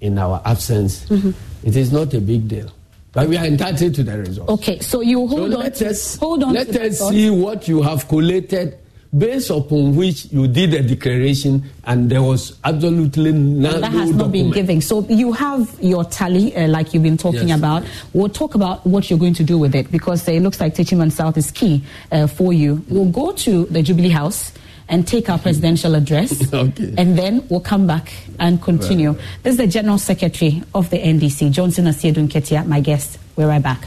in 0.00 0.18
our 0.18 0.40
absence, 0.44 1.04
mm-hmm. 1.06 1.30
it 1.66 1.76
is 1.76 1.92
not 1.92 2.14
a 2.14 2.20
big 2.20 2.48
deal. 2.48 2.70
But 3.12 3.28
we 3.28 3.36
are 3.36 3.44
entitled 3.44 3.94
to 3.96 4.02
the 4.04 4.18
result. 4.18 4.48
Okay, 4.50 4.78
so 4.78 5.00
you 5.00 5.26
hold 5.26 5.50
so 5.50 5.56
on. 5.56 5.64
let 5.64 5.74
to, 5.76 5.88
us, 5.88 6.16
hold 6.16 6.44
on. 6.44 6.52
let 6.52 6.68
us 6.68 7.00
see 7.00 7.28
what 7.28 7.66
you 7.66 7.82
have 7.82 8.06
collated 8.06 8.78
based 9.16 9.50
upon 9.50 9.96
which 9.96 10.26
you 10.26 10.46
did 10.46 10.72
a 10.74 10.82
declaration 10.82 11.62
and 11.84 12.08
there 12.10 12.22
was 12.22 12.56
absolutely. 12.64 13.30
And 13.30 13.64
that 13.64 13.90
has 13.92 14.10
not 14.14 14.30
been 14.30 14.50
given. 14.52 14.80
So 14.80 15.04
you 15.08 15.32
have 15.32 15.76
your 15.82 16.04
tally, 16.04 16.54
uh, 16.56 16.68
like 16.68 16.94
you've 16.94 17.02
been 17.02 17.16
talking 17.16 17.48
Yes. 17.48 17.58
about. 17.58 17.84
We'll 18.12 18.28
talk 18.28 18.54
about 18.54 18.86
what 18.86 19.10
you're 19.10 19.18
going 19.18 19.34
to 19.34 19.42
do 19.44 19.58
with 19.58 19.74
it 19.74 19.90
because 19.90 20.26
it 20.28 20.40
looks 20.42 20.60
like 20.60 20.74
Techiman 20.74 21.10
South 21.10 21.36
is 21.36 21.50
key 21.50 21.82
uh, 22.12 22.26
for 22.28 22.52
you. 22.52 22.84
We'll 22.88 23.10
go 23.10 23.32
to 23.32 23.64
the 23.66 23.82
Jubilee 23.82 24.10
House 24.10 24.52
and 24.88 25.06
take 25.06 25.28
our 25.28 25.38
presidential 25.46 25.94
address, 25.94 26.52
Okay. 26.52 26.94
and 26.98 27.16
then 27.18 27.44
we'll 27.48 27.60
come 27.60 27.86
back 27.86 28.12
and 28.38 28.60
continue. 28.62 29.14
This 29.42 29.52
is 29.52 29.56
the 29.58 29.66
General 29.66 29.98
Secretary 29.98 30.62
of 30.74 30.90
the 30.90 30.98
NDC, 30.98 31.50
Johnson 31.52 31.86
Asiedu 31.86 32.26
Nketia, 32.28 32.66
my 32.66 32.80
guest. 32.80 33.18
We're 33.36 33.48
right 33.48 33.62
back. 33.62 33.86